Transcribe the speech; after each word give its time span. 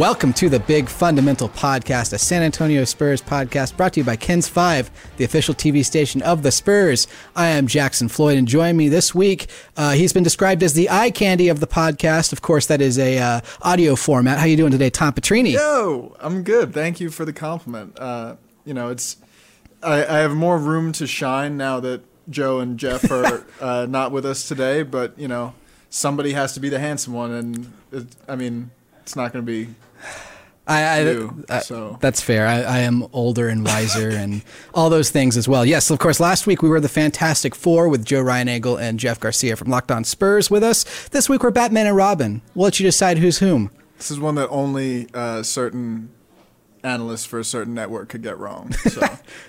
Welcome 0.00 0.32
to 0.32 0.48
the 0.48 0.60
Big 0.60 0.88
Fundamental 0.88 1.50
Podcast, 1.50 2.14
a 2.14 2.18
San 2.18 2.42
Antonio 2.42 2.84
Spurs 2.84 3.20
podcast 3.20 3.76
brought 3.76 3.92
to 3.92 4.00
you 4.00 4.04
by 4.04 4.16
KENS 4.16 4.48
5, 4.48 5.18
the 5.18 5.24
official 5.24 5.52
TV 5.52 5.84
station 5.84 6.22
of 6.22 6.42
the 6.42 6.50
Spurs. 6.50 7.06
I 7.36 7.48
am 7.48 7.66
Jackson 7.66 8.08
Floyd, 8.08 8.38
and 8.38 8.48
join 8.48 8.78
me 8.78 8.88
this 8.88 9.14
week. 9.14 9.50
Uh, 9.76 9.90
he's 9.90 10.14
been 10.14 10.22
described 10.22 10.62
as 10.62 10.72
the 10.72 10.88
eye 10.88 11.10
candy 11.10 11.48
of 11.48 11.60
the 11.60 11.66
podcast. 11.66 12.32
Of 12.32 12.40
course, 12.40 12.64
that 12.68 12.80
is 12.80 12.98
a 12.98 13.18
uh, 13.18 13.40
audio 13.60 13.94
format. 13.94 14.38
How 14.38 14.44
are 14.44 14.48
you 14.48 14.56
doing 14.56 14.72
today, 14.72 14.88
Tom 14.88 15.12
Petrini? 15.12 15.52
Yo, 15.52 16.16
I'm 16.18 16.44
good. 16.44 16.72
Thank 16.72 16.98
you 16.98 17.10
for 17.10 17.26
the 17.26 17.34
compliment. 17.34 17.98
Uh, 18.00 18.36
you 18.64 18.72
know, 18.72 18.88
it's 18.88 19.18
I, 19.82 20.02
I, 20.06 20.18
have 20.20 20.34
more 20.34 20.56
room 20.56 20.92
to 20.92 21.06
shine 21.06 21.58
now 21.58 21.78
that 21.80 22.00
Joe 22.30 22.60
and 22.60 22.78
Jeff 22.78 23.10
are 23.10 23.44
uh, 23.60 23.84
not 23.86 24.12
with 24.12 24.24
us 24.24 24.48
today. 24.48 24.82
But 24.82 25.18
you 25.18 25.28
know, 25.28 25.52
somebody 25.90 26.32
has 26.32 26.54
to 26.54 26.60
be 26.60 26.70
the 26.70 26.78
handsome 26.78 27.12
one, 27.12 27.32
and 27.32 27.72
it, 27.92 28.06
I 28.26 28.34
mean, 28.34 28.70
it's 29.02 29.14
not 29.14 29.34
going 29.34 29.44
to 29.44 29.46
be 29.46 29.74
I, 30.70 30.82
I, 30.82 31.00
you, 31.00 31.44
I, 31.48 31.58
so. 31.60 31.98
That's 32.00 32.20
fair. 32.20 32.46
I, 32.46 32.60
I, 32.60 32.78
am 32.80 33.04
older 33.12 33.48
and 33.48 33.64
wiser 33.64 34.08
and 34.08 34.42
all 34.72 34.88
those 34.88 35.10
things 35.10 35.36
as 35.36 35.48
well. 35.48 35.66
Yes, 35.66 35.90
of 35.90 35.98
course, 35.98 36.20
last 36.20 36.46
week 36.46 36.62
we 36.62 36.68
were 36.68 36.78
the 36.78 36.88
Fantastic 36.88 37.56
Four 37.56 37.88
with 37.88 38.04
Joe 38.04 38.22
Reinagle 38.22 38.80
and 38.80 39.00
Jeff 39.00 39.18
Garcia 39.18 39.56
from 39.56 39.68
Locked 39.68 39.90
On 39.90 40.04
Spurs 40.04 40.48
with 40.48 40.62
us. 40.62 41.08
This 41.08 41.28
week 41.28 41.42
we're 41.42 41.50
Batman 41.50 41.88
and 41.88 41.96
Robin. 41.96 42.40
We'll 42.54 42.66
let 42.66 42.78
you 42.78 42.84
decide 42.86 43.18
who's 43.18 43.38
whom. 43.38 43.72
This 43.96 44.12
is 44.12 44.20
one 44.20 44.36
that 44.36 44.48
only 44.50 45.08
uh, 45.12 45.42
certain 45.42 46.10
analysts 46.82 47.24
for 47.24 47.38
a 47.38 47.44
certain 47.44 47.74
network 47.74 48.08
could 48.08 48.22
get 48.22 48.38
wrong. 48.38 48.74
So. 48.90 49.06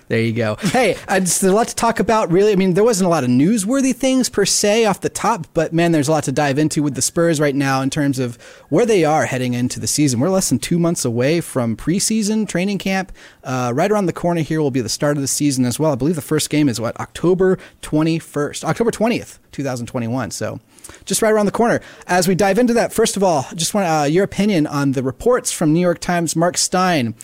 there 0.07 0.21
you 0.21 0.33
go. 0.33 0.55
Hey, 0.55 0.95
uh, 1.07 1.17
there's 1.17 1.41
a 1.41 1.51
lot 1.51 1.67
to 1.69 1.75
talk 1.75 1.99
about, 1.99 2.31
really. 2.31 2.51
I 2.51 2.55
mean, 2.55 2.75
there 2.75 2.83
wasn't 2.83 3.07
a 3.07 3.09
lot 3.09 3.23
of 3.23 3.29
newsworthy 3.29 3.95
things 3.95 4.29
per 4.29 4.45
se 4.45 4.85
off 4.85 5.01
the 5.01 5.09
top, 5.09 5.47
but 5.55 5.73
man, 5.73 5.93
there's 5.93 6.07
a 6.07 6.11
lot 6.11 6.25
to 6.25 6.31
dive 6.31 6.59
into 6.59 6.83
with 6.83 6.93
the 6.93 7.01
Spurs 7.01 7.39
right 7.39 7.55
now 7.55 7.81
in 7.81 7.89
terms 7.89 8.19
of 8.19 8.35
where 8.69 8.85
they 8.85 9.03
are 9.03 9.25
heading 9.25 9.55
into 9.55 9.79
the 9.79 9.87
season. 9.87 10.19
We're 10.19 10.29
less 10.29 10.49
than 10.49 10.59
two 10.59 10.77
months 10.77 11.05
away 11.05 11.41
from 11.41 11.75
preseason 11.75 12.47
training 12.47 12.77
camp. 12.77 13.11
Uh, 13.43 13.71
right 13.73 13.91
around 13.91 14.05
the 14.05 14.13
corner 14.13 14.41
here 14.41 14.61
will 14.61 14.69
be 14.69 14.81
the 14.81 14.89
start 14.89 15.17
of 15.17 15.21
the 15.21 15.27
season 15.27 15.65
as 15.65 15.79
well. 15.79 15.91
I 15.91 15.95
believe 15.95 16.15
the 16.15 16.21
first 16.21 16.51
game 16.51 16.69
is 16.69 16.79
what, 16.79 16.99
October 16.99 17.57
21st, 17.81 18.63
October 18.63 18.91
20th, 18.91 19.39
2021. 19.51 20.29
So 20.31 20.59
just 21.05 21.21
right 21.21 21.31
around 21.31 21.45
the 21.45 21.51
corner. 21.51 21.81
As 22.07 22.27
we 22.27 22.35
dive 22.35 22.57
into 22.57 22.73
that, 22.73 22.93
first 22.93 23.17
of 23.17 23.23
all, 23.23 23.45
just 23.55 23.73
want 23.73 23.87
uh, 23.87 24.05
your 24.05 24.23
opinion 24.23 24.67
on 24.67 24.93
the 24.93 25.03
reports 25.03 25.51
from 25.51 25.73
New 25.73 25.79
York 25.79 25.99
Times' 25.99 26.35
Mark 26.35 26.57
Stein. 26.57 27.15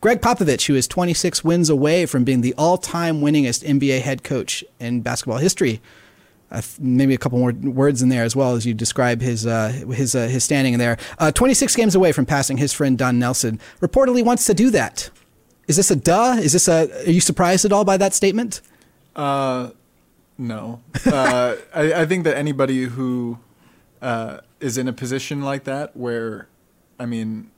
Gregg 0.00 0.20
Popovich, 0.20 0.66
who 0.66 0.74
is 0.74 0.86
26 0.86 1.42
wins 1.44 1.70
away 1.70 2.04
from 2.04 2.24
being 2.24 2.42
the 2.42 2.52
all-time 2.58 3.22
winningest 3.22 3.66
NBA 3.66 4.02
head 4.02 4.22
coach 4.22 4.62
in 4.78 5.00
basketball 5.00 5.38
history. 5.38 5.80
Uh, 6.50 6.60
maybe 6.78 7.14
a 7.14 7.18
couple 7.18 7.38
more 7.38 7.52
words 7.52 8.02
in 8.02 8.10
there 8.10 8.22
as 8.22 8.36
well 8.36 8.54
as 8.54 8.66
you 8.66 8.74
describe 8.74 9.20
his 9.22 9.46
uh, 9.46 9.68
his 9.68 10.14
uh, 10.14 10.28
his 10.28 10.44
standing 10.44 10.74
in 10.74 10.78
there. 10.78 10.98
Uh, 11.18 11.32
26 11.32 11.74
games 11.74 11.94
away 11.94 12.12
from 12.12 12.26
passing 12.26 12.58
his 12.58 12.72
friend 12.72 12.98
Don 12.98 13.18
Nelson. 13.18 13.58
Reportedly 13.80 14.22
wants 14.22 14.44
to 14.46 14.54
do 14.54 14.70
that. 14.70 15.10
Is 15.66 15.76
this 15.76 15.90
a 15.90 15.96
duh? 15.96 16.36
Is 16.38 16.52
this 16.52 16.68
a? 16.68 17.06
Are 17.06 17.10
you 17.10 17.20
surprised 17.20 17.64
at 17.64 17.72
all 17.72 17.84
by 17.84 17.96
that 17.96 18.12
statement? 18.14 18.60
No. 20.36 20.80
Uh, 21.06 21.56
I, 21.74 21.92
I, 21.92 22.06
think 22.06 22.24
that 22.24 22.36
anybody 22.36 22.84
who 22.84 23.38
uh, 24.02 24.38
is 24.58 24.76
in 24.76 24.88
a 24.88 24.92
position 24.92 25.42
like 25.42 25.64
that, 25.64 25.96
where, 25.96 26.48
I 26.98 27.06
mean, 27.06 27.50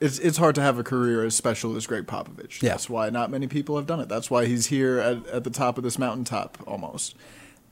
it's 0.00 0.18
it's 0.18 0.38
hard 0.38 0.54
to 0.56 0.60
have 0.60 0.78
a 0.78 0.82
career 0.82 1.24
as 1.24 1.34
special 1.34 1.76
as 1.76 1.86
Gregg 1.86 2.06
Popovich. 2.06 2.60
Yeah. 2.60 2.70
That's 2.70 2.90
why 2.90 3.10
not 3.10 3.30
many 3.30 3.46
people 3.46 3.76
have 3.76 3.86
done 3.86 4.00
it. 4.00 4.08
That's 4.08 4.30
why 4.30 4.46
he's 4.46 4.66
here 4.66 4.98
at, 4.98 5.26
at 5.28 5.44
the 5.44 5.50
top 5.50 5.78
of 5.78 5.84
this 5.84 5.98
mountaintop 5.98 6.58
almost. 6.66 7.14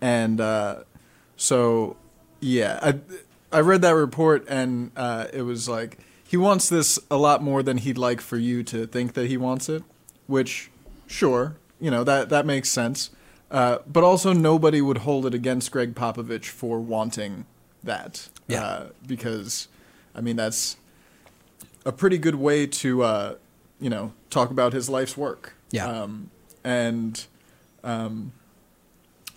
And 0.00 0.40
uh, 0.40 0.84
so, 1.36 1.96
yeah, 2.40 2.78
I 2.82 3.00
I 3.56 3.60
read 3.60 3.82
that 3.82 3.94
report 3.94 4.46
and 4.48 4.92
uh, 4.96 5.26
it 5.32 5.42
was 5.42 5.68
like 5.68 5.98
he 6.26 6.36
wants 6.36 6.68
this 6.68 6.98
a 7.10 7.16
lot 7.16 7.42
more 7.42 7.62
than 7.62 7.78
he'd 7.78 7.98
like 7.98 8.20
for 8.20 8.38
you 8.38 8.62
to 8.64 8.86
think 8.86 9.12
that 9.14 9.26
he 9.26 9.36
wants 9.36 9.68
it, 9.68 9.82
which, 10.26 10.70
sure, 11.06 11.56
you 11.80 11.90
know 11.90 12.04
that 12.04 12.30
that 12.30 12.46
makes 12.46 12.70
sense. 12.70 13.10
Uh, 13.52 13.78
but 13.86 14.02
also, 14.02 14.32
nobody 14.32 14.80
would 14.80 14.98
hold 14.98 15.26
it 15.26 15.34
against 15.34 15.70
Gregg 15.70 15.94
Popovich 15.94 16.46
for 16.46 16.80
wanting 16.80 17.44
that. 17.84 18.30
Yeah. 18.48 18.64
Uh, 18.64 18.86
because, 19.06 19.68
I 20.14 20.22
mean, 20.22 20.36
that's 20.36 20.78
a 21.84 21.92
pretty 21.92 22.16
good 22.16 22.36
way 22.36 22.66
to, 22.66 23.02
uh, 23.02 23.34
you 23.78 23.90
know, 23.90 24.14
talk 24.30 24.50
about 24.50 24.72
his 24.72 24.88
life's 24.88 25.18
work. 25.18 25.52
Yeah. 25.70 25.86
Um, 25.86 26.30
and, 26.64 27.26
um, 27.84 28.32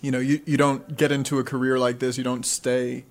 you 0.00 0.10
know, 0.10 0.20
you, 0.20 0.40
you 0.46 0.56
don't 0.56 0.96
get 0.96 1.12
into 1.12 1.38
a 1.38 1.44
career 1.44 1.78
like 1.78 1.98
this, 1.98 2.16
you 2.16 2.24
don't 2.24 2.46
stay 2.46 3.04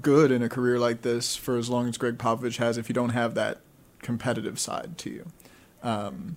good 0.00 0.30
in 0.30 0.42
a 0.42 0.48
career 0.48 0.78
like 0.78 1.02
this 1.02 1.36
for 1.36 1.58
as 1.58 1.68
long 1.68 1.86
as 1.88 1.98
Gregg 1.98 2.16
Popovich 2.16 2.56
has 2.56 2.78
if 2.78 2.88
you 2.88 2.94
don't 2.94 3.10
have 3.10 3.34
that 3.34 3.60
competitive 4.00 4.58
side 4.58 4.96
to 4.98 5.10
you. 5.10 5.26
Um, 5.82 6.36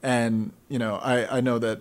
and, 0.00 0.52
you 0.68 0.78
know, 0.78 0.96
I, 0.96 1.38
I 1.38 1.40
know 1.40 1.58
that 1.58 1.80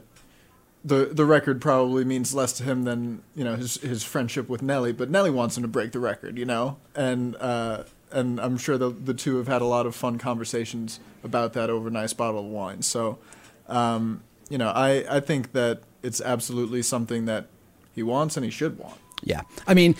the 0.87 1.09
the 1.11 1.25
record 1.25 1.61
probably 1.61 2.05
means 2.05 2.33
less 2.33 2.53
to 2.53 2.63
him 2.63 2.83
than 2.83 3.21
you 3.35 3.43
know 3.43 3.55
his 3.55 3.75
his 3.77 4.03
friendship 4.03 4.47
with 4.47 4.61
Nelly. 4.61 4.93
But 4.93 5.09
Nelly 5.09 5.29
wants 5.29 5.57
him 5.57 5.63
to 5.63 5.67
break 5.67 5.91
the 5.91 5.99
record, 5.99 6.37
you 6.37 6.45
know, 6.45 6.77
and 6.95 7.35
uh, 7.37 7.83
and 8.11 8.39
I'm 8.39 8.57
sure 8.57 8.77
the 8.77 8.89
the 8.89 9.13
two 9.13 9.37
have 9.37 9.47
had 9.47 9.61
a 9.61 9.65
lot 9.65 9.85
of 9.85 9.95
fun 9.95 10.17
conversations 10.17 10.99
about 11.23 11.53
that 11.53 11.69
over 11.69 11.89
a 11.89 11.91
nice 11.91 12.13
bottle 12.13 12.39
of 12.39 12.45
wine. 12.45 12.81
So, 12.81 13.19
um, 13.67 14.23
you 14.49 14.57
know, 14.57 14.69
I 14.69 15.05
I 15.09 15.19
think 15.19 15.51
that 15.51 15.81
it's 16.01 16.21
absolutely 16.21 16.81
something 16.81 17.25
that 17.25 17.47
he 17.93 18.03
wants 18.03 18.37
and 18.37 18.45
he 18.45 18.51
should 18.51 18.77
want. 18.77 18.99
Yeah, 19.23 19.41
I 19.65 19.73
mean, 19.73 19.95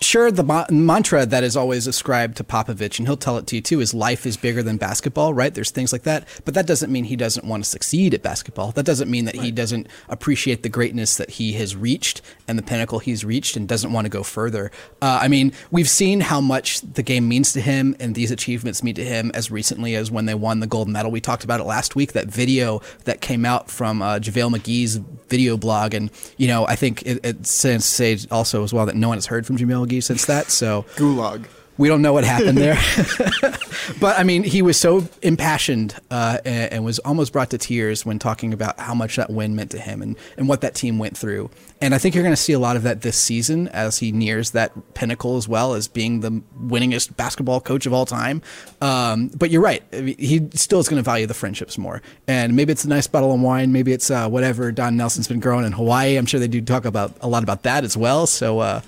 sure, 0.00 0.30
the 0.30 0.42
ma- 0.42 0.66
mantra 0.70 1.26
that 1.26 1.44
is 1.44 1.56
always 1.56 1.86
ascribed 1.86 2.36
to 2.38 2.44
Popovich, 2.44 2.98
and 2.98 3.06
he'll 3.06 3.16
tell 3.16 3.36
it 3.36 3.46
to 3.48 3.56
you 3.56 3.62
too, 3.62 3.80
is 3.80 3.92
life 3.92 4.26
is 4.26 4.36
bigger 4.36 4.62
than 4.62 4.76
basketball, 4.76 5.34
right? 5.34 5.52
There's 5.52 5.70
things 5.70 5.92
like 5.92 6.02
that. 6.02 6.26
But 6.44 6.54
that 6.54 6.66
doesn't 6.66 6.90
mean 6.90 7.04
he 7.04 7.16
doesn't 7.16 7.46
want 7.46 7.64
to 7.64 7.70
succeed 7.70 8.14
at 8.14 8.22
basketball. 8.22 8.72
That 8.72 8.84
doesn't 8.84 9.10
mean 9.10 9.26
that 9.26 9.36
right. 9.36 9.44
he 9.44 9.50
doesn't 9.50 9.88
appreciate 10.08 10.62
the 10.62 10.68
greatness 10.68 11.16
that 11.16 11.30
he 11.30 11.52
has 11.54 11.76
reached 11.76 12.22
and 12.48 12.58
the 12.58 12.62
pinnacle 12.62 12.98
he's 12.98 13.24
reached 13.24 13.56
and 13.56 13.68
doesn't 13.68 13.92
want 13.92 14.06
to 14.06 14.08
go 14.08 14.22
further. 14.22 14.70
Uh, 15.02 15.18
I 15.22 15.28
mean, 15.28 15.52
we've 15.70 15.88
seen 15.88 16.20
how 16.20 16.40
much 16.40 16.80
the 16.80 17.02
game 17.02 17.28
means 17.28 17.52
to 17.52 17.60
him 17.60 17.94
and 18.00 18.14
these 18.14 18.30
achievements 18.30 18.82
mean 18.82 18.94
to 18.94 19.04
him 19.04 19.30
as 19.34 19.50
recently 19.50 19.94
as 19.94 20.10
when 20.10 20.26
they 20.26 20.34
won 20.34 20.60
the 20.60 20.66
gold 20.66 20.88
medal. 20.88 21.10
We 21.10 21.20
talked 21.20 21.44
about 21.44 21.60
it 21.60 21.64
last 21.64 21.94
week, 21.94 22.12
that 22.12 22.26
video 22.26 22.80
that 23.04 23.20
came 23.20 23.44
out 23.44 23.70
from 23.70 24.02
uh, 24.02 24.18
JaVale 24.18 24.56
McGee's 24.56 24.96
video 25.28 25.56
blog. 25.56 25.94
And, 25.94 26.10
you 26.36 26.48
know, 26.48 26.66
I 26.66 26.76
think 26.76 27.02
it, 27.02 27.20
it's 27.22 27.50
safe 27.50 27.80
to 27.80 27.86
say 27.86 28.18
also 28.30 28.64
as 28.64 28.72
well 28.72 28.86
that 28.86 28.96
no 28.96 29.08
one 29.08 29.16
has 29.16 29.26
heard 29.26 29.46
from 29.46 29.56
JaVale 29.56 29.89
since 29.98 30.26
that. 30.26 30.50
So 30.50 30.84
gulag. 30.96 31.46
We 31.80 31.88
don't 31.88 32.02
know 32.02 32.12
what 32.12 32.24
happened 32.24 32.58
there, 32.58 32.74
but 34.00 34.18
I 34.18 34.22
mean, 34.22 34.42
he 34.42 34.60
was 34.60 34.78
so 34.78 35.08
impassioned 35.22 35.94
uh, 36.10 36.36
and, 36.44 36.74
and, 36.74 36.84
was 36.84 36.98
almost 36.98 37.32
brought 37.32 37.48
to 37.50 37.58
tears 37.58 38.04
when 38.04 38.18
talking 38.18 38.52
about 38.52 38.78
how 38.78 38.92
much 38.92 39.16
that 39.16 39.30
win 39.30 39.56
meant 39.56 39.70
to 39.70 39.78
him 39.78 40.02
and, 40.02 40.14
and 40.36 40.46
what 40.46 40.60
that 40.60 40.74
team 40.74 40.98
went 40.98 41.16
through. 41.16 41.48
And 41.80 41.94
I 41.94 41.98
think 41.98 42.14
you're 42.14 42.22
going 42.22 42.34
to 42.34 42.42
see 42.42 42.52
a 42.52 42.58
lot 42.58 42.76
of 42.76 42.82
that 42.82 43.00
this 43.00 43.16
season 43.16 43.68
as 43.68 43.96
he 43.96 44.12
nears 44.12 44.50
that 44.50 44.92
pinnacle 44.92 45.38
as 45.38 45.48
well 45.48 45.72
as 45.72 45.88
being 45.88 46.20
the 46.20 46.42
winningest 46.62 47.16
basketball 47.16 47.62
coach 47.62 47.86
of 47.86 47.94
all 47.94 48.04
time. 48.04 48.42
Um, 48.82 49.28
but 49.28 49.48
you're 49.48 49.62
right; 49.62 49.82
he 49.90 50.50
still 50.52 50.80
is 50.80 50.88
going 50.90 51.02
to 51.02 51.02
value 51.02 51.24
the 51.24 51.32
friendships 51.32 51.78
more. 51.78 52.02
And 52.28 52.56
maybe 52.56 52.72
it's 52.72 52.84
a 52.84 52.90
nice 52.90 53.06
bottle 53.06 53.32
of 53.32 53.40
wine, 53.40 53.72
maybe 53.72 53.94
it's 53.94 54.10
uh, 54.10 54.28
whatever 54.28 54.70
Don 54.70 54.98
Nelson's 54.98 55.28
been 55.28 55.40
growing 55.40 55.64
in 55.64 55.72
Hawaii. 55.72 56.16
I'm 56.16 56.26
sure 56.26 56.40
they 56.40 56.48
do 56.48 56.60
talk 56.60 56.84
about 56.84 57.16
a 57.22 57.28
lot 57.28 57.42
about 57.42 57.62
that 57.62 57.84
as 57.84 57.96
well. 57.96 58.26
So. 58.26 58.58
Uh, 58.58 58.82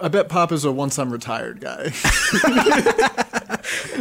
I 0.00 0.08
bet 0.08 0.28
Pop 0.28 0.52
is 0.52 0.64
a 0.64 0.72
once 0.72 0.98
I'm 0.98 1.10
retired 1.12 1.60
guy. 1.60 1.92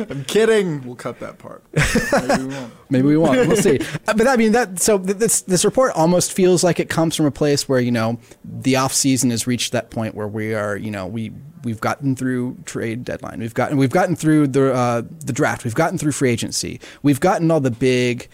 I'm 0.09 0.25
kidding. 0.25 0.85
We'll 0.85 0.95
cut 0.95 1.19
that 1.19 1.37
part. 1.37 1.63
Maybe 1.71 2.43
we 2.43 2.47
won't. 2.53 2.73
Maybe 2.89 3.07
we 3.07 3.17
won't. 3.17 3.47
We'll 3.47 3.57
see. 3.57 3.79
Uh, 4.07 4.13
but 4.13 4.27
I 4.27 4.35
mean 4.35 4.51
that. 4.51 4.79
So 4.79 4.97
this 4.97 5.41
this 5.41 5.63
report 5.63 5.93
almost 5.95 6.33
feels 6.33 6.63
like 6.63 6.79
it 6.79 6.89
comes 6.89 7.15
from 7.15 7.25
a 7.25 7.31
place 7.31 7.69
where 7.69 7.79
you 7.79 7.91
know 7.91 8.19
the 8.43 8.75
off 8.75 8.93
season 8.93 9.29
has 9.29 9.47
reached 9.47 9.71
that 9.71 9.89
point 9.89 10.15
where 10.15 10.27
we 10.27 10.53
are 10.53 10.75
you 10.75 10.91
know 10.91 11.07
we 11.07 11.31
we've 11.63 11.81
gotten 11.81 12.15
through 12.15 12.57
trade 12.65 13.03
deadline. 13.03 13.39
We've 13.39 13.53
gotten 13.53 13.77
we've 13.77 13.89
gotten 13.89 14.15
through 14.15 14.47
the 14.47 14.73
uh, 14.73 15.01
the 15.25 15.33
draft. 15.33 15.63
We've 15.63 15.75
gotten 15.75 15.97
through 15.97 16.13
free 16.13 16.31
agency. 16.31 16.79
We've 17.03 17.19
gotten 17.19 17.51
all 17.51 17.59
the 17.59 17.71
big 17.71 18.29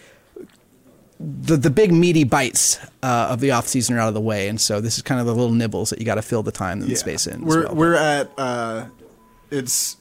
the 1.22 1.56
the 1.56 1.70
big 1.70 1.92
meaty 1.92 2.24
bites 2.24 2.78
uh, 3.02 3.28
of 3.30 3.40
the 3.40 3.52
off 3.52 3.68
season 3.68 3.96
are 3.96 4.00
out 4.00 4.08
of 4.08 4.14
the 4.14 4.20
way, 4.20 4.48
and 4.48 4.60
so 4.60 4.80
this 4.80 4.96
is 4.96 5.02
kind 5.02 5.20
of 5.20 5.26
the 5.26 5.34
little 5.34 5.52
nibbles 5.52 5.90
that 5.90 5.98
you 5.98 6.04
got 6.04 6.16
to 6.16 6.22
fill 6.22 6.42
the 6.42 6.52
time 6.52 6.80
and 6.80 6.88
yeah. 6.88 6.94
the 6.94 6.98
space 6.98 7.26
in. 7.26 7.44
We're 7.44 7.66
well. 7.66 7.74
we're 7.74 7.94
at 7.94 8.30
uh, 8.36 8.86
it's 9.50 9.96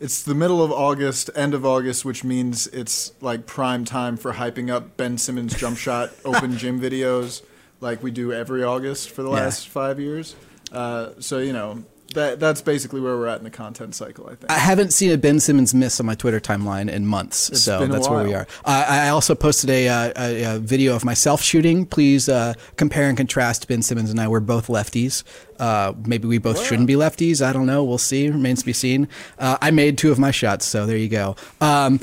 it's 0.00 0.22
the 0.22 0.34
middle 0.34 0.62
of 0.62 0.72
August, 0.72 1.30
end 1.34 1.54
of 1.54 1.66
August, 1.66 2.04
which 2.04 2.24
means 2.24 2.66
it's 2.68 3.12
like 3.20 3.46
prime 3.46 3.84
time 3.84 4.16
for 4.16 4.32
hyping 4.32 4.70
up 4.70 4.96
Ben 4.96 5.18
Simmons 5.18 5.54
jump 5.54 5.76
shot 5.76 6.10
open 6.24 6.56
gym 6.56 6.80
videos, 6.80 7.42
like 7.80 8.02
we 8.02 8.10
do 8.10 8.32
every 8.32 8.64
August 8.64 9.10
for 9.10 9.22
the 9.22 9.30
last 9.30 9.66
yeah. 9.66 9.72
five 9.72 10.00
years. 10.00 10.36
Uh, 10.70 11.10
so 11.18 11.38
you 11.38 11.52
know 11.52 11.84
that 12.14 12.40
that's 12.40 12.62
basically 12.62 13.00
where 13.00 13.16
we're 13.16 13.26
at 13.26 13.38
in 13.38 13.44
the 13.44 13.50
content 13.50 13.94
cycle. 13.94 14.26
I 14.26 14.34
think 14.34 14.50
I 14.50 14.58
haven't 14.58 14.92
seen 14.92 15.10
a 15.10 15.18
Ben 15.18 15.40
Simmons 15.40 15.74
miss 15.74 16.00
on 16.00 16.06
my 16.06 16.14
Twitter 16.14 16.40
timeline 16.40 16.90
in 16.90 17.06
months, 17.06 17.50
it's 17.50 17.62
so 17.62 17.86
that's 17.86 18.08
where 18.08 18.24
we 18.24 18.34
are. 18.34 18.46
Uh, 18.64 18.84
I 18.88 19.08
also 19.08 19.34
posted 19.34 19.70
a, 19.70 19.88
uh, 19.88 20.12
a, 20.16 20.56
a, 20.56 20.58
video 20.58 20.94
of 20.94 21.04
myself 21.04 21.42
shooting. 21.42 21.86
Please 21.86 22.28
uh, 22.28 22.54
compare 22.76 23.08
and 23.08 23.16
contrast. 23.16 23.68
Ben 23.68 23.82
Simmons 23.82 24.10
and 24.10 24.20
I 24.20 24.28
We're 24.28 24.40
both 24.40 24.68
lefties. 24.68 25.24
Uh, 25.58 25.92
maybe 26.06 26.26
we 26.26 26.38
both 26.38 26.64
shouldn't 26.64 26.88
be 26.88 26.94
lefties. 26.94 27.44
I 27.44 27.52
don't 27.52 27.66
know. 27.66 27.84
We'll 27.84 27.98
see. 27.98 28.28
Remains 28.28 28.60
to 28.60 28.66
be 28.66 28.72
seen. 28.72 29.08
Uh, 29.38 29.58
I 29.60 29.70
made 29.70 29.96
two 29.96 30.10
of 30.10 30.18
my 30.18 30.30
shots, 30.30 30.64
so 30.64 30.86
there 30.86 30.96
you 30.96 31.08
go. 31.08 31.36
Um, 31.60 32.00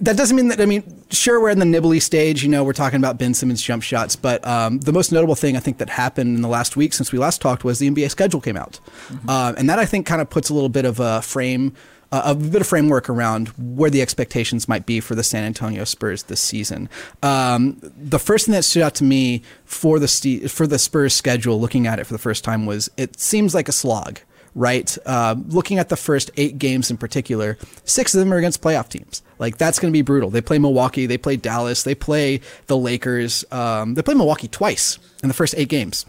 that 0.00 0.16
doesn't 0.16 0.36
mean 0.36 0.48
that. 0.48 0.60
I 0.60 0.66
mean, 0.66 1.04
sure, 1.10 1.40
we're 1.40 1.50
in 1.50 1.58
the 1.58 1.64
nibbly 1.64 2.00
stage. 2.00 2.42
You 2.42 2.48
know, 2.48 2.64
we're 2.64 2.72
talking 2.72 2.98
about 2.98 3.18
Ben 3.18 3.34
Simmons 3.34 3.62
jump 3.62 3.82
shots, 3.82 4.16
but 4.16 4.46
um, 4.46 4.78
the 4.80 4.92
most 4.92 5.10
notable 5.10 5.34
thing 5.34 5.56
I 5.56 5.60
think 5.60 5.78
that 5.78 5.88
happened 5.88 6.36
in 6.36 6.42
the 6.42 6.48
last 6.48 6.76
week 6.76 6.92
since 6.92 7.12
we 7.12 7.18
last 7.18 7.40
talked 7.40 7.64
was 7.64 7.78
the 7.78 7.90
NBA 7.90 8.10
schedule 8.10 8.40
came 8.40 8.56
out, 8.56 8.78
mm-hmm. 9.08 9.28
uh, 9.28 9.54
and 9.56 9.70
that 9.70 9.78
I 9.78 9.86
think 9.86 10.06
kind 10.06 10.20
of 10.20 10.28
puts 10.28 10.50
a 10.50 10.54
little 10.54 10.68
bit 10.68 10.84
of 10.84 11.00
a 11.00 11.22
frame. 11.22 11.74
Uh, 12.12 12.22
a 12.26 12.34
bit 12.36 12.60
of 12.60 12.66
framework 12.68 13.10
around 13.10 13.48
where 13.58 13.90
the 13.90 14.00
expectations 14.00 14.68
might 14.68 14.86
be 14.86 15.00
for 15.00 15.16
the 15.16 15.24
San 15.24 15.42
Antonio 15.42 15.82
Spurs 15.82 16.22
this 16.22 16.40
season. 16.40 16.88
Um, 17.20 17.80
the 17.82 18.20
first 18.20 18.46
thing 18.46 18.52
that 18.52 18.62
stood 18.62 18.82
out 18.82 18.94
to 18.96 19.04
me 19.04 19.42
for 19.64 19.98
the 19.98 20.46
for 20.46 20.68
the 20.68 20.78
Spurs 20.78 21.14
schedule, 21.14 21.60
looking 21.60 21.88
at 21.88 21.98
it 21.98 22.04
for 22.04 22.12
the 22.12 22.18
first 22.18 22.44
time, 22.44 22.64
was 22.64 22.88
it 22.96 23.18
seems 23.18 23.56
like 23.56 23.68
a 23.68 23.72
slog 23.72 24.20
right? 24.56 24.96
Uh, 25.06 25.36
looking 25.48 25.78
at 25.78 25.90
the 25.90 25.96
first 25.96 26.30
eight 26.36 26.58
games 26.58 26.90
in 26.90 26.96
particular, 26.96 27.56
six 27.84 28.14
of 28.14 28.18
them 28.18 28.32
are 28.32 28.38
against 28.38 28.60
playoff 28.60 28.88
teams. 28.88 29.22
Like 29.38 29.58
that's 29.58 29.78
going 29.78 29.92
to 29.92 29.96
be 29.96 30.02
brutal. 30.02 30.30
They 30.30 30.40
play 30.40 30.58
Milwaukee, 30.58 31.06
they 31.06 31.18
play 31.18 31.36
Dallas, 31.36 31.84
they 31.84 31.94
play 31.94 32.40
the 32.66 32.76
Lakers. 32.76 33.44
Um, 33.52 33.94
they 33.94 34.02
play 34.02 34.14
Milwaukee 34.14 34.48
twice 34.48 34.98
in 35.22 35.28
the 35.28 35.34
first 35.34 35.54
eight 35.56 35.68
games. 35.68 36.06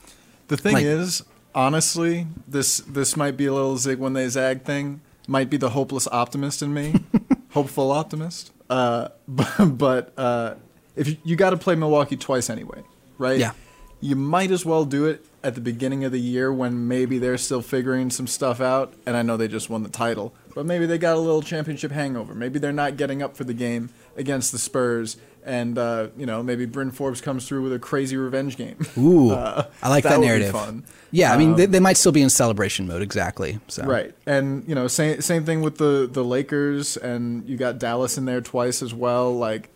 The 0.47 0.57
thing 0.57 0.73
like, 0.73 0.85
is, 0.85 1.23
honestly, 1.53 2.25
this 2.47 2.77
this 2.79 3.15
might 3.17 3.35
be 3.37 3.45
a 3.45 3.53
little 3.53 3.77
zig 3.77 3.99
when 3.99 4.13
they 4.13 4.27
zag 4.29 4.63
thing. 4.63 5.01
Might 5.27 5.49
be 5.49 5.57
the 5.57 5.71
hopeless 5.71 6.07
optimist 6.07 6.61
in 6.61 6.73
me, 6.73 6.95
hopeful 7.49 7.91
optimist. 7.91 8.51
Uh, 8.69 9.09
but, 9.27 9.77
but 9.77 10.13
uh, 10.17 10.55
if 10.95 11.09
you, 11.09 11.17
you 11.25 11.35
got 11.35 11.49
to 11.49 11.57
play 11.57 11.75
Milwaukee 11.75 12.15
twice 12.15 12.49
anyway, 12.49 12.81
right? 13.17 13.37
Yeah. 13.37 13.51
You 13.99 14.15
might 14.15 14.51
as 14.51 14.65
well 14.65 14.85
do 14.85 15.05
it 15.05 15.25
at 15.43 15.55
the 15.55 15.61
beginning 15.61 16.03
of 16.03 16.11
the 16.11 16.19
year 16.19 16.51
when 16.51 16.87
maybe 16.87 17.19
they're 17.19 17.37
still 17.37 17.61
figuring 17.61 18.09
some 18.09 18.27
stuff 18.27 18.61
out. 18.61 18.93
And 19.05 19.15
I 19.15 19.21
know 19.21 19.37
they 19.37 19.47
just 19.47 19.69
won 19.69 19.83
the 19.83 19.89
title, 19.89 20.33
but 20.53 20.65
maybe 20.65 20.85
they 20.85 20.97
got 20.97 21.15
a 21.15 21.19
little 21.19 21.41
championship 21.41 21.91
hangover. 21.91 22.35
Maybe 22.35 22.59
they're 22.59 22.71
not 22.71 22.97
getting 22.97 23.21
up 23.21 23.37
for 23.37 23.43
the 23.43 23.53
game 23.53 23.89
against 24.15 24.51
the 24.51 24.59
Spurs. 24.59 25.17
And 25.45 25.77
uh, 25.77 26.09
you 26.17 26.25
know, 26.25 26.43
maybe 26.43 26.65
Bryn 26.65 26.91
Forbes 26.91 27.21
comes 27.21 27.47
through 27.47 27.63
with 27.63 27.71
a 27.71 27.79
crazy 27.79 28.17
revenge 28.17 28.57
game. 28.57 28.77
Ooh, 28.97 29.31
uh, 29.31 29.67
I 29.81 29.87
like 29.87 30.03
that, 30.03 30.19
that 30.19 30.19
narrative. 30.19 30.83
Yeah, 31.11 31.33
I 31.33 31.37
mean, 31.37 31.51
um, 31.51 31.55
they, 31.55 31.65
they, 31.67 31.79
might 31.79 31.95
still 31.95 32.11
be 32.11 32.21
in 32.21 32.29
celebration 32.29 32.85
mode, 32.85 33.01
exactly. 33.01 33.57
So 33.69 33.85
right, 33.85 34.13
and 34.25 34.67
you 34.67 34.75
know, 34.75 34.87
same 34.89 35.21
same 35.21 35.45
thing 35.45 35.61
with 35.61 35.77
the 35.77 36.09
the 36.11 36.21
Lakers, 36.21 36.97
and 36.97 37.47
you 37.47 37.55
got 37.55 37.79
Dallas 37.79 38.17
in 38.17 38.25
there 38.25 38.41
twice 38.41 38.81
as 38.81 38.93
well. 38.93 39.33
Like, 39.33 39.69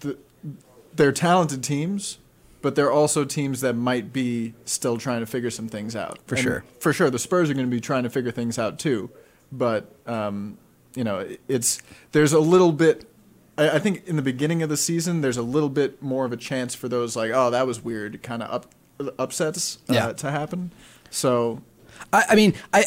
the, 0.00 0.18
they're 0.96 1.12
talented 1.12 1.62
teams, 1.62 2.18
but 2.64 2.76
there 2.76 2.86
are 2.86 2.92
also 2.92 3.26
teams 3.26 3.60
that 3.60 3.74
might 3.74 4.10
be 4.10 4.54
still 4.64 4.96
trying 4.96 5.20
to 5.20 5.26
figure 5.26 5.50
some 5.50 5.68
things 5.68 5.94
out. 5.94 6.18
For 6.24 6.34
and 6.34 6.42
sure. 6.42 6.64
For 6.80 6.94
sure, 6.94 7.10
the 7.10 7.18
Spurs 7.18 7.50
are 7.50 7.54
going 7.54 7.66
to 7.66 7.70
be 7.70 7.78
trying 7.78 8.04
to 8.04 8.08
figure 8.08 8.30
things 8.30 8.58
out 8.58 8.78
too. 8.78 9.10
But 9.52 9.94
um, 10.06 10.56
you 10.94 11.04
know, 11.04 11.28
it's 11.46 11.82
there's 12.12 12.32
a 12.32 12.40
little 12.40 12.72
bit. 12.72 13.04
I, 13.58 13.72
I, 13.72 13.78
think 13.80 14.06
in 14.06 14.16
the 14.16 14.22
beginning 14.22 14.62
of 14.62 14.70
the 14.70 14.78
season, 14.78 15.20
there's 15.20 15.36
a 15.36 15.42
little 15.42 15.68
bit 15.68 16.00
more 16.00 16.24
of 16.24 16.32
a 16.32 16.38
chance 16.38 16.74
for 16.74 16.88
those 16.88 17.16
like, 17.16 17.32
oh, 17.34 17.50
that 17.50 17.66
was 17.66 17.84
weird, 17.84 18.22
kind 18.22 18.42
of 18.42 18.50
up, 18.50 19.14
upsets 19.18 19.76
uh, 19.90 19.92
yeah. 19.92 20.12
to 20.14 20.30
happen. 20.30 20.70
So, 21.10 21.60
I, 22.14 22.24
I 22.30 22.34
mean, 22.34 22.54
I 22.72 22.86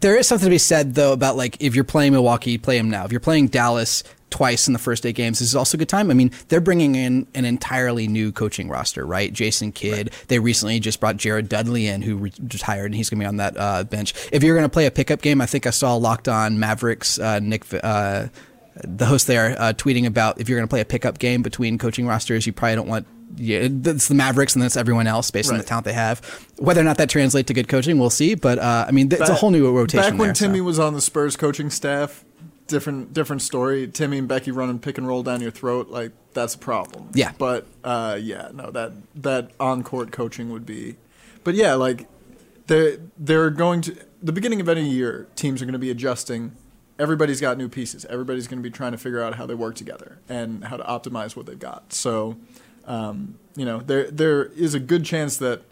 there 0.00 0.18
is 0.18 0.28
something 0.28 0.44
to 0.44 0.50
be 0.50 0.58
said 0.58 0.94
though 0.94 1.14
about 1.14 1.36
like 1.38 1.56
if 1.60 1.74
you're 1.74 1.82
playing 1.82 2.12
Milwaukee, 2.12 2.58
play 2.58 2.76
them 2.76 2.90
now. 2.90 3.06
If 3.06 3.10
you're 3.10 3.20
playing 3.20 3.48
Dallas, 3.48 4.04
twice 4.30 4.66
in 4.66 4.72
the 4.72 4.78
first 4.78 5.06
eight 5.06 5.14
games. 5.14 5.38
This 5.38 5.48
is 5.48 5.56
also 5.56 5.76
a 5.76 5.78
good 5.78 5.88
time. 5.88 6.10
I 6.10 6.14
mean, 6.14 6.30
they're 6.48 6.60
bringing 6.60 6.94
in 6.94 7.26
an 7.34 7.44
entirely 7.44 8.08
new 8.08 8.32
coaching 8.32 8.68
roster, 8.68 9.06
right? 9.06 9.32
Jason 9.32 9.72
Kidd. 9.72 10.08
Right. 10.10 10.24
They 10.28 10.38
recently 10.38 10.80
just 10.80 11.00
brought 11.00 11.16
Jared 11.16 11.48
Dudley 11.48 11.86
in, 11.86 12.02
who 12.02 12.16
retired, 12.16 12.86
and 12.86 12.94
he's 12.94 13.10
going 13.10 13.20
to 13.20 13.24
be 13.24 13.28
on 13.28 13.36
that 13.36 13.56
uh, 13.56 13.84
bench. 13.84 14.14
If 14.32 14.42
you're 14.42 14.56
going 14.56 14.68
to 14.68 14.72
play 14.72 14.86
a 14.86 14.90
pickup 14.90 15.22
game, 15.22 15.40
I 15.40 15.46
think 15.46 15.66
I 15.66 15.70
saw 15.70 15.94
Locked 15.96 16.28
On 16.28 16.58
Mavericks, 16.58 17.18
uh, 17.18 17.40
Nick. 17.40 17.64
Uh, 17.72 18.28
the 18.82 19.06
host 19.06 19.28
there 19.28 19.54
uh, 19.60 19.72
tweeting 19.72 20.04
about 20.04 20.40
if 20.40 20.48
you're 20.48 20.58
going 20.58 20.66
to 20.66 20.70
play 20.70 20.80
a 20.80 20.84
pickup 20.84 21.20
game 21.20 21.42
between 21.42 21.78
coaching 21.78 22.08
rosters, 22.08 22.44
you 22.44 22.52
probably 22.52 22.74
don't 22.74 22.88
want 22.88 23.06
yeah, 23.36 23.60
it's 23.62 24.08
the 24.08 24.14
Mavericks 24.14 24.54
and 24.54 24.62
then 24.62 24.66
it's 24.66 24.76
everyone 24.76 25.06
else 25.06 25.30
based 25.30 25.50
right. 25.50 25.56
on 25.56 25.60
the 25.60 25.66
talent 25.66 25.84
they 25.84 25.92
have. 25.92 26.20
Whether 26.58 26.80
or 26.80 26.84
not 26.84 26.98
that 26.98 27.08
translates 27.08 27.48
to 27.48 27.54
good 27.54 27.68
coaching, 27.68 27.98
we'll 27.98 28.10
see. 28.10 28.34
But 28.34 28.58
uh, 28.58 28.84
I 28.86 28.92
mean, 28.92 29.08
th- 29.08 29.20
back, 29.20 29.28
it's 29.28 29.36
a 29.36 29.40
whole 29.40 29.50
new 29.50 29.70
rotation. 29.74 30.10
Back 30.10 30.18
when 30.18 30.28
there, 30.28 30.34
Timmy 30.34 30.58
so. 30.58 30.64
was 30.64 30.78
on 30.78 30.94
the 30.94 31.00
Spurs 31.00 31.36
coaching 31.36 31.70
staff, 31.70 32.24
different 32.66 33.12
different 33.12 33.42
story. 33.42 33.86
Timmy 33.88 34.18
and 34.18 34.28
Becky 34.28 34.50
running 34.50 34.78
pick 34.78 34.98
and 34.98 35.06
roll 35.06 35.22
down 35.22 35.40
your 35.40 35.50
throat, 35.50 35.88
like 35.88 36.12
that's 36.32 36.54
a 36.54 36.58
problem. 36.58 37.10
Yeah. 37.14 37.32
But 37.38 37.66
uh, 37.82 38.18
yeah, 38.20 38.50
no, 38.52 38.70
that 38.70 38.92
that 39.16 39.50
on 39.60 39.82
court 39.82 40.12
coaching 40.12 40.50
would 40.50 40.66
be. 40.66 40.96
But 41.42 41.54
yeah, 41.54 41.74
like 41.74 42.06
they 42.66 42.98
they're 43.18 43.50
going 43.50 43.82
to 43.82 43.96
the 44.22 44.32
beginning 44.32 44.60
of 44.60 44.68
any 44.68 44.88
year, 44.88 45.28
teams 45.36 45.60
are 45.60 45.66
going 45.66 45.74
to 45.74 45.78
be 45.78 45.90
adjusting. 45.90 46.56
Everybody's 46.98 47.40
got 47.40 47.58
new 47.58 47.68
pieces. 47.68 48.04
Everybody's 48.06 48.46
going 48.46 48.62
to 48.62 48.62
be 48.62 48.70
trying 48.70 48.92
to 48.92 48.98
figure 48.98 49.20
out 49.20 49.34
how 49.34 49.46
they 49.46 49.54
work 49.54 49.74
together 49.74 50.18
and 50.28 50.64
how 50.64 50.76
to 50.76 50.84
optimize 50.84 51.34
what 51.36 51.44
they've 51.46 51.58
got. 51.58 51.92
So, 51.92 52.36
um, 52.86 53.36
you 53.56 53.64
know, 53.64 53.80
there 53.80 54.10
there 54.10 54.44
is 54.44 54.74
a 54.74 54.80
good 54.80 55.04
chance 55.04 55.36
that 55.38 55.62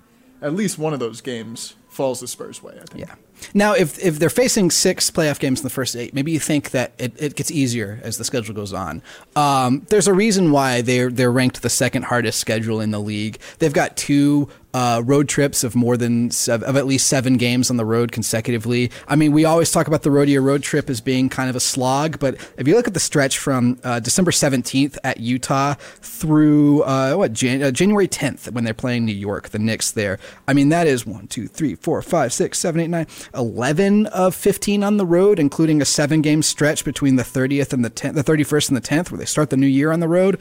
at 0.41 0.53
least 0.55 0.79
one 0.79 0.93
of 0.93 1.01
those 1.01 1.21
games 1.21 1.77
falls 1.89 2.21
the 2.21 2.27
Spurs' 2.27 2.63
way. 2.63 2.75
I 2.81 2.85
think. 2.85 3.07
Yeah. 3.09 3.15
Now, 3.55 3.75
if 3.75 3.99
if 3.99 4.19
they're 4.19 4.31
facing 4.31 4.71
six 4.71 5.11
playoff 5.11 5.39
games 5.39 5.61
in 5.61 5.65
the 5.65 5.71
first 5.71 5.97
eight, 5.97 6.15
maybe 6.15 6.33
you 6.33 6.41
think 6.41 6.71
that 6.71 6.93
it, 6.99 7.13
it 7.21 7.37
gets 7.37 7.51
easier 7.51 8.01
as 8.03 8.19
the 8.19 8.25
schedule 8.25 8.55
goes 8.55 8.73
on. 8.73 9.03
Um, 9.37 9.87
there's 9.89 10.09
a 10.09 10.15
reason 10.15 10.53
why 10.53 10.83
they're 10.83 11.11
they're 11.11 11.33
ranked 11.33 11.63
the 11.63 11.71
second 11.71 12.05
hardest 12.05 12.39
schedule 12.39 12.81
in 12.81 12.91
the 12.91 13.01
league. 13.01 13.39
They've 13.59 13.73
got 13.73 13.97
two 13.97 14.49
uh, 14.75 15.03
road 15.05 15.29
trips 15.29 15.65
of 15.65 15.75
more 15.75 15.97
than 15.97 16.31
seven, 16.31 16.69
of 16.69 16.77
at 16.77 16.87
least 16.87 17.07
seven 17.07 17.37
games 17.37 17.71
on 17.71 17.77
the 17.77 17.85
road 17.85 18.13
consecutively. 18.13 18.91
I 19.09 19.17
mean, 19.17 19.33
we 19.33 19.45
always 19.45 19.71
talk 19.71 19.87
about 19.87 20.03
the 20.03 20.11
rodeo 20.11 20.41
road 20.41 20.63
trip 20.63 20.89
as 20.89 21.01
being 21.01 21.29
kind 21.29 21.51
of 21.51 21.57
a 21.57 21.61
slog, 21.61 22.19
but 22.19 22.37
if 22.57 22.67
you 22.67 22.75
look 22.75 22.89
at 22.89 22.95
the 22.95 23.01
stretch 23.01 23.39
from 23.39 23.79
uh, 23.85 24.01
December 24.01 24.31
17th 24.31 24.97
at 25.05 25.21
Utah 25.21 25.75
through 26.01 26.83
uh, 26.83 27.15
what 27.15 27.33
Jan- 27.33 27.63
uh, 27.63 27.71
January 27.71 28.09
10th 28.09 28.51
when 28.53 28.65
they're 28.65 28.75
playing 28.75 29.05
New 29.05 29.13
York, 29.13 29.51
the 29.51 29.59
Knicks 29.59 29.91
there. 29.91 30.19
I 30.49 30.55
mean, 30.55 30.71
that 30.71 30.87
is 30.87 31.07
one, 31.07 31.27
two, 31.29 31.49
three, 31.49 31.75
four, 31.75 32.01
five, 32.03 32.33
six, 32.33 32.59
seven, 32.59 32.81
eight, 32.81 32.89
nine, 32.89 33.07
11 33.35 34.07
of 34.07 34.35
15 34.35 34.83
on 34.83 34.97
the 34.97 35.07
road, 35.07 35.39
including 35.39 35.83
a 35.83 35.85
seven 35.85 36.23
game 36.23 36.43
stretch 36.43 36.85
between 36.85 37.17
the 37.17 37.23
30th 37.23 37.73
and 37.73 37.85
the 37.85 37.91
10th, 37.91 38.15
the 38.15 38.25
31st 38.25 38.69
and 38.69 38.77
the 38.77 38.81
10th, 38.81 39.11
where 39.11 39.19
they 39.19 39.25
start 39.25 39.51
the 39.51 39.57
new 39.57 39.67
year 39.67 39.93
on 39.93 40.01
the 40.01 40.09
road. 40.09 40.41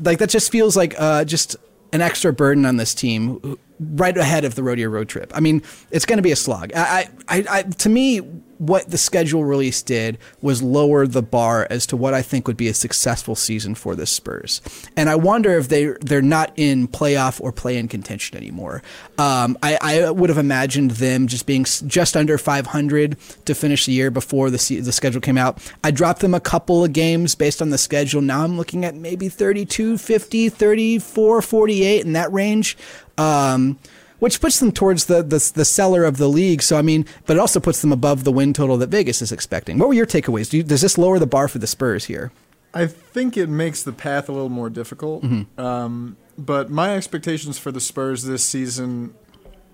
Like 0.00 0.18
that 0.18 0.30
just 0.30 0.50
feels 0.50 0.76
like 0.76 0.94
uh, 0.98 1.24
just 1.24 1.56
an 1.92 2.00
extra 2.00 2.32
burden 2.32 2.64
on 2.64 2.76
this 2.76 2.94
team 2.94 3.58
right 3.94 4.16
ahead 4.16 4.44
of 4.44 4.54
the 4.54 4.62
rodeo 4.62 4.88
road 4.88 5.08
trip. 5.08 5.32
I 5.34 5.40
mean, 5.40 5.62
it's 5.90 6.04
going 6.04 6.18
to 6.18 6.22
be 6.22 6.32
a 6.32 6.36
slog. 6.36 6.72
I, 6.74 7.08
I, 7.28 7.44
I, 7.50 7.62
to 7.62 7.88
me, 7.88 8.20
what 8.62 8.88
the 8.88 8.98
schedule 8.98 9.44
release 9.44 9.82
did 9.82 10.16
was 10.40 10.62
lower 10.62 11.04
the 11.04 11.22
bar 11.22 11.66
as 11.68 11.84
to 11.84 11.96
what 11.96 12.14
I 12.14 12.22
think 12.22 12.46
would 12.46 12.56
be 12.56 12.68
a 12.68 12.74
successful 12.74 13.34
season 13.34 13.74
for 13.74 13.96
the 13.96 14.06
Spurs. 14.06 14.60
And 14.96 15.10
I 15.10 15.16
wonder 15.16 15.58
if 15.58 15.68
they 15.68 15.86
they're 16.00 16.22
not 16.22 16.52
in 16.54 16.86
playoff 16.86 17.40
or 17.40 17.50
play 17.50 17.76
in 17.76 17.88
contention 17.88 18.36
anymore. 18.36 18.80
Um, 19.18 19.58
I, 19.64 19.78
I 19.80 20.10
would 20.10 20.30
have 20.30 20.38
imagined 20.38 20.92
them 20.92 21.26
just 21.26 21.44
being 21.44 21.64
just 21.64 22.16
under 22.16 22.38
500 22.38 23.16
to 23.46 23.54
finish 23.54 23.86
the 23.86 23.92
year 23.92 24.12
before 24.12 24.48
the 24.48 24.80
the 24.80 24.92
schedule 24.92 25.20
came 25.20 25.38
out. 25.38 25.58
I 25.82 25.90
dropped 25.90 26.20
them 26.20 26.32
a 26.32 26.40
couple 26.40 26.84
of 26.84 26.92
games 26.92 27.34
based 27.34 27.60
on 27.60 27.70
the 27.70 27.78
schedule. 27.78 28.22
Now 28.22 28.44
I'm 28.44 28.56
looking 28.56 28.84
at 28.84 28.94
maybe 28.94 29.28
32, 29.28 29.98
50, 29.98 30.48
34, 30.50 31.42
48 31.42 32.06
in 32.06 32.12
that 32.12 32.32
range. 32.32 32.76
Um, 33.18 33.78
which 34.18 34.40
puts 34.40 34.60
them 34.60 34.70
towards 34.70 35.06
the, 35.06 35.16
the 35.22 35.52
the 35.54 35.64
cellar 35.64 36.04
of 36.04 36.16
the 36.16 36.28
league. 36.28 36.62
So 36.62 36.76
I 36.76 36.82
mean, 36.82 37.06
but 37.26 37.36
it 37.36 37.40
also 37.40 37.58
puts 37.58 37.80
them 37.80 37.90
above 37.90 38.22
the 38.22 38.30
win 38.30 38.52
total 38.52 38.76
that 38.76 38.88
Vegas 38.88 39.20
is 39.20 39.32
expecting. 39.32 39.78
What 39.78 39.88
were 39.88 39.94
your 39.94 40.06
takeaways? 40.06 40.48
Do 40.48 40.58
you, 40.58 40.62
does 40.62 40.80
this 40.80 40.96
lower 40.96 41.18
the 41.18 41.26
bar 41.26 41.48
for 41.48 41.58
the 41.58 41.66
Spurs 41.66 42.04
here? 42.04 42.30
I 42.72 42.86
think 42.86 43.36
it 43.36 43.48
makes 43.48 43.82
the 43.82 43.92
path 43.92 44.28
a 44.28 44.32
little 44.32 44.48
more 44.48 44.70
difficult. 44.70 45.24
Mm-hmm. 45.24 45.60
Um, 45.60 46.16
but 46.38 46.70
my 46.70 46.94
expectations 46.94 47.58
for 47.58 47.72
the 47.72 47.80
Spurs 47.80 48.22
this 48.22 48.44
season, 48.44 49.14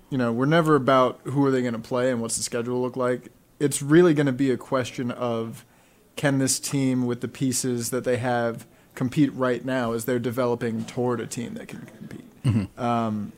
you 0.09 0.17
know, 0.17 0.31
we're 0.33 0.45
never 0.45 0.75
about 0.75 1.19
who 1.25 1.45
are 1.45 1.51
they 1.51 1.61
going 1.61 1.73
to 1.73 1.79
play 1.79 2.11
and 2.11 2.19
what's 2.19 2.35
the 2.35 2.43
schedule 2.43 2.81
look 2.81 2.97
like. 2.97 3.29
It's 3.59 3.83
really 3.83 4.15
going 4.15 4.25
to 4.25 4.31
be 4.31 4.49
a 4.51 4.57
question 4.57 5.11
of 5.11 5.63
can 6.15 6.39
this 6.39 6.59
team 6.59 7.05
with 7.05 7.21
the 7.21 7.27
pieces 7.27 7.91
that 7.91 8.03
they 8.03 8.17
have 8.17 8.65
compete 8.95 9.33
right 9.33 9.63
now 9.63 9.93
as 9.93 10.05
they're 10.05 10.19
developing 10.19 10.83
toward 10.85 11.21
a 11.21 11.27
team 11.27 11.53
that 11.53 11.67
can 11.67 11.85
compete. 11.85 12.28
Mm-hmm. 12.43 12.81
Um, 12.81 13.31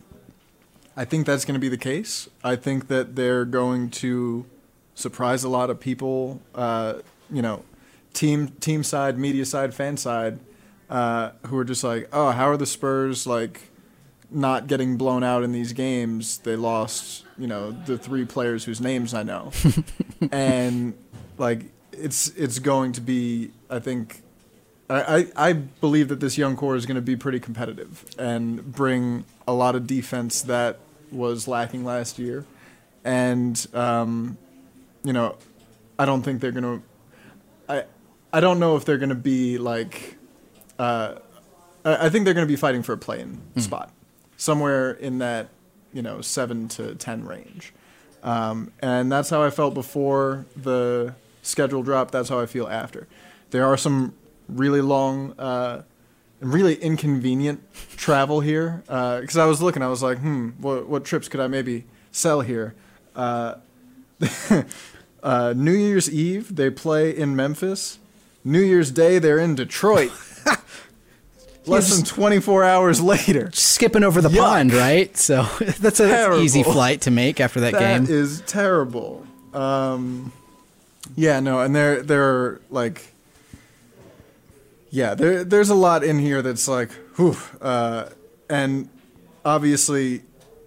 I 0.95 1.05
think 1.05 1.25
that's 1.25 1.45
going 1.45 1.53
to 1.55 1.59
be 1.59 1.69
the 1.69 1.77
case. 1.77 2.29
I 2.43 2.55
think 2.55 2.87
that 2.87 3.15
they're 3.15 3.45
going 3.45 3.89
to 3.91 4.45
surprise 4.95 5.43
a 5.43 5.49
lot 5.49 5.69
of 5.69 5.79
people. 5.79 6.41
Uh, 6.53 6.95
you 7.29 7.41
know, 7.41 7.63
team 8.13 8.49
team 8.59 8.83
side, 8.83 9.17
media 9.17 9.45
side, 9.45 9.73
fan 9.73 9.97
side, 9.97 10.39
uh, 10.89 11.31
who 11.47 11.57
are 11.57 11.63
just 11.63 11.83
like, 11.83 12.09
oh, 12.11 12.31
how 12.31 12.49
are 12.49 12.57
the 12.57 12.65
Spurs 12.65 13.25
like 13.25 13.61
not 14.29 14.67
getting 14.67 14.97
blown 14.97 15.23
out 15.23 15.43
in 15.43 15.51
these 15.51 15.73
games? 15.73 16.39
They 16.39 16.55
lost, 16.55 17.25
you 17.37 17.47
know, 17.47 17.71
the 17.71 17.97
three 17.97 18.25
players 18.25 18.65
whose 18.65 18.81
names 18.81 19.13
I 19.13 19.23
know, 19.23 19.51
and 20.31 20.93
like 21.37 21.65
it's 21.91 22.29
it's 22.29 22.59
going 22.59 22.93
to 22.93 23.01
be, 23.01 23.51
I 23.69 23.79
think. 23.79 24.23
I, 24.91 25.27
I 25.37 25.53
believe 25.53 26.09
that 26.09 26.19
this 26.19 26.37
young 26.37 26.55
core 26.55 26.75
is 26.75 26.85
going 26.85 26.95
to 26.95 27.01
be 27.01 27.15
pretty 27.15 27.39
competitive 27.39 28.05
and 28.17 28.73
bring 28.73 29.23
a 29.47 29.53
lot 29.53 29.75
of 29.75 29.87
defense 29.87 30.41
that 30.43 30.79
was 31.11 31.47
lacking 31.47 31.85
last 31.85 32.19
year, 32.19 32.45
and 33.03 33.65
um, 33.73 34.37
you 35.03 35.13
know, 35.13 35.37
I 35.97 36.05
don't 36.05 36.23
think 36.23 36.41
they're 36.41 36.51
gonna. 36.51 36.81
I 37.69 37.85
I 38.33 38.39
don't 38.39 38.59
know 38.59 38.75
if 38.75 38.85
they're 38.85 38.97
going 38.97 39.09
to 39.09 39.15
be 39.15 39.57
like. 39.57 40.17
Uh, 40.77 41.15
I 41.85 42.07
I 42.07 42.09
think 42.09 42.25
they're 42.25 42.33
going 42.33 42.47
to 42.47 42.51
be 42.51 42.57
fighting 42.57 42.83
for 42.83 42.93
a 42.93 42.97
play-in 42.97 43.39
spot, 43.57 43.91
somewhere 44.35 44.91
in 44.91 45.19
that 45.19 45.49
you 45.93 46.01
know 46.01 46.21
seven 46.21 46.67
to 46.69 46.95
ten 46.95 47.25
range, 47.25 47.73
um, 48.23 48.71
and 48.79 49.11
that's 49.11 49.29
how 49.29 49.41
I 49.41 49.51
felt 49.51 49.73
before 49.73 50.45
the 50.55 51.15
schedule 51.41 51.83
drop. 51.83 52.11
That's 52.11 52.29
how 52.29 52.39
I 52.39 52.45
feel 52.45 52.67
after. 52.67 53.07
There 53.51 53.65
are 53.65 53.77
some 53.77 54.13
really 54.51 54.81
long 54.81 55.33
uh, 55.39 55.83
and 56.39 56.53
really 56.53 56.75
inconvenient 56.75 57.61
travel 57.97 58.39
here 58.41 58.83
because 58.85 59.37
I 59.37 59.45
was 59.45 59.61
looking. 59.61 59.81
I 59.81 59.87
was 59.87 60.03
like, 60.03 60.19
hmm, 60.19 60.49
what, 60.59 60.87
what 60.87 61.05
trips 61.05 61.27
could 61.27 61.39
I 61.39 61.47
maybe 61.47 61.85
sell 62.11 62.41
here? 62.41 62.75
Uh, 63.15 63.55
uh, 65.23 65.53
New 65.55 65.73
Year's 65.73 66.09
Eve 66.11 66.55
they 66.55 66.69
play 66.69 67.15
in 67.15 67.35
Memphis. 67.35 67.99
New 68.43 68.61
Year's 68.61 68.91
Day 68.91 69.19
they're 69.19 69.39
in 69.39 69.55
Detroit. 69.55 70.11
Less 71.67 71.95
than 71.95 72.03
24 72.03 72.63
hours 72.63 73.01
later. 73.01 73.51
Skipping 73.53 74.03
over 74.03 74.19
the 74.19 74.29
Yuck. 74.29 74.39
pond, 74.39 74.73
right? 74.73 75.15
So 75.15 75.43
that's 75.79 75.99
an 75.99 76.41
easy 76.41 76.63
flight 76.63 77.01
to 77.01 77.11
make 77.11 77.39
after 77.39 77.59
that, 77.59 77.73
That 77.73 78.05
game. 78.05 78.07
is 78.09 78.41
terrible. 78.47 79.25
Um, 79.53 80.31
yeah, 81.15 81.39
no, 81.39 81.59
and 81.59 81.75
there 81.75 82.01
there 82.01 82.23
are 82.23 82.61
like, 82.71 83.10
yeah, 84.91 85.15
there 85.15 85.43
there's 85.43 85.69
a 85.69 85.75
lot 85.75 86.03
in 86.03 86.19
here 86.19 86.41
that's 86.43 86.67
like, 86.67 86.91
whew, 87.15 87.35
uh, 87.61 88.09
and 88.49 88.89
obviously, 89.43 90.21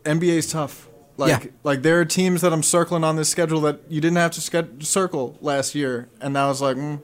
NBA's 0.04 0.50
tough. 0.50 0.88
Like 1.16 1.44
Yeah. 1.44 1.50
like 1.62 1.82
there 1.82 2.00
are 2.00 2.04
teams 2.04 2.40
that 2.40 2.52
I'm 2.52 2.64
circling 2.64 3.04
on 3.04 3.14
this 3.14 3.28
schedule 3.28 3.60
that 3.60 3.80
you 3.88 4.00
didn't 4.00 4.16
have 4.16 4.32
to 4.32 4.40
ske- 4.40 4.80
circle 4.82 5.38
last 5.40 5.74
year, 5.76 6.08
and 6.20 6.34
now 6.34 6.50
it's 6.50 6.60
like, 6.60 6.76
mm, 6.76 7.00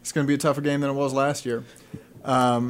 it's 0.00 0.12
going 0.12 0.24
to 0.24 0.28
be 0.28 0.34
a 0.34 0.38
tougher 0.38 0.60
game 0.60 0.80
than 0.82 0.90
it 0.90 0.94
was 0.94 1.12
last 1.12 1.44
year. 1.44 1.64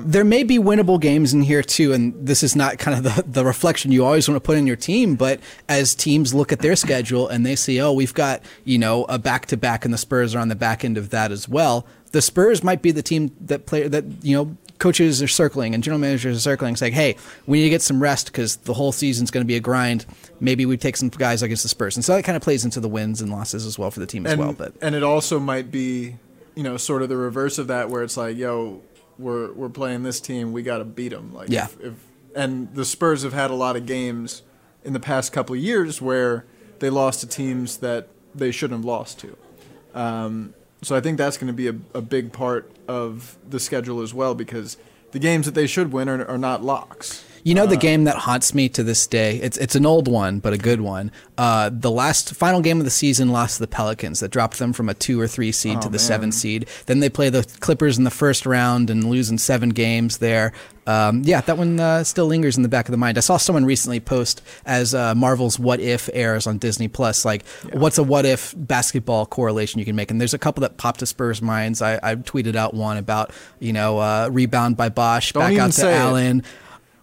there 0.06 0.24
may 0.24 0.42
be 0.42 0.58
winnable 0.58 0.98
games 0.98 1.32
in 1.34 1.42
here 1.42 1.62
too, 1.62 1.92
and 1.92 2.14
this 2.26 2.42
is 2.42 2.56
not 2.56 2.78
kind 2.78 2.96
of 3.06 3.16
the, 3.16 3.22
the 3.30 3.44
reflection 3.44 3.92
you 3.92 4.04
always 4.04 4.26
want 4.28 4.36
to 4.36 4.40
put 4.40 4.56
in 4.56 4.66
your 4.66 4.74
team. 4.76 5.16
But 5.16 5.38
as 5.68 5.94
teams 5.94 6.32
look 6.32 6.50
at 6.50 6.60
their 6.60 6.76
schedule 6.76 7.28
and 7.28 7.44
they 7.44 7.56
see, 7.56 7.80
oh, 7.80 7.92
we've 7.92 8.14
got 8.14 8.40
you 8.64 8.78
know 8.78 9.04
a 9.04 9.18
back 9.18 9.46
to 9.46 9.56
back, 9.58 9.84
and 9.84 9.92
the 9.92 9.98
Spurs 9.98 10.34
are 10.34 10.38
on 10.38 10.48
the 10.48 10.56
back 10.56 10.82
end 10.84 10.96
of 10.96 11.10
that 11.10 11.30
as 11.30 11.46
well. 11.48 11.86
The 12.14 12.22
Spurs 12.22 12.62
might 12.62 12.80
be 12.80 12.92
the 12.92 13.02
team 13.02 13.34
that 13.40 13.66
play 13.66 13.88
that 13.88 14.04
you 14.22 14.36
know 14.36 14.56
coaches 14.78 15.20
are 15.20 15.28
circling 15.28 15.74
and 15.74 15.82
general 15.82 15.98
managers 15.98 16.36
are 16.36 16.40
circling, 16.40 16.76
saying, 16.76 16.92
hey, 16.92 17.16
we 17.46 17.58
need 17.58 17.64
to 17.64 17.70
get 17.70 17.82
some 17.82 18.00
rest 18.00 18.26
because 18.26 18.56
the 18.58 18.72
whole 18.74 18.92
season's 18.92 19.32
going 19.32 19.42
to 19.42 19.48
be 19.48 19.56
a 19.56 19.60
grind. 19.60 20.06
Maybe 20.38 20.64
we 20.64 20.76
take 20.76 20.96
some 20.96 21.08
guys 21.08 21.42
against 21.42 21.64
the 21.64 21.68
Spurs, 21.68 21.96
and 21.96 22.04
so 22.04 22.14
that 22.14 22.22
kind 22.22 22.36
of 22.36 22.42
plays 22.42 22.64
into 22.64 22.78
the 22.78 22.88
wins 22.88 23.20
and 23.20 23.32
losses 23.32 23.66
as 23.66 23.80
well 23.80 23.90
for 23.90 23.98
the 23.98 24.06
team 24.06 24.26
as 24.26 24.34
and, 24.34 24.40
well. 24.40 24.52
But 24.52 24.74
and 24.80 24.94
it 24.94 25.02
also 25.02 25.40
might 25.40 25.72
be, 25.72 26.16
you 26.54 26.62
know, 26.62 26.76
sort 26.76 27.02
of 27.02 27.08
the 27.08 27.16
reverse 27.16 27.58
of 27.58 27.66
that, 27.66 27.90
where 27.90 28.04
it's 28.04 28.16
like, 28.16 28.36
yo, 28.36 28.80
we're 29.18 29.52
we're 29.52 29.68
playing 29.68 30.04
this 30.04 30.20
team, 30.20 30.52
we 30.52 30.62
got 30.62 30.78
to 30.78 30.84
beat 30.84 31.08
them. 31.08 31.34
Like, 31.34 31.48
Yeah. 31.48 31.64
If, 31.64 31.80
if, 31.80 31.94
and 32.36 32.72
the 32.74 32.84
Spurs 32.84 33.24
have 33.24 33.32
had 33.32 33.50
a 33.50 33.54
lot 33.54 33.74
of 33.74 33.86
games 33.86 34.42
in 34.84 34.92
the 34.92 35.00
past 35.00 35.32
couple 35.32 35.56
of 35.56 35.60
years 35.60 36.00
where 36.00 36.44
they 36.78 36.90
lost 36.90 37.20
to 37.20 37.26
teams 37.26 37.78
that 37.78 38.08
they 38.34 38.52
shouldn't 38.52 38.78
have 38.78 38.84
lost 38.84 39.18
to. 39.20 39.36
Um, 39.94 40.54
so 40.82 40.94
I 40.96 41.00
think 41.00 41.18
that's 41.18 41.36
going 41.36 41.48
to 41.48 41.52
be 41.52 41.68
a, 41.68 41.74
a 41.98 42.02
big 42.02 42.32
part 42.32 42.70
of 42.86 43.36
the 43.48 43.58
schedule 43.58 44.00
as 44.00 44.12
well, 44.12 44.34
because 44.34 44.76
the 45.12 45.18
games 45.18 45.46
that 45.46 45.54
they 45.54 45.66
should 45.66 45.92
win 45.92 46.08
are, 46.08 46.24
are 46.26 46.38
not 46.38 46.62
locks. 46.62 47.24
You 47.44 47.54
know 47.54 47.66
the 47.66 47.76
Uh, 47.76 47.80
game 47.80 48.04
that 48.04 48.16
haunts 48.16 48.54
me 48.54 48.68
to 48.70 48.82
this 48.82 49.06
day. 49.06 49.36
It's 49.36 49.56
it's 49.58 49.74
an 49.76 49.84
old 49.86 50.08
one, 50.08 50.38
but 50.40 50.52
a 50.54 50.58
good 50.58 50.80
one. 50.80 51.12
Uh, 51.36 51.70
the 51.72 51.90
last 51.90 52.34
final 52.34 52.60
game 52.62 52.78
of 52.78 52.84
the 52.84 52.90
season 52.90 53.28
lost 53.30 53.56
to 53.56 53.60
the 53.60 53.66
Pelicans 53.68 54.20
that 54.20 54.30
dropped 54.30 54.58
them 54.58 54.72
from 54.72 54.88
a 54.88 54.94
two 54.94 55.20
or 55.20 55.28
three 55.28 55.52
seed 55.52 55.80
to 55.82 55.88
Oh, 55.88 55.90
the 55.90 55.98
man. 55.98 55.98
seven 55.98 56.32
seed. 56.32 56.66
Then 56.86 57.00
they 57.00 57.10
play 57.10 57.28
the 57.28 57.44
Clippers 57.60 57.98
in 57.98 58.04
the 58.04 58.10
first 58.10 58.46
round 58.46 58.88
and 58.88 59.10
lose 59.10 59.28
in 59.30 59.36
seven 59.38 59.68
games 59.70 60.18
there. 60.18 60.52
Um, 60.86 61.22
yeah, 61.24 61.40
that 61.42 61.56
one 61.58 61.80
uh, 61.80 62.04
still 62.04 62.26
lingers 62.26 62.56
in 62.56 62.62
the 62.62 62.68
back 62.68 62.88
of 62.88 62.92
the 62.92 62.98
mind. 62.98 63.16
I 63.18 63.20
saw 63.22 63.36
someone 63.38 63.64
recently 63.64 64.00
post 64.00 64.42
as 64.66 64.94
uh, 64.94 65.14
Marvel's 65.14 65.58
What 65.58 65.80
If 65.80 66.08
airs 66.12 66.46
on 66.46 66.58
Disney 66.58 66.88
Plus, 66.88 67.24
like 67.24 67.46
what's 67.72 67.96
a 67.98 68.02
what 68.02 68.24
if 68.26 68.54
basketball 68.56 69.26
correlation 69.26 69.78
you 69.78 69.84
can 69.84 69.96
make. 69.96 70.10
And 70.10 70.20
there's 70.20 70.34
a 70.34 70.38
couple 70.38 70.60
that 70.62 70.76
popped 70.76 71.00
to 71.00 71.06
Spurs' 71.06 71.40
minds. 71.42 71.80
I, 71.82 71.98
I 72.02 72.14
tweeted 72.16 72.54
out 72.54 72.72
one 72.74 72.96
about 72.96 73.32
you 73.60 73.72
know 73.74 73.98
uh, 73.98 74.28
rebound 74.32 74.76
by 74.78 74.88
Bosh, 74.88 75.32
Don't 75.32 75.42
back 75.42 75.58
out 75.58 75.66
to 75.66 75.72
say 75.72 75.94
it. 76.38 76.44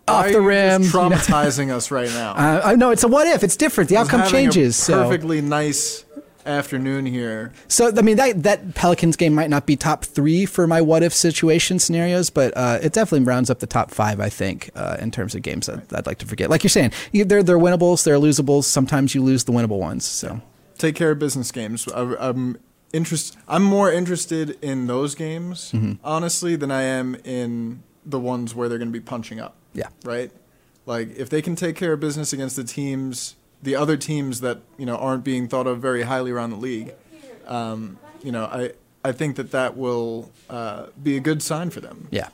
Off 0.07 0.25
Why 0.25 0.31
the 0.31 0.41
rim, 0.41 0.81
just 0.81 0.93
you 0.93 0.99
know? 0.99 1.09
traumatizing 1.09 1.69
us 1.71 1.91
right 1.91 2.09
now. 2.09 2.33
Uh, 2.37 2.61
I 2.63 2.75
know 2.75 2.89
it's 2.91 3.03
a 3.03 3.07
what 3.07 3.27
if. 3.27 3.43
It's 3.43 3.55
different. 3.55 3.89
The 3.89 3.97
outcome 3.97 4.27
changes. 4.27 4.75
So, 4.75 5.03
perfectly 5.03 5.41
nice 5.41 6.05
afternoon 6.43 7.05
here. 7.05 7.53
so 7.67 7.91
I 7.95 8.01
mean 8.01 8.17
that 8.17 8.41
that 8.43 8.73
Pelicans 8.73 9.15
game 9.15 9.35
might 9.35 9.49
not 9.51 9.67
be 9.67 9.75
top 9.75 10.03
three 10.03 10.47
for 10.47 10.65
my 10.65 10.81
what 10.81 11.03
if 11.03 11.13
situation 11.13 11.77
scenarios, 11.77 12.31
but 12.31 12.51
uh, 12.57 12.79
it 12.81 12.93
definitely 12.93 13.25
rounds 13.27 13.51
up 13.51 13.59
the 13.59 13.67
top 13.67 13.91
five. 13.91 14.19
I 14.19 14.29
think 14.29 14.71
uh, 14.75 14.97
in 14.99 15.11
terms 15.11 15.35
of 15.35 15.43
games 15.43 15.67
that 15.67 15.83
I'd 15.93 16.07
like 16.07 16.17
to 16.17 16.25
forget. 16.25 16.49
Like 16.49 16.63
you're 16.63 16.69
saying, 16.69 16.93
you- 17.11 17.25
they're 17.25 17.43
they're 17.43 17.59
winnables, 17.59 18.03
they're 18.03 18.17
losables. 18.17 18.63
Sometimes 18.63 19.13
you 19.13 19.21
lose 19.23 19.43
the 19.43 19.51
winnable 19.51 19.77
ones. 19.79 20.03
So 20.03 20.41
take 20.79 20.95
care 20.95 21.11
of 21.11 21.19
business 21.19 21.51
games. 21.51 21.87
I, 21.89 22.15
I'm 22.19 22.57
interest. 22.91 23.37
I'm 23.47 23.63
more 23.63 23.91
interested 23.91 24.57
in 24.63 24.87
those 24.87 25.13
games, 25.13 25.71
Mm-hmm. 25.71 25.93
honestly, 26.03 26.55
than 26.55 26.71
I 26.71 26.81
am 26.81 27.15
in 27.23 27.83
the 28.03 28.19
ones 28.19 28.55
where 28.55 28.67
they're 28.67 28.79
going 28.79 28.91
to 28.91 28.99
be 28.99 28.99
punching 28.99 29.39
up. 29.39 29.55
Yeah, 29.73 29.89
Right? 30.03 30.31
Like 30.85 31.15
if 31.17 31.29
they 31.29 31.41
can 31.41 31.55
take 31.55 31.75
care 31.75 31.93
of 31.93 31.99
business 31.99 32.33
against 32.33 32.55
the 32.55 32.63
teams, 32.63 33.35
the 33.61 33.75
other 33.75 33.97
teams 33.97 34.41
that 34.41 34.59
you 34.77 34.85
know 34.85 34.95
aren't 34.97 35.23
being 35.23 35.47
thought 35.47 35.67
of 35.67 35.79
very 35.79 36.03
highly 36.03 36.31
around 36.31 36.49
the 36.49 36.57
league, 36.57 36.93
um, 37.47 37.99
you 38.23 38.31
know, 38.31 38.45
I 38.45 38.71
I 39.03 39.11
think 39.11 39.35
that 39.35 39.51
that 39.51 39.77
will 39.77 40.31
uh, 40.49 40.87
be 41.01 41.17
a 41.17 41.19
good 41.19 41.41
sign 41.41 41.69
for 41.69 41.81
them. 41.81 42.07
yeah. 42.11 42.29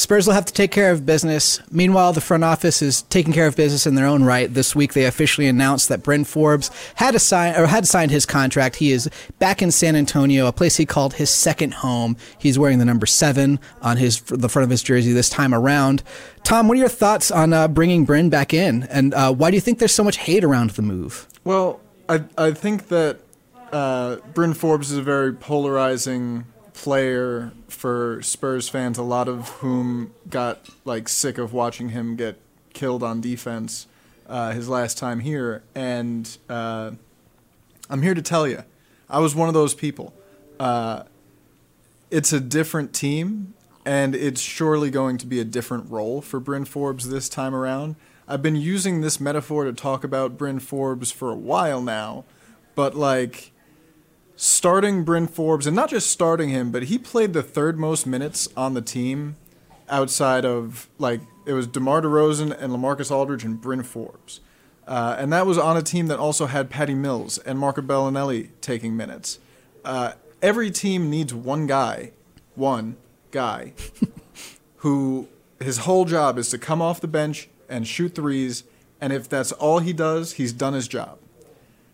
Spurs 0.00 0.26
will 0.26 0.32
have 0.32 0.46
to 0.46 0.52
take 0.54 0.70
care 0.70 0.90
of 0.92 1.04
business. 1.04 1.60
Meanwhile, 1.70 2.14
the 2.14 2.22
front 2.22 2.42
office 2.42 2.80
is 2.80 3.02
taking 3.02 3.34
care 3.34 3.46
of 3.46 3.54
business 3.54 3.86
in 3.86 3.96
their 3.96 4.06
own 4.06 4.24
right. 4.24 4.52
This 4.52 4.74
week, 4.74 4.94
they 4.94 5.04
officially 5.04 5.46
announced 5.46 5.90
that 5.90 6.02
Bryn 6.02 6.24
Forbes 6.24 6.70
had 6.94 7.14
a 7.14 7.18
sign 7.18 7.54
or 7.54 7.66
had 7.66 7.86
signed 7.86 8.10
his 8.10 8.24
contract. 8.24 8.76
He 8.76 8.92
is 8.92 9.10
back 9.38 9.60
in 9.60 9.70
San 9.70 9.96
Antonio, 9.96 10.46
a 10.46 10.52
place 10.52 10.78
he 10.78 10.86
called 10.86 11.12
his 11.12 11.28
second 11.28 11.74
home. 11.74 12.16
He's 12.38 12.58
wearing 12.58 12.78
the 12.78 12.86
number 12.86 13.04
seven 13.04 13.60
on 13.82 13.98
his 13.98 14.22
the 14.22 14.48
front 14.48 14.64
of 14.64 14.70
his 14.70 14.82
jersey 14.82 15.12
this 15.12 15.28
time 15.28 15.52
around. 15.52 16.02
Tom, 16.44 16.66
what 16.66 16.78
are 16.78 16.80
your 16.80 16.88
thoughts 16.88 17.30
on 17.30 17.52
uh, 17.52 17.68
bringing 17.68 18.06
Bryn 18.06 18.30
back 18.30 18.54
in, 18.54 18.84
and 18.84 19.12
uh, 19.12 19.34
why 19.34 19.50
do 19.50 19.56
you 19.58 19.60
think 19.60 19.80
there's 19.80 19.92
so 19.92 20.02
much 20.02 20.16
hate 20.16 20.44
around 20.44 20.70
the 20.70 20.82
move? 20.82 21.28
Well, 21.44 21.78
I 22.08 22.24
I 22.38 22.52
think 22.52 22.88
that 22.88 23.20
uh, 23.70 24.16
Bryn 24.32 24.54
Forbes 24.54 24.90
is 24.92 24.96
a 24.96 25.02
very 25.02 25.34
polarizing 25.34 26.46
player 26.72 27.52
for 27.80 28.20
Spurs 28.20 28.68
fans. 28.68 28.98
A 28.98 29.02
lot 29.02 29.26
of 29.26 29.48
whom 29.60 30.12
got 30.28 30.68
like 30.84 31.08
sick 31.08 31.38
of 31.38 31.54
watching 31.54 31.88
him 31.88 32.14
get 32.14 32.38
killed 32.74 33.02
on 33.02 33.22
defense 33.22 33.86
uh, 34.28 34.52
his 34.52 34.68
last 34.68 34.98
time 34.98 35.20
here, 35.20 35.62
and 35.74 36.36
uh, 36.50 36.90
I'm 37.88 38.02
here 38.02 38.12
to 38.12 38.20
tell 38.20 38.46
you, 38.46 38.64
I 39.08 39.18
was 39.18 39.34
one 39.34 39.48
of 39.48 39.54
those 39.54 39.72
people. 39.72 40.12
Uh, 40.60 41.04
it's 42.10 42.34
a 42.34 42.38
different 42.38 42.92
team, 42.92 43.54
and 43.86 44.14
it's 44.14 44.42
surely 44.42 44.90
going 44.90 45.16
to 45.16 45.26
be 45.26 45.40
a 45.40 45.44
different 45.44 45.90
role 45.90 46.20
for 46.20 46.38
Bryn 46.38 46.66
Forbes 46.66 47.08
this 47.08 47.30
time 47.30 47.54
around. 47.54 47.96
I've 48.28 48.42
been 48.42 48.56
using 48.56 49.00
this 49.00 49.18
metaphor 49.18 49.64
to 49.64 49.72
talk 49.72 50.04
about 50.04 50.36
Bryn 50.36 50.60
Forbes 50.60 51.10
for 51.10 51.30
a 51.30 51.34
while 51.34 51.80
now, 51.80 52.24
but 52.74 52.94
like 52.94 53.52
starting 54.42 55.04
Bryn 55.04 55.26
Forbes, 55.26 55.66
and 55.66 55.76
not 55.76 55.90
just 55.90 56.10
starting 56.10 56.48
him, 56.48 56.70
but 56.70 56.84
he 56.84 56.96
played 56.96 57.34
the 57.34 57.42
third 57.42 57.78
most 57.78 58.06
minutes 58.06 58.48
on 58.56 58.72
the 58.72 58.80
team 58.80 59.36
outside 59.90 60.46
of 60.46 60.88
like 60.98 61.20
it 61.44 61.52
was 61.52 61.66
DeMar 61.66 62.00
DeRozan 62.00 62.58
and 62.58 62.72
LaMarcus 62.72 63.10
Aldridge 63.10 63.44
and 63.44 63.60
Bryn 63.60 63.82
Forbes. 63.82 64.40
Uh, 64.88 65.14
and 65.18 65.30
that 65.30 65.44
was 65.44 65.58
on 65.58 65.76
a 65.76 65.82
team 65.82 66.06
that 66.06 66.18
also 66.18 66.46
had 66.46 66.70
Patty 66.70 66.94
Mills 66.94 67.36
and 67.36 67.58
Marco 67.58 67.82
Belinelli 67.82 68.48
taking 68.62 68.96
minutes. 68.96 69.40
Uh, 69.84 70.12
every 70.40 70.70
team 70.70 71.10
needs 71.10 71.34
one 71.34 71.66
guy, 71.66 72.12
one 72.54 72.96
guy, 73.32 73.74
who 74.76 75.28
his 75.58 75.78
whole 75.78 76.06
job 76.06 76.38
is 76.38 76.48
to 76.48 76.56
come 76.56 76.80
off 76.80 76.98
the 77.02 77.06
bench 77.06 77.50
and 77.68 77.86
shoot 77.86 78.14
threes. 78.14 78.64
And 79.02 79.12
if 79.12 79.28
that's 79.28 79.52
all 79.52 79.80
he 79.80 79.92
does, 79.92 80.32
he's 80.32 80.54
done 80.54 80.72
his 80.72 80.88
job. 80.88 81.18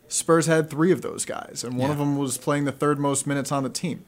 Spurs 0.09 0.47
had 0.47 0.71
three 0.71 0.93
of 0.93 1.03
those 1.03 1.25
guys, 1.25 1.63
and 1.65 1.77
one 1.77 1.89
Yeah. 1.89 1.93
of 1.93 1.99
them 1.99 2.17
was 2.17 2.39
playing 2.39 2.65
the 2.65 2.73
third 2.73 2.99
most 2.99 3.27
minutes 3.27 3.51
on 3.51 3.63
the 3.63 3.69
team. 3.69 4.05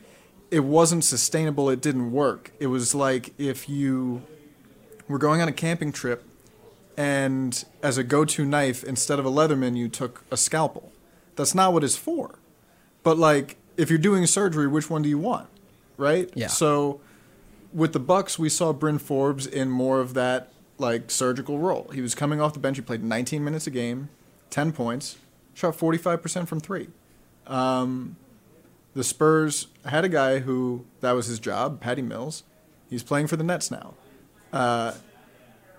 It 0.50 0.60
wasn't 0.60 1.04
sustainable. 1.04 1.68
It 1.68 1.80
didn't 1.80 2.12
work. 2.12 2.52
It 2.60 2.68
was 2.68 2.94
like 2.94 3.32
if 3.38 3.68
you 3.68 4.22
were 5.08 5.18
going 5.18 5.40
on 5.40 5.48
a 5.48 5.52
camping 5.52 5.92
trip, 5.92 6.24
and 6.96 7.64
as 7.82 7.96
a 7.98 8.02
go-to 8.04 8.44
knife, 8.44 8.82
instead 8.84 9.18
of 9.18 9.26
a 9.26 9.30
Leatherman, 9.30 9.76
you 9.76 9.88
took 9.88 10.24
a 10.30 10.36
scalpel. 10.36 10.90
That's 11.36 11.54
not 11.54 11.72
what 11.72 11.84
it's 11.84 11.96
for. 11.96 12.36
But 13.02 13.18
like, 13.18 13.56
if 13.76 13.88
you're 13.90 13.98
doing 13.98 14.26
surgery, 14.26 14.66
which 14.66 14.90
one 14.90 15.02
do 15.02 15.08
you 15.08 15.18
want, 15.18 15.46
right? 15.96 16.30
Yeah. 16.34 16.48
So, 16.48 17.00
with 17.72 17.92
the 17.92 18.00
Bucks, 18.00 18.38
we 18.38 18.48
saw 18.48 18.72
Bryn 18.72 18.98
Forbes 18.98 19.46
in 19.46 19.70
more 19.70 20.00
of 20.00 20.14
that 20.14 20.52
like 20.78 21.10
surgical 21.10 21.58
role. 21.58 21.90
He 21.92 22.00
was 22.00 22.14
coming 22.14 22.40
off 22.40 22.52
the 22.54 22.58
bench. 22.60 22.76
He 22.76 22.82
played 22.82 23.04
19 23.04 23.44
minutes 23.44 23.66
a 23.66 23.70
game, 23.70 24.08
10 24.50 24.72
points, 24.72 25.16
shot 25.58 25.76
45% 25.76 26.46
from 26.46 26.60
three. 26.60 26.88
Um, 27.48 28.16
the 28.94 29.02
Spurs 29.02 29.66
had 29.84 30.04
a 30.04 30.08
guy 30.08 30.38
who 30.38 30.84
that 31.00 31.12
was 31.12 31.26
his 31.26 31.40
job, 31.40 31.80
Patty 31.80 32.02
Mills. 32.02 32.44
He's 32.88 33.02
playing 33.02 33.26
for 33.26 33.36
the 33.36 33.44
Nets 33.44 33.70
now. 33.70 33.94
Uh, 34.52 34.94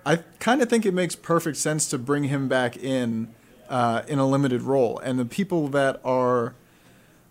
I 0.04 0.16
kind 0.38 0.62
of 0.62 0.68
think 0.68 0.84
it 0.84 0.92
makes 0.92 1.16
perfect 1.16 1.56
sense 1.56 1.88
to 1.90 1.98
bring 1.98 2.24
him 2.24 2.46
back 2.46 2.76
in 2.76 3.34
uh, 3.68 4.02
in 4.06 4.18
a 4.18 4.26
limited 4.26 4.62
role. 4.62 4.98
And 4.98 5.18
the 5.18 5.24
people 5.24 5.68
that 5.68 6.00
are 6.04 6.54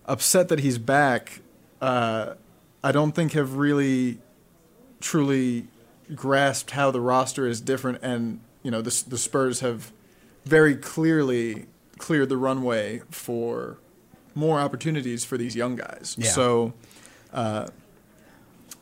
upset 0.05 0.49
that 0.49 0.59
he's 0.59 0.77
back, 0.77 1.41
uh, 1.81 2.33
I 2.83 2.91
don't 2.91 3.13
think 3.13 3.33
have 3.33 3.57
really 3.57 4.19
truly 4.99 5.67
grasped 6.15 6.71
how 6.71 6.89
the 6.91 7.01
roster 7.01 7.45
is 7.45 7.61
different. 7.61 7.99
And 8.01 8.39
you 8.63 8.71
know, 8.71 8.81
the 8.81 9.03
the 9.07 9.17
Spurs 9.17 9.59
have 9.59 9.91
very 10.45 10.75
clearly 10.75 11.67
cleared 11.99 12.29
the 12.29 12.37
runway 12.37 13.03
for 13.11 13.77
more 14.33 14.59
opportunities 14.59 15.23
for 15.23 15.37
these 15.37 15.55
young 15.55 15.75
guys. 15.75 16.15
Yeah. 16.17 16.29
So. 16.31 16.73
Uh, 17.31 17.67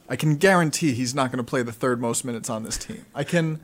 I 0.10 0.16
can 0.16 0.38
guarantee 0.38 0.94
he's 0.94 1.14
not 1.14 1.32
going 1.32 1.44
to 1.44 1.50
play 1.50 1.64
the 1.64 1.74
third 1.74 2.00
most 2.00 2.24
minutes 2.24 2.50
on 2.50 2.64
this 2.64 2.78
team. 2.78 3.06
I 3.14 3.26
can 3.26 3.60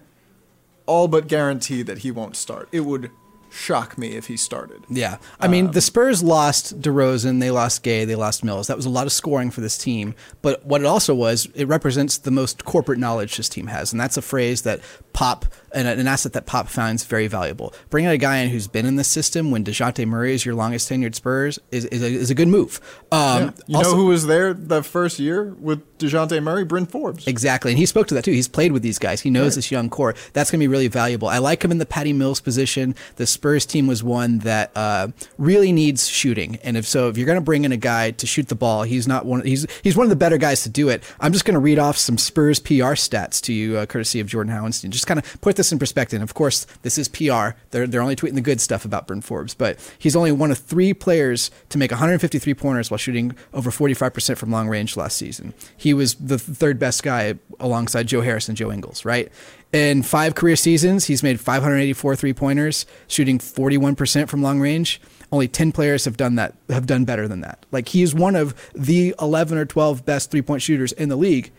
all 0.86 1.07
but 1.07 1.27
guarantee 1.27 1.83
that 1.83 2.00
he 2.00 2.12
won't 2.12 2.36
start. 2.36 2.67
It 2.72 2.81
would 2.81 3.10
shock 3.53 3.98
me 3.98 4.10
if 4.15 4.27
he 4.27 4.36
started. 4.38 4.83
Yeah. 4.89 5.17
I 5.39 5.48
mean, 5.48 5.72
the 5.72 5.81
Spurs 5.81 6.24
lost 6.24 6.81
DeRozan, 6.81 7.39
they 7.39 7.51
lost 7.51 7.83
Gay, 7.83 8.03
they 8.05 8.15
lost 8.15 8.43
Mills. 8.43 8.67
That 8.67 8.75
was 8.77 8.86
a 8.86 8.89
lot 8.89 9.05
of 9.05 9.12
scoring 9.13 9.51
for 9.51 9.62
this 9.62 9.77
team. 9.77 10.15
But 10.41 10.65
what 10.65 10.81
it 10.81 10.86
also 10.86 11.13
was, 11.13 11.48
it 11.53 11.67
represents 11.67 12.17
the 12.17 12.31
most 12.31 12.65
corporate 12.65 13.00
knowledge 13.00 13.38
this 13.38 13.50
team 13.50 13.67
has. 13.67 13.91
And 13.93 14.00
that's 14.01 14.17
a 14.17 14.22
phrase 14.22 14.63
that 14.63 14.79
Pop, 15.13 15.45
and 15.72 15.88
an 15.88 16.07
asset 16.07 16.33
that 16.33 16.48
Pop 16.48 16.67
finds 16.67 17.03
very 17.05 17.27
valuable. 17.27 17.72
Bringing 17.91 18.10
a 18.10 18.17
guy 18.17 18.38
in 18.38 18.50
who's 18.50 18.67
been 18.67 18.88
in 18.88 18.95
the 18.95 19.03
system 19.03 19.51
when 19.51 19.63
DeJounte 19.63 20.07
Murray 20.07 20.33
is 20.33 20.43
your 20.43 20.55
longest 20.55 20.89
tenured 20.89 21.13
Spurs 21.13 21.60
is, 21.69 21.86
is, 21.86 22.01
a, 22.01 22.07
is 22.07 22.31
a 22.31 22.36
good 22.36 22.48
move. 22.48 22.79
Um, 23.12 23.19
Yeah. 23.43 23.51
You 23.67 23.77
also- 23.77 23.91
know 23.91 23.98
who 23.98 24.05
was 24.07 24.25
there 24.25 24.53
the 24.55 24.81
first 24.81 25.19
year 25.19 25.53
with 25.60 26.00
DeJounte 26.00 26.41
Murray? 26.41 26.63
Bryn 26.63 26.88
Forbes. 26.88 27.27
Exactly. 27.27 27.72
And 27.72 27.77
he 27.77 27.86
spoke 27.86 28.07
to 28.07 28.15
that 28.15 28.24
too. 28.24 28.31
He's 28.31 28.48
played 28.48 28.72
with 28.72 28.81
these 28.81 28.98
guys. 28.98 29.22
He 29.22 29.29
knows 29.29 29.53
this 29.55 29.69
young 29.69 29.89
core. 29.89 30.15
That's 30.33 30.50
going 30.50 30.60
to 30.60 30.63
be 30.63 30.67
really 30.67 30.88
valuable. 30.88 31.27
I 31.27 31.38
like 31.38 31.63
him 31.63 31.72
in 31.72 31.77
the 31.77 31.86
Patty 31.86 32.13
Mills 32.13 32.41
position. 32.41 32.95
The 33.17 33.27
Spurs 33.44 33.66
team 33.66 33.88
was 33.88 34.02
one 34.02 34.38
that 34.40 34.72
uh, 34.74 35.10
really 35.38 35.74
needs 35.74 36.08
shooting. 36.08 36.60
And 36.64 36.78
if 36.78 36.88
so, 36.88 37.10
if 37.10 37.18
you're 37.18 37.26
going 37.26 37.36
to 37.36 37.42
bring 37.42 37.66
in 37.66 37.74
a 37.74 37.78
guy 37.78 38.12
to 38.12 38.26
shoot 38.26 38.48
the 38.48 38.56
ball, 38.56 38.84
he's 38.84 39.06
not 39.06 39.26
one. 39.26 39.46
He's 39.46 39.68
he's 39.84 39.98
one 39.98 40.06
of 40.06 40.10
the 40.10 40.16
better 40.16 40.38
guys 40.38 40.64
to 40.64 40.70
do 40.70 40.88
it. 40.88 41.04
I'm 41.20 41.34
just 41.34 41.44
going 41.44 41.56
to 41.56 41.60
read 41.60 41.78
off 41.78 41.98
some 41.98 42.18
Spurs 42.18 42.62
PR 42.62 42.96
stats 42.96 43.42
to 43.42 43.52
you, 43.52 43.80
uh, 43.80 43.86
courtesy 43.86 44.22
of 44.22 44.28
Jordan 44.28 44.54
Howenstein. 44.54 44.92
Just 44.92 45.08
kind 45.08 45.20
of 45.20 45.42
put 45.42 45.58
this 45.58 45.74
in 45.74 45.78
perspective. 45.78 46.22
Of 46.22 46.36
course, 46.36 46.66
this 46.84 46.98
is 46.98 47.10
PR. 47.10 47.58
They're 47.72 47.86
they're 47.86 48.02
only 48.02 48.16
tweeting 48.16 48.36
the 48.36 48.42
good 48.42 48.62
stuff 48.62 48.86
about 48.86 49.08
Bryn 49.08 49.20
Forbes, 49.20 49.54
but 49.54 49.78
he's 50.00 50.16
only 50.16 50.32
one 50.32 50.50
of 50.50 50.58
three 50.58 50.94
players 50.94 51.52
to 51.68 51.78
make 51.78 51.92
153 51.92 52.54
pointers 52.54 52.90
while 52.90 52.98
shooting 52.98 53.36
over 53.54 53.72
45% 53.72 54.38
from 54.38 54.52
long 54.52 54.70
range 54.70 54.96
last 54.96 55.18
season. 55.18 55.54
He 55.76 55.94
was 55.94 56.16
the 56.16 56.40
third 56.40 56.80
best 56.80 57.04
guy 57.04 57.36
alongside 57.60 58.08
Joe 58.08 58.22
Harris 58.22 58.48
and 58.48 58.56
Joe 58.56 58.72
Ingles, 58.72 59.04
right? 59.04 59.30
In 59.74 60.03
five 60.03 60.36
career 60.36 60.56
seasons, 60.56 61.06
he's 61.06 61.24
made 61.24 61.39
584 61.39 62.15
three 62.15 62.32
pointers, 62.32 62.86
shooting 63.08 63.39
41% 63.39 64.30
from 64.30 64.44
long 64.44 64.60
range. 64.60 65.01
Only 65.32 65.48
10 65.48 65.72
players 65.72 66.06
have 66.06 66.15
done 66.15 66.36
that, 66.36 66.53
have 66.70 66.86
done 66.86 67.06
better 67.06 67.27
than 67.27 67.42
that. 67.42 67.65
Like 67.72 67.89
he 67.89 68.03
is 68.03 68.13
one 68.13 68.36
of 68.36 68.53
the 68.75 69.15
11 69.20 69.58
or 69.58 69.65
12 69.65 70.06
best 70.06 70.30
three 70.30 70.44
point 70.44 70.62
shooters 70.62 70.92
in 70.92 71.10
the 71.10 71.15
league. 71.15 71.51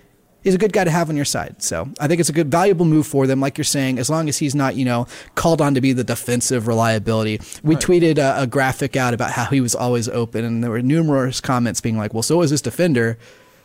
He's 0.44 0.54
a 0.54 0.59
good 0.59 0.73
guy 0.73 0.85
to 0.85 0.90
have 0.92 1.09
on 1.09 1.16
your 1.16 1.25
side. 1.25 1.61
So 1.61 1.88
I 1.99 2.06
think 2.06 2.21
it's 2.21 2.28
a 2.28 2.33
good, 2.33 2.52
valuable 2.52 2.85
move 2.85 3.06
for 3.06 3.26
them. 3.26 3.40
Like 3.40 3.59
you're 3.59 3.64
saying, 3.64 3.99
as 3.99 4.09
long 4.09 4.28
as 4.28 4.38
he's 4.38 4.54
not, 4.54 4.76
you 4.76 4.85
know, 4.85 5.09
called 5.35 5.61
on 5.61 5.75
to 5.75 5.80
be 5.80 5.92
the 5.92 6.04
defensive 6.04 6.68
reliability. 6.68 7.40
We 7.64 7.75
tweeted 7.75 8.18
a, 8.18 8.42
a 8.42 8.47
graphic 8.47 8.94
out 8.94 9.14
about 9.14 9.33
how 9.33 9.47
he 9.47 9.61
was 9.61 9.75
always 9.75 10.06
open, 10.09 10.44
and 10.44 10.62
there 10.62 10.71
were 10.71 10.83
numerous 10.83 11.40
comments 11.40 11.80
being 11.80 11.97
like, 11.97 12.12
well, 12.12 12.23
so 12.23 12.42
is 12.42 12.50
this 12.50 12.61
defender. 12.61 13.18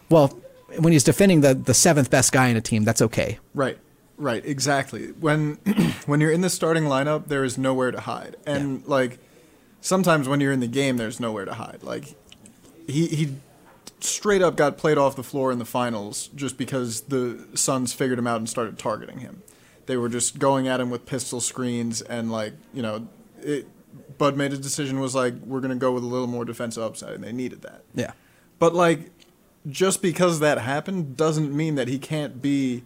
Well, 0.10 0.30
when 0.80 0.94
he's 0.94 1.04
defending 1.04 1.42
the, 1.42 1.54
the 1.54 1.74
seventh 1.74 2.10
best 2.10 2.32
guy 2.32 2.48
in 2.48 2.56
a 2.56 2.62
team, 2.62 2.86
that's 2.86 3.02
okay. 3.02 3.40
Right. 3.54 3.78
Right, 4.20 4.46
exactly. 4.46 5.08
When 5.08 5.54
when 6.06 6.20
you're 6.20 6.32
in 6.32 6.42
the 6.42 6.50
starting 6.50 6.84
lineup, 6.84 7.28
there 7.30 7.46
is 7.46 7.58
nowhere 7.58 7.90
to 7.90 8.02
hide. 8.02 8.36
And 8.46 8.86
like 8.86 9.18
sometimes 9.82 10.28
when 10.28 10.42
you're 10.42 10.52
in 10.52 10.60
the 10.60 10.68
game 10.68 10.98
there's 10.98 11.20
nowhere 11.20 11.46
to 11.46 11.54
hide. 11.54 11.80
Like 11.82 12.16
he 12.86 13.08
he 13.08 13.36
straight 14.02 14.42
up 14.42 14.58
got 14.58 14.78
played 14.78 14.98
off 14.98 15.16
the 15.16 15.24
floor 15.24 15.52
in 15.52 15.60
the 15.60 15.66
finals 15.66 16.28
just 16.36 16.58
because 16.58 17.02
the 17.02 17.48
Suns 17.54 17.94
figured 17.94 18.20
him 18.20 18.28
out 18.28 18.38
and 18.38 18.50
started 18.50 18.78
targeting 18.78 19.20
him. 19.20 19.42
They 19.86 19.96
were 19.96 20.10
just 20.10 20.38
going 20.38 20.68
at 20.68 20.82
him 20.82 20.90
with 20.90 21.06
pistol 21.06 21.40
screens 21.40 22.02
and 22.02 22.30
like, 22.30 22.54
you 22.74 22.82
know, 22.82 23.08
it, 23.42 23.68
Bud 24.18 24.36
made 24.36 24.52
a 24.52 24.58
decision 24.58 25.00
was 25.00 25.16
like 25.16 25.34
we're 25.46 25.62
going 25.62 25.72
to 25.72 25.78
go 25.78 25.94
with 25.94 26.04
a 26.04 26.08
little 26.08 26.28
more 26.28 26.44
defensive 26.44 26.84
upside 26.84 27.14
and 27.14 27.24
they 27.24 27.32
needed 27.32 27.62
that. 27.62 27.84
Yeah. 27.96 28.12
But 28.60 28.76
like, 28.76 29.12
just 29.70 30.02
because 30.02 30.42
that 30.42 30.58
happened 30.58 31.16
doesn't 31.16 31.56
mean 31.56 31.76
that 31.76 31.88
he 31.88 32.00
can't 32.00 32.42
be 32.42 32.84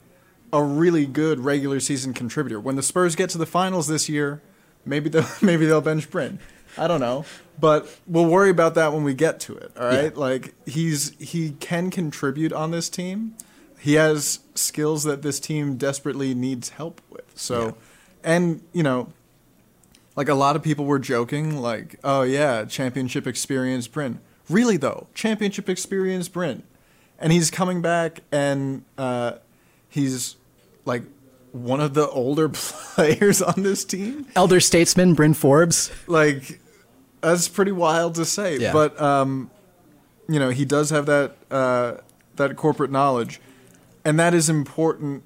a 0.54 0.63
really 0.63 1.06
good 1.06 1.42
regular 1.42 1.82
season 1.82 2.13
contributor. 2.13 2.60
When 2.60 2.78
the 2.78 2.84
Spurs 2.84 3.16
get 3.18 3.30
to 3.32 3.38
the 3.38 3.46
finals 3.46 3.88
this 3.88 4.08
year, 4.08 4.42
maybe 4.86 5.10
they'll 5.10 5.28
maybe 5.42 5.66
they'll 5.66 5.82
bench 5.82 6.10
Bryn. 6.10 6.39
I 6.78 6.88
don't 6.88 7.02
know, 7.02 7.26
but 7.60 7.88
we'll 8.08 8.26
worry 8.28 8.50
about 8.50 8.74
that 8.76 8.94
when 8.94 9.04
we 9.04 9.13
get 9.13 9.39
to 9.42 9.56
it. 9.58 9.72
All 9.78 9.86
right, 9.86 10.06
Yeah. 10.06 10.10
like 10.16 10.54
he's 10.66 11.12
he 11.20 11.52
can 11.60 11.89
contribute 11.92 12.54
on 12.54 12.72
this 12.72 12.88
team. 12.89 13.36
He 13.80 13.96
has 13.96 14.39
skills 14.56 15.04
that 15.04 15.24
this 15.24 15.39
team 15.42 15.76
desperately 15.76 16.34
needs 16.34 16.70
help 16.70 17.02
with. 17.10 17.26
So, 17.36 17.66
Yeah. 17.66 17.72
and 18.24 18.62
you 18.72 18.82
know, 18.82 19.10
like 20.16 20.30
a 20.30 20.34
lot 20.36 20.56
of 20.56 20.63
people 20.63 20.86
were 20.86 21.00
joking, 21.00 21.58
like, 21.58 22.00
"Oh 22.04 22.22
yeah, 22.22 22.66
championship 22.66 23.28
experience, 23.28 23.88
Bryn." 23.88 24.20
Really 24.50 24.78
though, 24.78 25.08
championship 25.13 25.70
experience, 25.70 26.28
Bryn, 26.28 26.63
and 27.20 27.32
he's 27.32 27.50
coming 27.52 27.82
back, 27.82 28.22
and 28.32 28.84
uh, 28.98 29.34
he's 29.89 30.36
like 30.86 31.04
one 31.52 31.80
of 31.82 31.93
the 31.93 32.08
older 32.10 32.50
players 32.54 33.41
on 33.41 33.63
this 33.63 33.86
team. 33.86 34.26
Elder 34.36 34.60
statesman 34.60 35.13
Bryn 35.13 35.34
Forbes. 35.34 35.91
Like, 36.08 36.60
that's 37.22 37.48
pretty 37.48 37.72
wild 37.72 38.15
to 38.15 38.26
say, 38.26 38.58
Yeah. 38.58 38.74
but 38.74 39.00
um, 39.02 39.50
you 40.28 40.39
know, 40.39 40.50
he 40.50 40.65
does 40.65 40.89
have 40.89 41.06
that 41.06 41.36
uh, 41.52 41.96
that 42.36 42.56
corporate 42.56 42.91
knowledge, 42.91 43.39
and 44.04 44.19
that 44.19 44.34
is 44.34 44.50
important. 44.50 45.24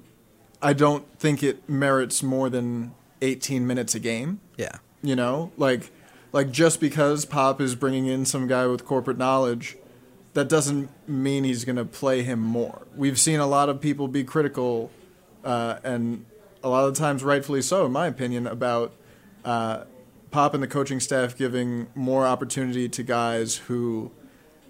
I 0.60 0.72
don't 0.72 1.04
think 1.18 1.42
it 1.42 1.68
merits 1.68 2.22
more 2.22 2.50
than 2.50 2.92
18 3.22 3.66
minutes 3.66 3.94
a 3.94 4.00
game. 4.00 4.40
Yeah. 4.56 4.76
You 5.02 5.14
know, 5.16 5.52
like 5.56 5.90
like 6.32 6.50
just 6.50 6.80
because 6.80 7.24
Pop 7.24 7.60
is 7.60 7.74
bringing 7.74 8.06
in 8.06 8.24
some 8.24 8.46
guy 8.48 8.66
with 8.66 8.84
corporate 8.84 9.18
knowledge, 9.18 9.76
that 10.34 10.48
doesn't 10.48 10.90
mean 11.08 11.44
he's 11.44 11.64
going 11.64 11.76
to 11.76 11.84
play 11.84 12.22
him 12.22 12.40
more. 12.40 12.82
We've 12.96 13.18
seen 13.18 13.38
a 13.40 13.46
lot 13.46 13.68
of 13.68 13.80
people 13.80 14.08
be 14.08 14.24
critical, 14.24 14.90
uh, 15.48 15.78
and 15.82 16.24
a 16.62 16.68
lot 16.68 16.86
of 16.88 16.94
times 16.94 17.24
rightfully 17.24 17.62
so, 17.62 17.86
in 17.86 17.92
my 17.92 18.06
opinion, 18.06 18.46
about 18.46 18.92
uh, 19.44 19.84
Pop 20.30 20.52
and 20.54 20.62
the 20.62 20.66
coaching 20.68 21.00
staff 21.00 21.36
giving 21.36 21.86
more 21.94 22.26
opportunity 22.26 22.88
to 22.88 23.02
guys 23.02 23.56
who 23.68 24.10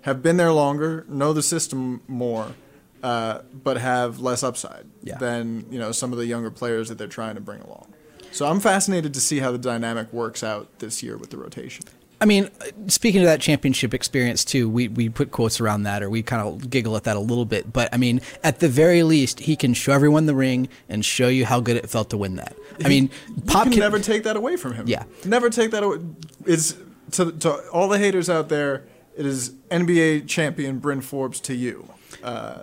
have 0.03 0.23
been 0.23 0.37
there 0.37 0.53
longer, 0.53 1.05
know 1.09 1.33
the 1.33 1.43
system 1.43 2.01
more, 2.07 2.55
uh, 3.03 3.41
but 3.53 3.77
have 3.79 4.21
less 4.21 4.43
upside 4.43 4.87
Yeah. 5.03 5.19
than 5.19 5.67
you 5.71 5.79
know 5.79 5.91
some 5.93 6.13
of 6.13 6.19
the 6.19 6.27
younger 6.27 6.51
players 6.51 6.89
that 6.89 6.97
they're 6.99 7.09
trying 7.09 7.35
to 7.35 7.41
bring 7.41 7.61
along. 7.61 7.93
So 8.31 8.47
I'm 8.47 8.61
fascinated 8.61 9.15
to 9.15 9.21
see 9.21 9.41
how 9.41 9.51
the 9.53 9.59
dynamic 9.59 10.13
works 10.13 10.45
out 10.45 10.79
this 10.79 11.03
year 11.03 11.17
with 11.17 11.31
the 11.31 11.39
rotation. 11.39 11.87
I 12.21 12.25
mean, 12.25 12.51
speaking 12.89 13.21
of 13.21 13.27
that 13.27 13.41
championship 13.41 13.95
experience 13.95 14.45
too, 14.45 14.69
we, 14.69 14.89
we 14.89 15.09
put 15.09 15.31
quotes 15.31 15.61
around 15.61 15.85
that 15.85 16.03
or 16.03 16.11
we 16.11 16.23
kind 16.23 16.47
of 16.47 16.69
giggle 16.69 16.97
at 16.97 17.05
that 17.05 17.17
a 17.17 17.21
little 17.21 17.45
bit. 17.45 17.73
But 17.73 17.89
I 17.93 17.97
mean, 17.97 18.21
at 18.43 18.59
the 18.59 18.69
very 18.69 19.03
least, 19.05 19.41
he 19.41 19.55
can 19.55 19.73
show 19.73 19.93
everyone 19.93 20.27
the 20.27 20.35
ring 20.35 20.69
and 20.89 21.05
show 21.05 21.29
you 21.29 21.47
how 21.47 21.61
good 21.61 21.77
it 21.77 21.89
felt 21.89 22.11
to 22.11 22.17
win 22.17 22.37
that. 22.37 22.57
I 22.85 22.89
mean, 22.89 23.11
Pop 23.47 23.67
you 23.67 23.71
can 23.71 23.73
can 23.73 23.81
never 23.81 23.99
take 24.01 24.25
that 24.25 24.37
away 24.37 24.57
from 24.57 24.75
him. 24.75 24.89
Yeah. 24.89 25.05
never 25.25 25.51
take 25.51 25.71
that 25.71 25.83
away. 25.83 25.99
It's 26.45 26.77
to 27.13 27.33
to 27.33 27.69
all 27.71 27.89
the 27.89 27.99
haters 27.99 28.29
out 28.29 28.49
there. 28.49 28.85
It 29.19 29.27
is 29.27 29.51
NBA 29.71 30.29
champion 30.29 30.79
Bryn 30.79 31.01
Forbes 31.03 31.41
to 31.41 31.55
you. 31.55 31.91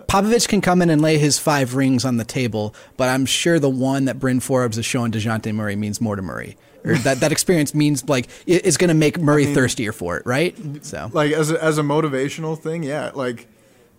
Popovich 0.08 0.48
can 0.48 0.60
come 0.60 0.82
in 0.82 0.90
and 0.90 1.00
lay 1.00 1.18
his 1.18 1.38
five 1.38 1.74
rings 1.74 2.04
on 2.04 2.16
the 2.16 2.24
table, 2.24 2.74
but 2.96 3.08
I'm 3.08 3.26
sure 3.26 3.58
the 3.58 3.70
one 3.70 4.06
that 4.06 4.18
Bryn 4.18 4.40
Forbes 4.40 4.78
is 4.78 4.84
showing 4.86 5.12
DeJounte 5.12 5.54
Murray 5.54 5.76
means 5.76 6.00
more 6.00 6.16
to 6.16 6.22
Murray. 6.22 6.56
Or 6.84 6.94
that, 6.98 7.20
that 7.20 7.30
experience 7.32 7.74
means 7.74 8.08
like 8.08 8.28
it- 8.46 8.66
it's 8.66 8.76
going 8.76 8.88
to 8.88 8.94
make 8.94 9.18
Murray 9.18 9.54
thirstier 9.54 9.92
for 9.92 10.16
it, 10.16 10.24
right? 10.26 10.56
So 10.84 11.10
like 11.12 11.32
as 11.32 11.50
a, 11.50 11.62
as 11.62 11.78
a 11.78 11.82
motivational 11.82 12.58
thing, 12.58 12.82
yeah. 12.82 13.10
Like 13.14 13.46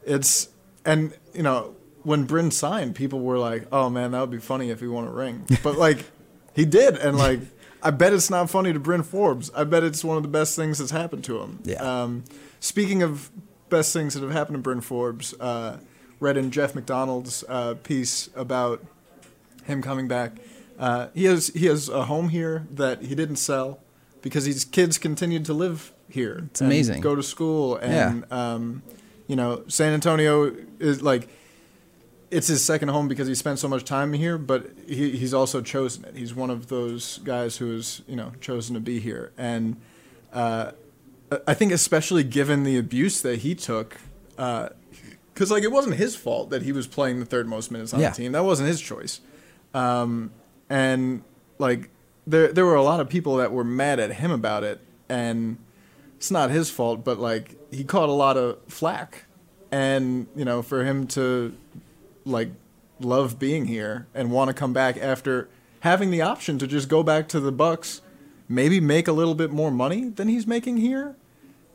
it's 0.06 0.50
and 0.86 1.14
you 1.34 1.44
know 1.44 1.76
when 2.04 2.24
Bryn 2.24 2.50
signed, 2.52 2.96
people 2.96 3.20
were 3.20 3.38
like, 3.38 3.68
"Oh 3.72 3.90
man, 3.90 4.12
that 4.12 4.22
would 4.22 4.32
be 4.32 4.38
funny 4.40 4.70
if 4.70 4.80
he 4.80 4.88
won 4.88 5.06
a 5.06 5.12
ring." 5.12 5.46
But 5.64 5.78
like 5.78 6.06
he 6.56 6.64
did, 6.66 6.96
and 6.98 7.18
like 7.18 7.42
I 7.84 7.92
bet 7.92 8.14
it's 8.14 8.30
not 8.30 8.50
funny 8.50 8.72
to 8.74 8.80
Bryn 8.80 9.04
Forbes. 9.04 9.52
I 9.54 9.64
bet 9.66 9.84
it's 9.84 10.04
one 10.04 10.16
of 10.18 10.24
the 10.24 10.30
best 10.30 10.56
things 10.56 10.78
that's 10.78 10.92
happened 10.92 11.24
to 11.26 11.40
him. 11.42 11.60
Yeah. 11.64 11.82
Um, 12.04 12.24
speaking 12.60 13.04
of 13.04 13.32
best 13.70 13.94
things 13.94 14.14
that 14.14 14.22
have 14.22 14.32
happened 14.32 14.56
to 14.56 14.62
Bryn 14.62 14.82
Forbes, 14.82 15.34
uh, 15.40 15.80
read 16.20 16.38
in 16.38 16.52
Jeff 16.52 16.74
McDonald's 16.76 17.44
uh, 17.48 17.76
piece 17.84 18.30
about 18.36 18.84
him 19.66 19.82
coming 19.82 20.08
back. 20.08 20.34
Uh, 20.80 21.08
he 21.14 21.26
has 21.26 21.48
he 21.48 21.66
has 21.66 21.90
a 21.90 22.06
home 22.06 22.30
here 22.30 22.68
that 22.72 23.04
he 23.04 23.16
didn't 23.16 23.38
sell 23.38 23.80
because 24.22 24.46
his 24.46 24.64
kids 24.64 24.98
continued 24.98 25.46
to 25.46 25.54
live 25.54 25.94
here. 26.10 26.44
It's 26.52 26.62
amazing. 26.62 27.02
Go 27.02 27.16
to 27.16 27.24
school 27.24 27.78
and 27.78 28.32
um, 28.32 28.84
you 29.28 29.36
know, 29.36 29.64
San 29.68 29.94
Antonio 29.94 30.56
is 30.80 31.02
like 31.02 31.30
it's 32.30 32.48
his 32.48 32.64
second 32.64 32.90
home 32.90 33.08
because 33.08 33.28
he 33.28 33.36
spent 33.36 33.60
so 33.60 33.68
much 33.68 33.86
time 33.86 34.14
here, 34.14 34.38
but 34.38 34.70
he, 34.86 35.12
he's 35.12 35.34
also 35.34 35.62
chosen 35.62 36.06
it. 36.06 36.16
He's 36.16 36.36
one 36.36 36.50
of 36.50 36.68
those 36.68 37.20
guys 37.20 37.58
who 37.58 37.74
is, 37.74 38.02
you 38.08 38.16
know, 38.16 38.34
chosen 38.42 38.74
to 38.74 38.82
be 38.82 39.00
here. 39.00 39.32
And 39.38 39.78
uh, 40.34 40.72
I 41.48 41.54
think 41.54 41.72
especially 41.72 42.24
given 42.24 42.64
the 42.64 42.78
abuse 42.78 43.22
that 43.22 43.40
he 43.40 43.54
took, 43.56 43.98
because 44.36 45.52
like 45.52 45.64
it 45.64 45.72
wasn't 45.72 45.96
his 45.96 46.16
fault 46.16 46.50
that 46.52 46.62
he 46.64 46.72
was 46.72 46.88
playing 46.88 47.20
the 47.20 47.26
third 47.26 47.48
most 47.48 47.72
minutes 47.72 47.94
on 47.94 48.00
Yeah. 48.00 48.10
the 48.10 48.16
team. 48.16 48.32
That 48.32 48.46
wasn't 48.46 48.70
his 48.70 48.80
choice. 48.82 49.20
Um, 49.74 50.32
and 50.70 51.24
like 51.60 51.90
there 52.26 52.52
there 52.52 52.66
were 52.66 52.76
a 52.76 52.84
lot 52.84 53.00
of 53.00 53.10
people 53.10 53.38
that 53.38 53.52
were 53.52 53.64
mad 53.64 54.00
at 54.00 54.14
him 54.14 54.32
about 54.32 54.64
it, 54.64 54.80
and 55.10 55.58
it's 56.16 56.32
not 56.32 56.50
his 56.50 56.70
fault, 56.70 57.04
but 57.04 57.20
like 57.20 57.56
he 57.72 57.84
caught 57.84 58.10
a 58.10 58.14
lot 58.14 58.38
of 58.38 58.58
flack, 58.68 59.26
and 59.72 60.28
you 60.36 60.46
know 60.46 60.62
for 60.62 60.84
him 60.86 61.08
to 61.08 61.54
like 62.26 62.50
love 63.00 63.38
being 63.38 63.66
here 63.66 64.08
and 64.16 64.32
want 64.32 64.48
to 64.50 64.54
come 64.54 64.74
back 64.74 64.98
after 64.98 65.48
having 65.82 66.10
the 66.10 66.22
option 66.22 66.58
to 66.58 66.66
just 66.68 66.90
go 66.90 67.04
back 67.04 67.28
to 67.30 67.40
the 67.40 67.52
Bucks, 67.52 68.02
maybe 68.48 68.80
make 68.80 69.08
a 69.08 69.14
little 69.14 69.36
bit 69.36 69.52
more 69.52 69.72
money 69.72 70.10
than 70.10 70.28
he's 70.28 70.48
making 70.48 70.78
here, 70.78 71.16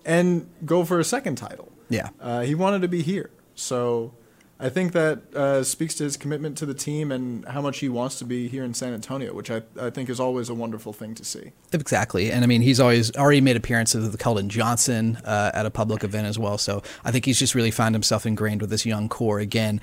and 0.04 0.48
go 0.64 0.84
for 0.84 0.98
a 0.98 1.04
second 1.04 1.36
title. 1.36 1.70
Yeah. 1.88 2.08
Uh, 2.20 2.40
he 2.40 2.54
wanted 2.54 2.82
to 2.82 2.88
be 2.88 3.02
here, 3.02 3.30
so 3.54 4.14
I 4.62 4.68
think 4.68 4.92
that 4.92 5.34
uh, 5.34 5.64
speaks 5.64 5.96
to 5.96 6.04
his 6.04 6.16
commitment 6.16 6.56
to 6.58 6.66
the 6.66 6.74
team 6.74 7.10
and 7.10 7.44
how 7.46 7.60
much 7.60 7.80
he 7.80 7.88
wants 7.88 8.20
to 8.20 8.24
be 8.24 8.46
here 8.46 8.62
in 8.62 8.74
San 8.74 8.94
Antonio, 8.94 9.34
which 9.34 9.50
I, 9.50 9.62
I 9.78 9.90
think 9.90 10.08
is 10.08 10.20
always 10.20 10.48
a 10.48 10.54
wonderful 10.54 10.92
thing 10.92 11.16
to 11.16 11.24
see. 11.24 11.50
Exactly. 11.72 12.30
And 12.30 12.44
I 12.44 12.46
mean, 12.46 12.62
he's 12.62 12.78
always 12.78 13.10
already 13.16 13.40
made 13.40 13.56
appearances 13.56 14.08
with 14.08 14.20
Keldon 14.20 14.46
Johnson 14.46 15.16
uh, 15.24 15.50
at 15.52 15.66
a 15.66 15.70
public 15.70 16.04
event 16.04 16.28
as 16.28 16.38
well. 16.38 16.58
So 16.58 16.80
I 17.04 17.10
think 17.10 17.24
he's 17.24 17.40
just 17.40 17.56
really 17.56 17.72
found 17.72 17.96
himself 17.96 18.24
ingrained 18.24 18.60
with 18.60 18.70
this 18.70 18.86
young 18.86 19.08
core 19.08 19.40
again. 19.40 19.80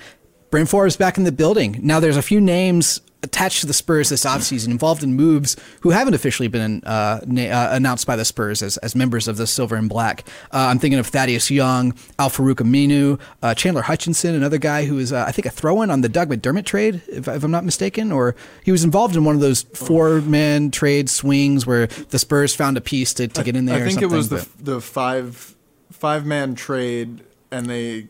Bryn 0.49 0.65
Forbes 0.65 0.97
back 0.97 1.17
in 1.17 1.23
the 1.23 1.31
building. 1.31 1.79
Now, 1.81 1.99
there's 1.99 2.17
a 2.17 2.21
few 2.21 2.41
names 2.41 3.01
attached 3.21 3.59
to 3.59 3.65
the 3.65 3.73
Spurs 3.73 4.09
this 4.09 4.23
offseason 4.23 4.69
involved 4.69 5.03
in 5.03 5.13
moves 5.13 5.57
who 5.81 5.89
haven't 5.89 6.13
officially 6.13 6.47
been 6.47 6.81
uh, 6.85 7.19
na- 7.25 7.49
uh, 7.49 7.69
announced 7.71 8.07
by 8.07 8.15
the 8.15 8.23
Spurs 8.23 8.61
as, 8.63 8.77
as 8.77 8.95
members 8.95 9.27
of 9.27 9.35
the 9.35 9.45
Silver 9.45 9.75
and 9.75 9.89
Black. 9.89 10.25
Uh, 10.53 10.67
I'm 10.69 10.79
thinking 10.79 10.99
of 10.99 11.07
Thaddeus 11.07 11.51
Young, 11.51 11.93
Al 12.17 12.29
Farouq 12.29 12.55
Aminu, 12.55 13.19
uh, 13.43 13.53
Chandler 13.53 13.81
Hutchison, 13.81 14.35
another 14.35 14.57
guy 14.57 14.85
who 14.85 14.97
is, 14.97 15.11
uh, 15.11 15.25
I 15.27 15.31
think, 15.33 15.45
a 15.45 15.49
throw 15.49 15.81
in 15.81 15.91
on 15.91 15.99
the 16.01 16.09
Doug 16.09 16.29
McDermott 16.29 16.65
trade, 16.65 17.01
if, 17.09 17.27
if 17.27 17.43
I'm 17.43 17.51
not 17.51 17.65
mistaken, 17.65 18.11
or 18.11 18.35
he 18.63 18.71
was 18.71 18.83
involved 18.85 19.15
in 19.17 19.25
one 19.25 19.35
of 19.35 19.41
those 19.41 19.63
four 19.63 20.21
man 20.21 20.71
trade 20.71 21.09
swings 21.09 21.67
where 21.67 21.87
the 21.87 22.19
Spurs 22.19 22.55
found 22.55 22.77
a 22.77 22.81
piece 22.81 23.13
to, 23.15 23.27
to 23.27 23.43
get 23.43 23.55
in 23.55 23.65
there. 23.65 23.77
I 23.77 23.81
or 23.81 23.85
think 23.85 24.01
it 24.01 24.09
was 24.09 24.29
the 24.29 24.47
the 24.59 24.79
five 24.79 25.55
five 25.91 26.25
man 26.25 26.55
trade, 26.55 27.21
and 27.51 27.65
they 27.65 28.07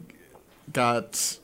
got 0.71 1.38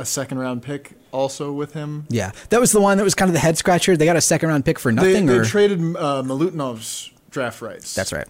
a 0.00 0.04
second 0.04 0.38
round 0.38 0.62
pick 0.62 0.92
also 1.12 1.52
with 1.52 1.74
him. 1.74 2.06
yeah, 2.08 2.32
that 2.48 2.60
was 2.60 2.72
the 2.72 2.80
one 2.80 2.96
that 2.98 3.04
was 3.04 3.14
kind 3.14 3.28
of 3.28 3.34
the 3.34 3.40
head 3.40 3.58
scratcher. 3.58 3.96
They 3.96 4.06
got 4.06 4.16
a 4.16 4.20
second 4.20 4.48
round 4.48 4.64
pick 4.64 4.78
for 4.78 4.90
nothing, 4.90 5.26
they 5.26 5.36
or 5.36 5.44
traded 5.44 5.96
uh, 5.96 6.22
draft 7.30 7.60
rights. 7.62 7.94
that's 7.94 8.12
right. 8.12 8.26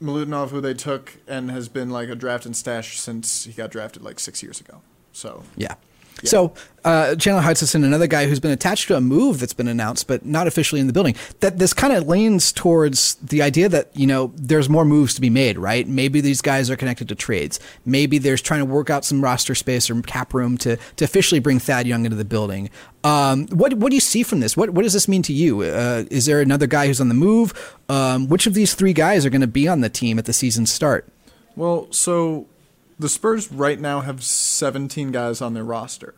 Milutinov, 0.00 0.50
who 0.50 0.60
they 0.60 0.74
took 0.74 1.16
and 1.26 1.50
has 1.50 1.68
been 1.68 1.88
like 1.88 2.10
a 2.10 2.14
draft 2.14 2.44
and 2.44 2.54
stash 2.54 3.00
since 3.00 3.44
he 3.44 3.52
got 3.52 3.70
drafted 3.70 4.02
like 4.02 4.20
six 4.20 4.42
years 4.42 4.60
ago. 4.60 4.82
So 5.12 5.42
Yeah. 5.56 5.76
So 6.24 6.54
uh, 6.84 7.14
Chandler 7.16 7.42
Hutchison, 7.42 7.84
another 7.84 8.06
guy 8.06 8.26
who's 8.26 8.40
been 8.40 8.50
attached 8.50 8.88
to 8.88 8.96
a 8.96 9.00
move 9.00 9.38
that's 9.38 9.52
been 9.52 9.68
announced, 9.68 10.06
but 10.06 10.24
not 10.24 10.46
officially 10.46 10.80
in 10.80 10.86
the 10.86 10.92
building. 10.92 11.14
That 11.40 11.58
this 11.58 11.74
kind 11.74 11.92
of 11.92 12.08
leans 12.08 12.52
towards 12.52 13.16
the 13.16 13.42
idea 13.42 13.68
that 13.68 13.90
you 13.94 14.06
know 14.06 14.32
there's 14.36 14.68
more 14.68 14.84
moves 14.84 15.14
to 15.14 15.20
be 15.20 15.28
made, 15.28 15.58
right? 15.58 15.86
Maybe 15.86 16.20
these 16.20 16.40
guys 16.40 16.70
are 16.70 16.76
connected 16.76 17.08
to 17.08 17.14
trades. 17.14 17.60
Maybe 17.84 18.18
there's 18.18 18.40
trying 18.40 18.60
to 18.60 18.66
work 18.66 18.88
out 18.88 19.04
some 19.04 19.22
roster 19.22 19.54
space 19.54 19.90
or 19.90 20.00
cap 20.02 20.32
room 20.32 20.56
to 20.58 20.76
to 20.76 21.04
officially 21.04 21.40
bring 21.40 21.58
Thad 21.58 21.86
Young 21.86 22.04
into 22.04 22.16
the 22.16 22.24
building. 22.24 22.70
Um, 23.04 23.46
what 23.48 23.74
what 23.74 23.90
do 23.90 23.94
you 23.94 24.00
see 24.00 24.22
from 24.22 24.40
this? 24.40 24.56
What 24.56 24.70
what 24.70 24.82
does 24.82 24.94
this 24.94 25.08
mean 25.08 25.22
to 25.22 25.32
you? 25.32 25.62
Uh, 25.62 26.04
is 26.10 26.26
there 26.26 26.40
another 26.40 26.66
guy 26.66 26.86
who's 26.86 27.00
on 27.00 27.08
the 27.08 27.14
move? 27.14 27.76
Um, 27.88 28.28
which 28.28 28.46
of 28.46 28.54
these 28.54 28.74
three 28.74 28.92
guys 28.92 29.26
are 29.26 29.30
going 29.30 29.42
to 29.42 29.46
be 29.46 29.68
on 29.68 29.80
the 29.80 29.90
team 29.90 30.18
at 30.18 30.24
the 30.24 30.32
season 30.32 30.66
start? 30.66 31.06
Well, 31.56 31.88
so 31.90 32.46
the 32.98 33.08
Spurs 33.08 33.50
right 33.52 33.78
now 33.78 34.00
have 34.00 34.22
17 34.22 35.12
guys 35.12 35.40
on 35.40 35.54
their 35.54 35.64
roster. 35.64 36.14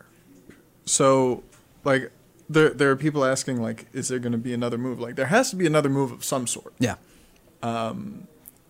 So, 0.85 1.43
like, 1.83 2.11
there 2.49 2.69
there 2.69 2.89
are 2.89 2.95
people 2.95 3.23
asking 3.23 3.61
like, 3.61 3.85
is 3.93 4.07
there 4.07 4.19
going 4.19 4.31
to 4.31 4.37
be 4.37 4.53
another 4.53 4.77
move? 4.77 4.99
Like, 4.99 5.15
there 5.15 5.27
has 5.27 5.49
to 5.51 5.55
be 5.55 5.67
another 5.67 5.89
move 5.89 6.11
of 6.11 6.23
some 6.23 6.47
sort. 6.47 6.73
Yeah. 6.79 6.95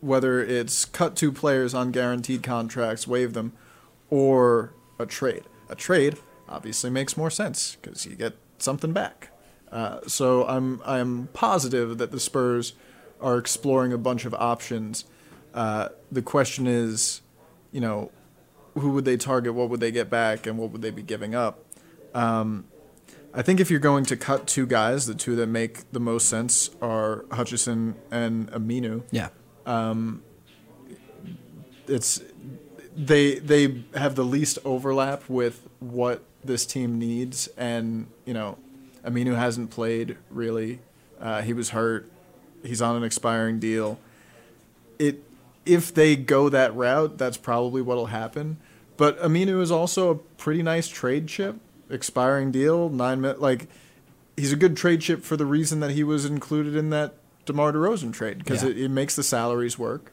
Whether 0.01 0.41
it's 0.41 0.85
cut 0.85 1.15
two 1.15 1.31
players 1.31 1.73
on 1.73 1.91
guaranteed 1.91 2.41
contracts, 2.41 3.05
waive 3.07 3.33
them, 3.33 3.51
or 4.09 4.73
a 4.97 5.05
trade. 5.05 5.43
A 5.69 5.75
trade 5.75 6.17
obviously 6.47 6.89
makes 6.89 7.15
more 7.15 7.29
sense 7.29 7.77
because 7.81 8.05
you 8.05 8.15
get 8.15 8.35
something 8.57 8.91
back. 8.93 9.29
Uh, 9.71 9.99
so 10.07 10.47
I'm 10.47 10.81
I'm 10.85 11.27
positive 11.33 11.97
that 11.99 12.11
the 12.11 12.19
Spurs 12.19 12.73
are 13.21 13.37
exploring 13.37 13.93
a 13.93 13.97
bunch 13.97 14.25
of 14.25 14.33
options. 14.33 15.05
Uh, 15.53 15.89
the 16.11 16.21
question 16.21 16.67
is, 16.67 17.21
you 17.71 17.81
know, 17.81 18.11
who 18.75 18.91
would 18.91 19.05
they 19.05 19.17
target? 19.17 19.53
What 19.53 19.69
would 19.69 19.79
they 19.79 19.91
get 19.91 20.09
back? 20.09 20.45
And 20.45 20.57
what 20.57 20.71
would 20.71 20.81
they 20.81 20.91
be 20.91 21.01
giving 21.01 21.35
up? 21.35 21.63
Um, 22.13 22.65
I 23.33 23.41
think 23.41 23.59
if 23.59 23.69
you're 23.69 23.79
going 23.79 24.05
to 24.05 24.17
cut 24.17 24.47
two 24.47 24.65
guys, 24.65 25.05
the 25.05 25.13
two 25.13 25.35
that 25.35 25.47
make 25.47 25.91
the 25.91 25.99
most 25.99 26.27
sense 26.27 26.71
are 26.81 27.25
Hutchison 27.31 27.95
and 28.11 28.51
Aminu. 28.51 29.03
Yeah. 29.11 29.29
It's 31.87 32.21
they 32.95 33.39
they 33.39 33.83
have 33.95 34.15
the 34.15 34.25
least 34.25 34.59
overlap 34.65 35.29
with 35.29 35.67
what 35.79 36.23
this 36.43 36.65
team 36.65 36.99
needs, 36.99 37.47
and 37.57 38.07
you 38.25 38.33
know, 38.33 38.57
Aminu 39.03 39.35
hasn't 39.35 39.71
played 39.71 40.17
really. 40.29 40.79
Uh, 41.19 41.41
he 41.41 41.53
was 41.53 41.69
hurt. 41.69 42.09
He's 42.63 42.81
on 42.81 42.95
an 42.95 43.03
expiring 43.03 43.59
deal. 43.59 43.99
It 44.97 45.23
if 45.69 45.93
they 45.93 46.15
go 46.15 46.49
that 46.49 46.75
route, 46.75 47.17
that's 47.17 47.37
probably 47.37 47.81
what'll 47.81 48.07
happen. 48.07 48.57
But 48.97 49.19
Aminu 49.21 49.61
is 49.61 49.71
also 49.71 50.11
a 50.11 50.15
pretty 50.15 50.61
nice 50.63 50.87
trade 50.87 51.27
chip, 51.27 51.55
expiring 51.89 52.51
deal, 52.51 52.89
nine 52.89 53.21
minute 53.21 53.39
like 53.41 53.67
he's 54.35 54.51
a 54.53 54.55
good 54.57 54.75
trade 54.77 55.01
chip 55.01 55.23
for 55.23 55.37
the 55.37 55.45
reason 55.45 55.79
that 55.81 55.91
he 55.91 56.03
was 56.03 56.25
included 56.25 56.75
in 56.75 56.89
that 56.91 57.13
DeMar 57.45 57.73
DeRozan 57.73 58.13
trade 58.13 58.37
because 58.39 58.63
Yeah. 58.63 58.69
it, 58.69 58.77
it 58.77 58.89
makes 58.89 59.15
the 59.15 59.23
salaries 59.23 59.77
work. 59.77 60.11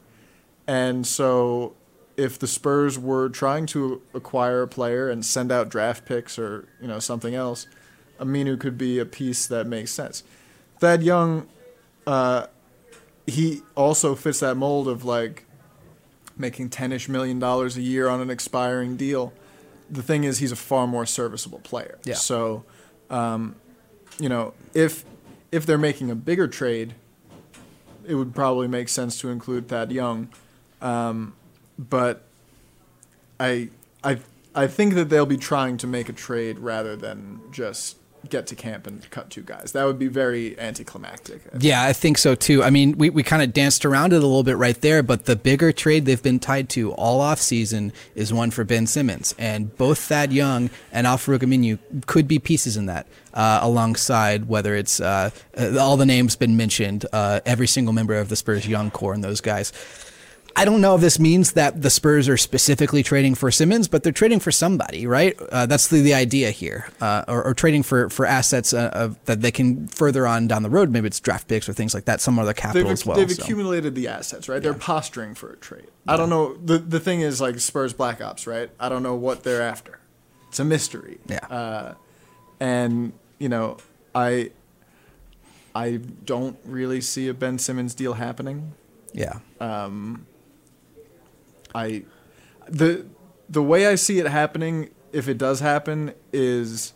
And 0.67 1.07
so 1.07 1.75
if 2.17 2.39
the 2.39 2.47
Spurs 2.47 2.99
were 2.99 3.29
trying 3.29 3.67
to 3.67 4.03
acquire 4.15 4.63
a 4.63 4.69
player 4.69 5.09
and 5.09 5.25
send 5.25 5.53
out 5.53 5.69
draft 5.69 6.05
picks 6.07 6.39
or, 6.39 6.67
you 6.81 6.89
know, 6.89 6.99
something 6.99 7.35
else, 7.35 7.67
Aminu 8.19 8.59
could 8.59 8.77
be 8.79 8.99
a 8.99 9.05
piece 9.05 9.47
that 9.47 9.67
makes 9.67 9.93
sense. 9.93 10.23
Thad 10.81 11.03
Young, 11.03 11.47
uh, 12.07 12.47
he 13.27 13.63
also 13.77 14.15
fits 14.15 14.41
that 14.41 14.57
mold 14.57 14.89
of 14.89 15.05
like 15.05 15.45
making 16.37 16.71
ten-ish 16.71 17.09
million 17.09 17.39
dollars 17.39 17.77
a 17.77 17.83
year 17.83 18.09
on 18.09 18.21
an 18.21 18.31
expiring 18.31 18.97
deal. 18.97 19.33
The 19.91 20.03
thing 20.03 20.25
is, 20.25 20.39
he's 20.39 20.53
a 20.53 20.57
far 20.57 20.87
more 20.87 21.07
serviceable 21.07 21.61
player. 21.61 21.99
Yeah. 22.05 22.15
So, 22.15 22.65
um, 23.11 23.57
you 24.19 24.29
know, 24.29 24.55
if 24.75 25.05
if 25.53 25.65
they're 25.65 25.79
making 25.79 26.11
a 26.11 26.15
bigger 26.15 26.49
trade, 26.49 26.95
it 28.07 28.15
would 28.15 28.35
probably 28.35 28.69
make 28.69 28.89
sense 28.89 29.21
to 29.21 29.31
include 29.31 29.69
Thad 29.69 29.93
Young. 29.93 30.29
Um, 30.81 31.35
but 31.79 32.25
I 33.39 33.71
I 34.03 34.19
I 34.55 34.67
think 34.67 34.95
that 34.95 35.09
they'll 35.09 35.27
be 35.27 35.37
trying 35.37 35.77
to 35.79 35.87
make 35.87 36.09
a 36.09 36.13
trade 36.13 36.59
rather 36.59 36.97
than 36.97 37.41
just 37.51 37.97
get 38.29 38.47
to 38.49 38.55
camp 38.55 38.87
and 38.87 39.09
cut 39.11 39.31
two 39.31 39.43
guys. 39.43 39.73
That 39.73 39.85
would 39.85 39.99
be 39.99 40.09
very 40.09 40.59
anticlimactic. 40.59 41.43
Yeah, 41.59 41.83
I 41.83 41.93
think 41.93 42.19
so 42.19 42.35
too. 42.35 42.63
I 42.63 42.71
mean, 42.71 42.97
we, 42.99 43.11
we 43.11 43.23
kind 43.23 43.43
of 43.43 43.53
danced 43.53 43.85
around 43.85 44.13
it 44.13 44.17
a 44.17 44.27
little 44.27 44.43
bit 44.43 44.57
right 44.57 44.81
there, 44.81 45.03
but 45.03 45.27
the 45.27 45.37
bigger 45.37 45.73
trade 45.73 46.05
they've 46.05 46.23
been 46.23 46.39
tied 46.39 46.69
to 46.71 46.93
all 46.93 47.21
off 47.21 47.41
season 47.41 47.93
is 48.15 48.33
one 48.33 48.51
for 48.51 48.65
Ben 48.65 48.87
Simmons. 48.87 49.35
And 49.39 49.77
both 49.77 49.99
Thad 49.99 50.33
Young 50.33 50.71
and 50.93 51.07
Al 51.07 51.19
Farouq 51.19 51.41
Aminu 51.41 51.79
could 52.07 52.29
be 52.29 52.39
pieces 52.39 52.77
in 52.77 52.87
that, 52.87 53.07
uh, 53.35 53.61
alongside 53.63 54.49
whether 54.49 54.75
it's 54.75 55.01
uh, 55.01 55.31
all 55.79 55.97
the 55.97 56.07
names 56.07 56.37
been 56.37 56.57
mentioned, 56.57 57.07
uh, 57.13 57.41
every 57.47 57.67
single 57.67 57.93
member 57.93 58.15
of 58.15 58.29
the 58.29 58.37
Spurs 58.37 58.67
young 58.67 58.91
core 58.91 59.15
and 59.15 59.23
those 59.23 59.41
guys. 59.41 59.73
I 60.59 60.65
don't 60.65 60.81
know 60.81 60.95
if 60.95 61.03
this 61.03 61.19
means 61.19 61.53
that 61.53 61.83
the 61.83 61.91
Spurs 61.91 62.29
are 62.29 62.39
specifically 62.39 63.03
trading 63.03 63.35
for 63.35 63.51
Simmons, 63.51 63.89
but 63.89 64.03
they're 64.03 64.13
trading 64.13 64.41
for 64.41 64.51
somebody, 64.51 65.07
right? 65.07 65.39
Uh, 65.53 65.67
that's 65.67 65.89
the, 65.89 66.01
the 66.01 66.15
idea 66.15 66.51
here, 66.51 66.89
uh, 67.01 67.25
or, 67.29 67.45
or 67.45 67.55
trading 67.55 67.83
for 67.83 68.09
for 68.09 68.25
assets 68.25 68.73
uh, 68.73 68.89
of, 68.95 69.23
that 69.27 69.43
they 69.43 69.51
can 69.51 69.87
further 69.89 70.27
on 70.27 70.49
down 70.49 70.63
the 70.63 70.71
road. 70.71 70.91
Maybe 70.91 71.07
it's 71.09 71.21
draft 71.21 71.47
picks 71.47 71.69
or 71.69 71.75
things 71.75 71.93
like 71.93 72.07
that, 72.07 72.23
some 72.23 72.39
other 72.39 72.55
capital 72.55 72.85
They've, 72.85 72.93
as 72.93 73.05
well. 73.05 73.17
they've 73.19 73.31
so. 73.31 73.43
accumulated 73.43 73.95
the 73.95 74.09
assets, 74.09 74.49
right? 74.49 74.63
They're 74.63 74.73
posturing 74.73 75.35
for 75.35 75.53
a 75.53 75.57
trade. 75.57 75.89
I 76.09 76.17
don't 76.17 76.31
know. 76.31 76.57
The 76.57 76.79
the 76.79 77.01
thing 77.01 77.21
is 77.21 77.39
like 77.41 77.61
Spurs 77.61 77.93
Black 77.93 78.23
Ops, 78.23 78.47
right? 78.47 78.71
I 78.81 78.89
don't 78.89 79.03
know 79.03 79.15
what 79.15 79.43
they're 79.45 79.63
after. 79.63 79.99
It's 80.49 80.59
a 80.59 80.65
mystery. 80.65 81.19
Yeah. 81.29 81.47
Uh, 81.51 81.95
and 82.61 83.13
you 83.39 83.51
know, 83.51 83.77
I 84.15 84.53
I 85.75 86.01
don't 86.25 86.57
really 86.65 87.03
see 87.03 87.29
a 87.29 87.35
Ben 87.35 87.59
Simmons 87.59 87.95
deal 87.95 88.15
happening. 88.15 88.73
yeah, 89.13 89.41
I 91.77 92.05
the 92.69 93.07
the 93.49 93.63
way 93.63 93.87
I 93.87 93.95
see 93.95 94.19
it 94.19 94.27
happening, 94.27 94.91
if 95.13 95.29
it 95.29 95.39
does 95.39 95.61
happen, 95.61 96.15
is 96.33 96.93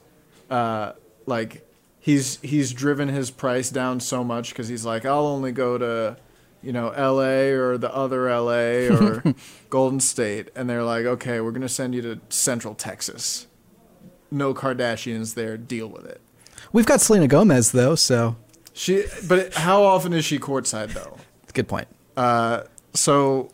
uh, 0.50 0.92
like 1.26 1.66
he's 1.98 2.40
he's 2.40 2.72
driven 2.72 3.08
his 3.08 3.30
price 3.30 3.70
down 3.70 4.00
so 4.00 4.24
much 4.24 4.48
because 4.50 4.68
he's 4.68 4.84
like, 4.84 5.04
I'll 5.04 5.26
only 5.26 5.52
go 5.52 5.78
to 5.78 6.16
you 6.62 6.72
know 6.72 6.90
L.A. 6.90 7.52
or 7.52 7.78
the 7.78 7.94
other 7.94 8.28
L.A. 8.28 8.88
or 8.88 9.22
Golden 9.70 10.00
State, 10.00 10.48
and 10.56 10.68
they're 10.68 10.82
like, 10.84 11.04
okay, 11.04 11.40
we're 11.40 11.52
gonna 11.52 11.68
send 11.68 11.94
you 11.94 12.02
to 12.02 12.20
Central 12.30 12.74
Texas. 12.74 13.46
No 14.30 14.54
Kardashians 14.54 15.34
there. 15.34 15.56
Deal 15.56 15.88
with 15.88 16.06
it. 16.06 16.20
We've 16.72 16.86
got 16.86 17.00
Selena 17.00 17.26
Gomez 17.28 17.72
though, 17.72 17.94
so 17.96 18.36
She, 18.72 19.04
but 19.28 19.54
how 19.54 19.82
often 19.82 20.12
is 20.12 20.24
she 20.24 20.38
courtside 20.38 20.92
though? 20.94 21.16
good 21.52 21.66
point. 21.66 21.88
Uh, 22.16 22.62
so, 22.94 23.50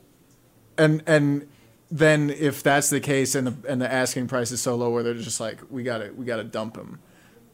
and 0.78 1.02
and 1.06 1.48
then 1.90 2.30
if 2.30 2.62
that's 2.62 2.90
the 2.90 3.00
case, 3.00 3.34
and 3.34 3.46
the 3.46 3.70
and 3.70 3.80
the 3.80 3.90
asking 3.92 4.28
price 4.28 4.50
is 4.50 4.60
so 4.60 4.74
low, 4.74 4.90
where 4.90 5.02
they're 5.02 5.14
just 5.14 5.40
like, 5.40 5.60
we 5.70 5.82
gotta 5.82 6.12
we 6.16 6.24
gotta 6.24 6.44
dump 6.44 6.76
him, 6.76 6.98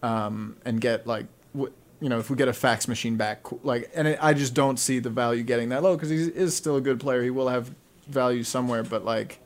um, 0.03 0.57
and 0.65 0.81
get 0.81 1.07
like, 1.07 1.27
w- 1.55 1.73
you 2.01 2.09
know, 2.09 2.19
if 2.19 2.31
we 2.31 2.37
get 2.37 2.49
a 2.49 2.53
fax 2.53 2.89
machine 2.89 3.17
back, 3.17 3.45
like, 3.65 3.91
and 3.95 4.09
it, 4.09 4.19
I 4.23 4.33
just 4.35 4.55
don't 4.55 4.79
see 4.79 4.99
the 4.99 5.11
value 5.11 5.43
getting 5.43 5.69
that 5.69 5.83
low 5.83 5.95
because 5.97 6.11
he 6.11 6.17
is 6.17 6.57
still 6.57 6.77
a 6.77 6.81
good 6.81 6.99
player. 6.99 7.23
He 7.23 7.31
will 7.31 7.49
have 7.49 7.75
value 8.09 8.43
somewhere, 8.43 8.83
but 8.83 9.05
like, 9.05 9.39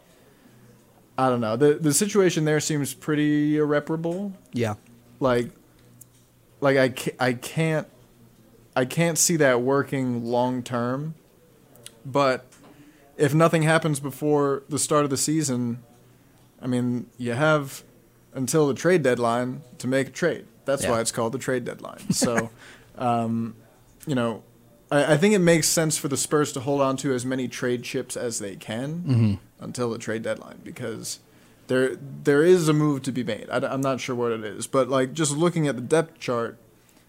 I 1.18 1.28
don't 1.28 1.40
know. 1.40 1.56
the 1.56 1.74
The 1.74 1.92
situation 1.92 2.44
there 2.44 2.60
seems 2.60 2.94
pretty 2.94 3.56
irreparable 3.58 4.32
Yeah. 4.52 4.74
like 5.20 5.50
like 6.60 6.76
I 6.78 6.88
ca- 6.90 7.16
I 7.20 7.32
can't 7.34 7.86
I 8.74 8.84
can't 8.84 9.18
see 9.18 9.36
that 9.36 9.60
working 9.62 10.24
long 10.24 10.62
term. 10.62 11.14
But 12.04 12.46
if 13.16 13.34
nothing 13.34 13.62
happens 13.62 14.00
before 14.00 14.62
the 14.68 14.78
start 14.78 15.04
of 15.04 15.10
the 15.10 15.16
season, 15.16 15.82
I 16.60 16.66
mean, 16.66 17.06
you 17.18 17.32
have 17.32 17.82
until 18.34 18.66
the 18.68 18.74
trade 18.74 19.02
deadline 19.02 19.62
to 19.78 19.86
make 19.88 20.08
a 20.08 20.10
trade. 20.10 20.44
That's 20.66 20.82
Yeah. 20.84 20.90
why 20.90 21.00
it's 21.00 21.12
called 21.12 21.32
the 21.32 21.38
trade 21.38 21.64
deadline. 21.64 22.00
So, 22.12 22.50
um, 22.98 23.54
you 24.06 24.14
know, 24.14 24.42
I, 24.90 25.14
I 25.14 25.16
think 25.16 25.34
it 25.34 25.38
makes 25.38 25.68
sense 25.68 25.96
for 25.96 26.08
the 26.08 26.16
Spurs 26.16 26.52
to 26.52 26.60
hold 26.60 26.80
on 26.80 26.96
to 26.98 27.12
as 27.14 27.24
many 27.24 27.48
trade 27.48 27.82
chips 27.82 28.16
as 28.16 28.38
they 28.38 28.56
can 28.56 29.38
until 29.60 29.90
the 29.90 29.98
trade 29.98 30.22
deadline 30.22 30.60
because 30.62 31.20
there 31.68 31.96
there 31.96 32.42
is 32.42 32.68
a 32.68 32.72
move 32.72 33.02
to 33.02 33.12
be 33.12 33.24
made. 33.24 33.48
I, 33.50 33.72
am 33.72 33.80
not 33.80 34.00
sure 34.00 34.14
what 34.14 34.32
it 34.32 34.44
is, 34.44 34.66
but 34.66 34.88
like 34.88 35.12
just 35.14 35.32
looking 35.32 35.66
at 35.66 35.76
the 35.76 35.82
depth 35.82 36.18
chart, 36.20 36.58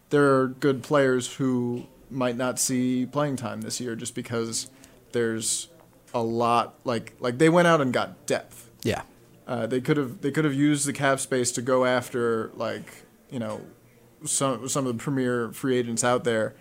there 0.09 0.35
are 0.39 0.47
good 0.47 0.81
players 0.81 1.35
who 1.35 1.85
might 2.09 2.37
not 2.37 2.57
see 2.59 3.05
playing 3.05 3.35
time 3.35 3.61
this 3.61 3.81
year 3.81 3.95
just 3.95 4.15
because 4.15 4.67
there's 5.11 5.67
a 6.17 6.23
lot 6.23 6.75
like 6.83 7.13
like 7.19 7.37
they 7.37 7.49
went 7.49 7.67
out 7.67 7.81
and 7.81 7.93
got 7.93 8.25
depth. 8.25 8.69
Yeah. 8.83 9.03
Uh, 9.47 9.65
they 9.65 9.79
could 9.79 9.97
have 9.97 10.21
they 10.21 10.31
could 10.31 10.45
have 10.45 10.53
used 10.53 10.85
the 10.85 10.93
cap 10.93 11.19
space 11.19 11.51
to 11.53 11.61
go 11.61 11.85
after 11.85 12.51
like 12.55 13.05
you 13.29 13.39
know 13.39 13.61
some 14.25 14.67
some 14.67 14.85
of 14.87 14.97
the 14.97 15.01
premier 15.01 15.51
free 15.51 15.77
agents 15.77 16.03
out 16.03 16.23
there, 16.23 16.55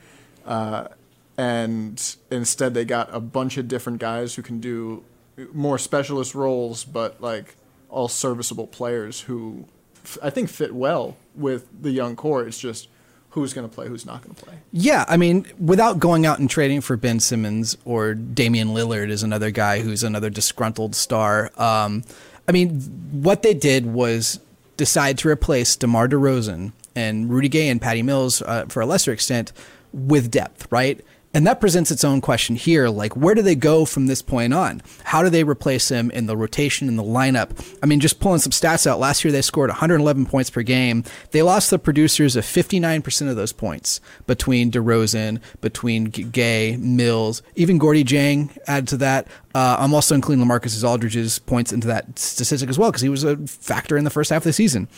uh, 0.45 0.89
and 1.37 2.17
instead 2.31 2.75
they 2.75 2.85
got 2.85 3.13
a 3.13 3.21
bunch 3.21 3.57
of 3.57 3.67
different 3.67 3.99
guys 3.99 4.35
who 4.35 4.43
can 4.43 4.61
do 4.61 5.05
more 5.53 5.79
specialist 5.79 6.35
roles, 6.35 6.85
but 6.85 7.21
like 7.21 7.57
all 7.89 8.09
serviceable 8.09 8.67
players 8.67 9.23
who 9.23 9.67
f- 10.05 10.19
I 10.23 10.31
think 10.31 10.49
fit 10.49 10.75
well 10.75 11.17
with 11.35 11.67
the 11.83 11.91
young 11.91 12.15
core. 12.15 12.47
It's 12.47 12.59
just 12.59 12.89
who's 13.37 13.53
going 13.53 13.69
to 13.69 13.73
play, 13.73 13.87
who's 13.87 14.07
not 14.07 14.23
going 14.23 14.35
to 14.35 14.45
play. 14.45 14.55
Yeah, 14.73 15.05
I 15.09 15.19
mean, 15.19 15.47
without 15.61 15.99
going 15.99 16.25
out 16.25 16.39
and 16.39 16.49
trading 16.49 16.81
for 16.81 16.97
Ben 16.97 17.21
Simmons 17.21 17.77
or 17.85 18.15
Damian 18.15 18.69
Lillard 18.69 19.11
is 19.11 19.23
another 19.23 19.51
guy 19.51 19.83
who's 19.83 20.03
another 20.03 20.31
disgruntled 20.31 20.97
star. 20.97 21.53
Um, 21.59 22.03
I 22.49 22.53
mean, 22.53 22.81
what 23.13 23.43
they 23.43 23.53
did 23.53 23.85
was 23.85 24.41
decide 24.79 25.19
to 25.19 25.29
replace 25.29 25.77
DeMar 25.77 26.09
DeRozan 26.09 26.73
and 26.95 27.29
Rudy 27.29 27.51
Gay 27.51 27.69
and 27.69 27.81
Patty 27.81 28.03
Mills 28.03 28.41
uh, 28.41 28.65
for 28.71 28.81
a 28.81 28.87
lesser 28.87 29.13
extent 29.13 29.53
with 29.93 30.31
depth, 30.31 30.67
right? 30.73 31.05
And 31.37 31.47
that 31.47 31.61
presents 31.61 31.91
its 31.91 32.03
own 32.03 32.23
question 32.23 32.57
here. 32.57 32.89
Like, 32.89 33.15
where 33.15 33.35
do 33.35 33.43
they 33.43 33.55
go 33.55 33.85
from 33.85 34.07
this 34.07 34.23
point 34.23 34.55
on? 34.55 34.81
How 35.05 35.23
do 35.23 35.29
they 35.29 35.45
replace 35.45 35.91
him 35.91 36.11
in 36.13 36.25
the 36.25 36.35
rotation, 36.35 36.89
in 36.89 36.97
the 36.97 37.03
lineup? 37.03 37.77
I 37.83 37.87
mean, 37.87 38.01
just 38.01 38.21
pulling 38.21 38.39
some 38.39 38.53
stats 38.53 38.87
out. 38.87 38.99
Last 38.99 39.23
year, 39.23 39.31
they 39.31 39.43
scored 39.43 39.69
111 39.69 40.25
points 40.25 40.49
per 40.49 40.63
game. 40.63 41.05
They 41.33 41.43
lost 41.43 41.69
the 41.69 41.79
producers 41.79 42.37
of 42.37 42.47
59% 42.47 43.29
of 43.29 43.37
those 43.37 43.53
points 43.53 44.01
between 44.27 44.71
DeRozan, 44.71 45.43
between 45.61 46.05
Gay, 46.07 46.79
Mills, 46.79 47.43
even 47.55 47.79
Gorgui 47.79 48.03
Dieng 48.03 48.57
added 48.67 48.89
to 48.89 48.97
that. 48.97 49.29
Uh, 49.55 49.77
I'm 49.79 49.93
also 49.93 50.15
including 50.15 50.43
Lamarcus 50.43 50.83
Aldridge's 50.83 51.39
points 51.39 51.71
into 51.71 51.87
that 51.89 52.19
statistic 52.19 52.71
as 52.71 52.79
well 52.79 52.91
because 52.91 53.03
he 53.03 53.11
was 53.11 53.25
a 53.25 53.37
factor 53.47 53.99
in 53.99 54.05
the 54.05 54.11
first 54.11 54.31
half 54.31 54.41
of 54.41 54.45
the 54.45 54.53
season. 54.55 54.89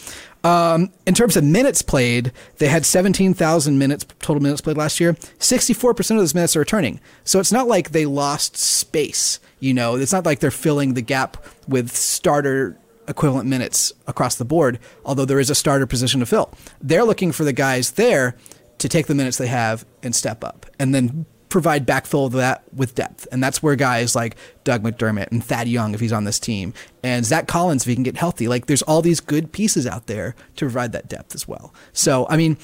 Um, 0.44 0.92
in 1.06 1.14
terms 1.14 1.36
of 1.36 1.44
minutes 1.44 1.82
played, 1.82 2.32
they 2.58 2.68
had 2.68 2.86
17,000 2.86 3.78
minutes 3.78 4.06
total 4.20 4.42
minutes 4.42 4.60
played 4.60 4.76
last 4.76 5.00
year. 5.00 5.14
64% 5.14 5.98
of 6.12 6.18
those 6.18 6.34
minutes 6.34 6.54
are 6.56 6.60
returning. 6.60 7.00
So 7.24 7.40
it's 7.40 7.52
not 7.52 7.66
like 7.66 7.90
they 7.90 8.06
lost 8.06 8.56
space. 8.56 9.40
You 9.60 9.74
know, 9.74 9.96
it's 9.96 10.12
not 10.12 10.24
like 10.24 10.38
they're 10.40 10.50
filling 10.50 10.94
the 10.94 11.02
gap 11.02 11.36
with 11.66 11.90
starter 11.90 12.78
equivalent 13.08 13.48
minutes 13.48 13.92
across 14.06 14.36
the 14.36 14.44
board, 14.44 14.78
although 15.04 15.24
there 15.24 15.40
is 15.40 15.50
a 15.50 15.54
starter 15.54 15.86
position 15.86 16.20
to 16.20 16.26
fill. 16.26 16.52
They're 16.80 17.04
looking 17.04 17.32
for 17.32 17.44
the 17.44 17.52
guys 17.52 17.92
there 17.92 18.36
to 18.78 18.88
take 18.88 19.06
the 19.06 19.14
minutes 19.14 19.38
they 19.38 19.48
have 19.48 19.84
and 20.02 20.14
step 20.14 20.44
up 20.44 20.66
and 20.78 20.94
then 20.94 21.26
provide 21.48 21.86
backfill 21.86 22.26
of 22.26 22.32
that 22.32 22.62
with 22.74 22.94
depth. 22.94 23.26
And 23.32 23.42
that's 23.42 23.62
where 23.62 23.76
guys 23.76 24.14
like 24.14 24.36
Doug 24.64 24.82
McDermott 24.82 25.30
and 25.30 25.42
Thad 25.42 25.68
Young, 25.68 25.94
if 25.94 26.00
he's 26.00 26.12
on 26.12 26.24
this 26.24 26.38
team, 26.38 26.74
and 27.02 27.24
Zach 27.24 27.46
Collins, 27.46 27.82
if 27.82 27.88
he 27.88 27.94
can 27.94 28.04
get 28.04 28.16
healthy, 28.16 28.48
like 28.48 28.66
there's 28.66 28.82
all 28.82 29.02
these 29.02 29.20
good 29.20 29.52
pieces 29.52 29.86
out 29.86 30.06
there 30.06 30.34
to 30.56 30.64
provide 30.64 30.92
that 30.92 31.08
depth 31.08 31.34
as 31.34 31.48
well. 31.48 31.72
So, 31.92 32.26
I 32.28 32.36
mean, 32.36 32.58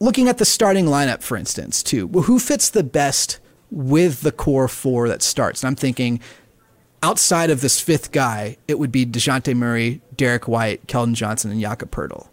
looking 0.00 0.28
at 0.28 0.38
the 0.38 0.44
starting 0.44 0.86
lineup, 0.86 1.22
for 1.22 1.36
instance, 1.36 1.82
too, 1.82 2.08
who 2.08 2.38
fits 2.38 2.70
the 2.70 2.84
best 2.84 3.40
with 3.70 4.20
the 4.20 4.32
core 4.32 4.68
four 4.68 5.08
that 5.08 5.22
starts? 5.22 5.62
And 5.62 5.68
I'm 5.68 5.76
thinking 5.76 6.20
outside 7.02 7.50
of 7.50 7.60
this 7.60 7.80
fifth 7.80 8.12
guy, 8.12 8.56
it 8.68 8.78
would 8.78 8.92
be 8.92 9.04
DeJounte 9.04 9.54
Murray, 9.54 10.00
Derrick 10.16 10.48
White, 10.48 10.86
Keldon 10.86 11.14
Johnson, 11.14 11.50
and 11.50 11.60
Jakob 11.60 11.90
Poeltl. 11.90 12.28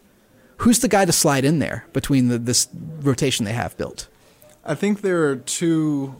Who's 0.58 0.80
the 0.80 0.88
guy 0.88 1.06
to 1.06 1.12
slide 1.12 1.44
in 1.44 1.58
there 1.58 1.86
between 1.92 2.28
the, 2.28 2.38
this 2.38 2.68
rotation 3.02 3.46
they 3.46 3.54
have 3.54 3.76
built? 3.78 4.08
I 4.64 4.76
think 4.76 5.02
there 5.02 5.30
are 5.30 5.36
two 5.36 6.16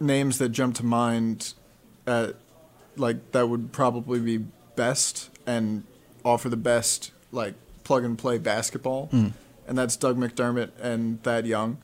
names 0.00 0.38
that 0.38 0.50
jump 0.50 0.76
to 0.76 0.84
mind, 0.84 1.54
at, 2.06 2.36
like 2.96 3.32
that 3.32 3.48
would 3.48 3.72
probably 3.72 4.18
be 4.20 4.44
best 4.76 5.30
and 5.46 5.84
offer 6.24 6.48
the 6.48 6.56
best 6.56 7.12
like 7.32 7.54
plug 7.84 8.04
and 8.04 8.18
play 8.18 8.38
basketball, 8.38 9.08
and 9.12 9.78
that's 9.78 9.96
Doug 9.96 10.18
McDermott 10.18 10.70
and 10.80 11.22
Thad 11.22 11.46
Young, 11.46 11.78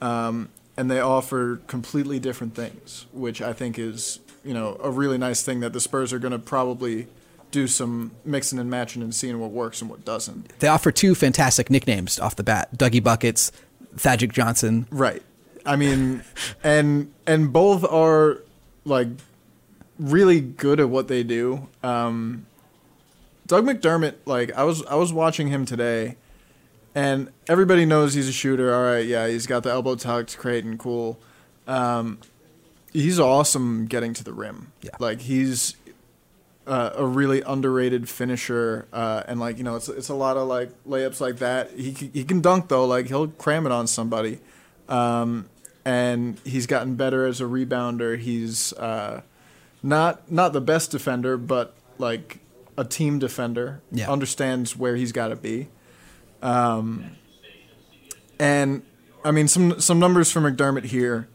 um, 0.00 0.48
and 0.76 0.90
they 0.90 1.00
offer 1.00 1.60
completely 1.66 2.18
different 2.18 2.54
things, 2.54 3.06
which 3.12 3.42
I 3.42 3.52
think 3.52 3.78
is 3.78 4.20
you 4.44 4.54
know 4.54 4.76
a 4.82 4.90
really 4.90 5.18
nice 5.18 5.42
thing 5.42 5.60
that 5.60 5.72
the 5.72 5.80
Spurs 5.80 6.12
are 6.12 6.18
going 6.18 6.32
to 6.32 6.38
probably 6.38 7.08
do 7.50 7.66
some 7.68 8.10
mixing 8.24 8.58
and 8.58 8.68
matching 8.68 9.00
and 9.00 9.14
seeing 9.14 9.38
what 9.38 9.50
works 9.50 9.80
and 9.80 9.88
what 9.88 10.04
doesn't. 10.04 10.58
They 10.58 10.66
offer 10.66 10.90
two 10.90 11.14
fantastic 11.14 11.70
nicknames 11.70 12.18
off 12.18 12.36
the 12.36 12.42
bat: 12.42 12.76
Dougie 12.76 13.02
Buckets, 13.02 13.52
Thaddeus 13.96 14.32
Johnson. 14.32 14.86
Right. 14.90 15.22
I 15.66 15.76
mean, 15.76 16.22
and 16.62 17.12
and 17.26 17.52
both 17.52 17.84
are 17.84 18.42
like 18.84 19.08
really 19.98 20.40
good 20.40 20.80
at 20.80 20.88
what 20.88 21.08
they 21.08 21.22
do. 21.22 21.68
Um, 21.82 22.46
Doug 23.46 23.64
McDermott, 23.64 24.16
like 24.26 24.52
I 24.52 24.64
was 24.64 24.84
I 24.86 24.94
was 24.94 25.12
watching 25.12 25.48
him 25.48 25.64
today, 25.64 26.16
and 26.94 27.30
everybody 27.46 27.84
knows 27.84 28.14
he's 28.14 28.28
a 28.28 28.32
shooter. 28.32 28.74
All 28.74 28.82
right, 28.82 29.06
yeah, 29.06 29.26
he's 29.28 29.46
got 29.46 29.62
the 29.62 29.70
elbow 29.70 29.94
tuck 29.94 30.26
to 30.28 30.38
create 30.38 30.64
and 30.64 30.78
cool. 30.78 31.18
Um, 31.66 32.18
he's 32.92 33.18
awesome 33.18 33.86
getting 33.86 34.14
to 34.14 34.24
the 34.24 34.32
rim. 34.32 34.72
Yeah. 34.82 34.90
Like 34.98 35.22
he's 35.22 35.76
uh, 36.66 36.90
a 36.96 37.04
really 37.04 37.42
underrated 37.42 38.08
finisher, 38.08 38.86
uh, 38.92 39.22
and 39.26 39.38
like 39.38 39.58
you 39.58 39.64
know, 39.64 39.76
it's 39.76 39.88
it's 39.88 40.08
a 40.08 40.14
lot 40.14 40.36
of 40.36 40.48
like 40.48 40.70
layups 40.84 41.20
like 41.20 41.36
that. 41.38 41.72
He 41.72 41.90
he 42.12 42.24
can 42.24 42.40
dunk 42.40 42.68
though, 42.68 42.86
like 42.86 43.06
he'll 43.06 43.28
cram 43.28 43.66
it 43.66 43.72
on 43.72 43.86
somebody, 43.86 44.38
um, 44.88 45.48
and 45.84 46.40
he's 46.44 46.66
gotten 46.66 46.94
better 46.94 47.26
as 47.26 47.40
a 47.40 47.44
rebounder. 47.44 48.18
He's 48.18 48.72
uh, 48.74 49.22
not 49.82 50.30
not 50.30 50.52
the 50.52 50.60
best 50.60 50.90
defender, 50.90 51.36
but 51.36 51.74
like 51.98 52.38
a 52.76 52.84
team 52.84 53.18
defender. 53.18 53.82
Yeah. 53.92 54.10
understands 54.10 54.76
where 54.76 54.96
he's 54.96 55.12
got 55.12 55.28
to 55.28 55.36
be. 55.36 55.68
Um, 56.42 57.16
and 58.38 58.82
I 59.24 59.30
mean 59.30 59.48
some 59.48 59.80
some 59.80 59.98
numbers 59.98 60.30
for 60.30 60.40
McDermott 60.40 60.84
here: 60.84 61.28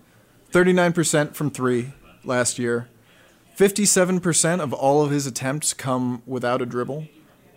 thirty 0.52 0.74
nine 0.74 0.94
percent 0.94 1.36
from 1.36 1.52
three 1.52 1.94
last 2.24 2.58
year. 2.60 2.88
57% 3.60 4.62
of 4.62 4.72
all 4.72 5.04
of 5.04 5.12
his 5.12 5.28
attempts 5.28 5.74
come 5.74 6.24
without 6.26 6.62
a 6.62 6.66
dribble. 6.66 7.10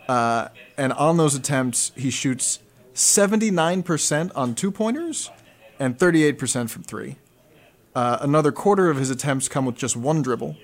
Uh, 0.08 0.48
and 0.76 0.92
on 0.94 1.16
those 1.16 1.36
attempts, 1.36 1.92
he 1.94 2.10
shoots 2.10 2.58
79% 2.92 4.32
on 4.34 4.56
two 4.56 4.72
pointers 4.72 5.30
and 5.78 5.96
38% 5.96 6.68
from 6.70 6.82
three. 6.82 7.18
Uh, 7.94 8.18
another 8.20 8.50
quarter 8.50 8.90
of 8.90 8.96
his 8.96 9.10
attempts 9.10 9.48
come 9.48 9.64
with 9.64 9.76
just 9.76 9.96
one 9.96 10.22
dribble. 10.22 10.56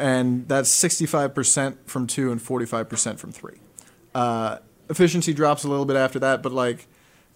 and 0.00 0.48
that's 0.48 0.68
65% 0.68 1.76
from 1.86 2.08
two 2.08 2.32
and 2.32 2.40
45% 2.40 3.18
from 3.20 3.30
three. 3.30 3.58
Uh, 4.16 4.58
efficiency 4.90 5.32
drops 5.32 5.62
a 5.62 5.68
little 5.68 5.84
bit 5.84 5.96
after 5.96 6.18
that, 6.18 6.42
but 6.42 6.50
like 6.50 6.88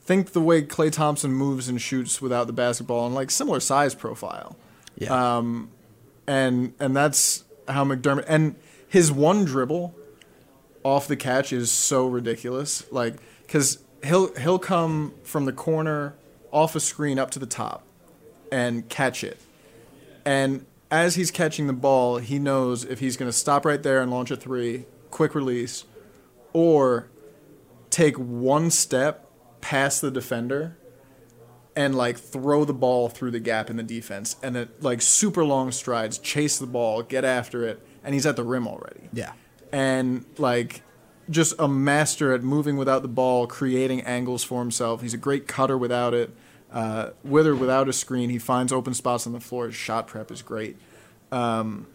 think 0.02 0.32
the 0.32 0.40
way 0.40 0.62
Klay 0.62 0.90
Thompson 0.90 1.32
moves 1.32 1.68
and 1.68 1.80
shoots 1.80 2.20
without 2.20 2.48
the 2.48 2.52
basketball 2.52 3.06
and 3.06 3.14
like 3.14 3.30
similar 3.30 3.60
size 3.60 3.94
profile. 3.94 4.56
Yeah. 4.98 5.36
Um, 5.36 5.70
and 6.30 6.74
and 6.78 6.96
that's 6.96 7.42
how 7.66 7.84
McDermott 7.84 8.24
and 8.28 8.54
his 8.86 9.10
one 9.10 9.44
dribble 9.44 9.92
off 10.84 11.08
the 11.08 11.16
catch 11.16 11.52
is 11.52 11.72
so 11.72 12.06
ridiculous. 12.06 12.90
Like 12.92 13.16
because 13.42 13.82
he'll 14.04 14.32
he'll 14.36 14.60
come 14.60 15.12
from 15.24 15.44
the 15.44 15.52
corner 15.52 16.14
off 16.52 16.76
a 16.76 16.80
screen 16.80 17.18
up 17.18 17.32
to 17.32 17.40
the 17.40 17.46
top 17.46 17.82
and 18.52 18.88
catch 18.88 19.24
it, 19.24 19.40
and 20.24 20.64
as 20.88 21.16
he's 21.16 21.32
catching 21.32 21.66
the 21.66 21.72
ball, 21.72 22.18
he 22.18 22.38
knows 22.38 22.84
if 22.84 23.00
he's 23.00 23.16
going 23.16 23.28
to 23.28 23.36
stop 23.36 23.64
right 23.64 23.82
there 23.82 24.00
and 24.00 24.10
launch 24.10 24.30
a 24.30 24.36
three, 24.36 24.84
quick 25.10 25.34
release, 25.34 25.84
or 26.52 27.08
take 27.90 28.16
one 28.16 28.70
step 28.70 29.28
past 29.60 30.00
the 30.00 30.12
defender 30.12 30.76
and 31.76 31.94
like 31.94 32.18
throw 32.18 32.64
the 32.64 32.74
ball 32.74 33.08
through 33.08 33.30
the 33.30 33.40
gap 33.40 33.70
in 33.70 33.76
the 33.76 33.82
defense 33.82 34.36
and 34.42 34.56
then 34.56 34.68
like 34.80 35.00
super 35.00 35.44
long 35.44 35.72
strides, 35.72 36.18
chase 36.18 36.58
the 36.58 36.66
ball, 36.66 37.02
get 37.02 37.24
after 37.24 37.64
it, 37.64 37.80
and 38.04 38.14
he's 38.14 38.26
at 38.26 38.36
the 38.36 38.44
rim 38.44 38.66
already. 38.66 39.08
yeah. 39.12 39.32
And 39.72 40.24
like 40.36 40.82
just 41.28 41.54
a 41.58 41.68
master 41.68 42.32
at 42.32 42.42
moving 42.42 42.76
without 42.76 43.02
the 43.02 43.08
ball, 43.08 43.46
creating 43.46 44.00
angles 44.02 44.42
for 44.42 44.60
himself. 44.60 45.00
He's 45.00 45.14
a 45.14 45.18
great 45.18 45.46
cutter 45.46 45.78
without 45.78 46.12
it. 46.12 46.34
Uh, 46.72 47.10
with 47.24 47.46
or 47.46 47.54
without 47.56 47.88
a 47.88 47.92
screen, 47.92 48.30
he 48.30 48.38
finds 48.38 48.72
open 48.72 48.94
spots 48.94 49.26
on 49.26 49.32
the 49.32 49.40
floor. 49.40 49.66
His 49.66 49.74
shot 49.74 50.06
prep 50.06 50.30
is 50.30 50.42
great. 50.42 50.76
Um, 51.32 51.86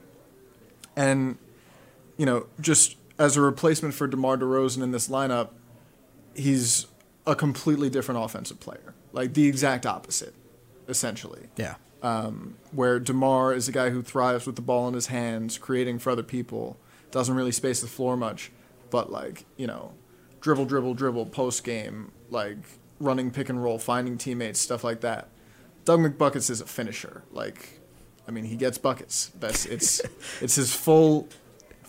and 0.96 1.38
you 2.18 2.26
know, 2.26 2.48
just 2.60 2.98
as 3.20 3.38
a 3.38 3.42
replacement 3.42 3.94
for 3.94 4.08
DeMar 4.08 4.38
DeRozan 4.38 4.84
in 4.84 4.92
this 4.92 5.08
lineup, 5.08 5.50
he's 6.34 6.88
a 7.28 7.36
completely 7.36 7.90
different 7.90 8.24
offensive 8.24 8.60
player. 8.60 8.95
Like 9.16 9.34
the 9.34 9.48
exact 9.48 9.86
opposite, 9.86 10.36
essentially. 10.90 11.48
Yeah. 11.56 11.76
Um, 12.04 12.58
where 12.72 13.00
DeMar 13.00 13.54
is 13.54 13.70
a 13.70 13.72
guy 13.72 13.90
who 13.90 14.04
thrives 14.04 14.46
with 14.46 14.58
the 14.58 14.62
ball 14.62 14.90
in 14.90 14.94
his 14.94 15.08
hands, 15.08 15.58
creating 15.58 16.00
for 16.00 16.12
other 16.12 16.22
people, 16.22 16.78
doesn't 17.12 17.34
really 17.34 17.54
space 17.54 17.80
the 17.80 17.88
floor 17.88 18.18
much, 18.18 18.52
but 18.90 19.10
like, 19.10 19.46
you 19.56 19.68
know, 19.68 19.94
dribble, 20.42 20.66
dribble, 20.66 20.96
dribble, 20.96 21.28
post 21.28 21.64
game, 21.64 22.12
like 22.30 22.58
running 23.00 23.32
pick 23.32 23.48
and 23.48 23.64
roll, 23.64 23.80
finding 23.80 24.18
teammates, 24.18 24.60
stuff 24.60 24.84
like 24.84 25.00
that. 25.00 25.30
Doug 25.86 26.02
McBuckets 26.02 26.50
is 26.50 26.60
a 26.60 26.66
finisher. 26.66 27.24
Like, 27.32 27.80
I 28.28 28.32
mean, 28.32 28.44
he 28.44 28.58
gets 28.58 28.78
buckets. 28.78 29.32
That's 29.40 29.66
it's 29.66 30.02
it's 30.42 30.56
his 30.56 30.76
full 30.76 31.30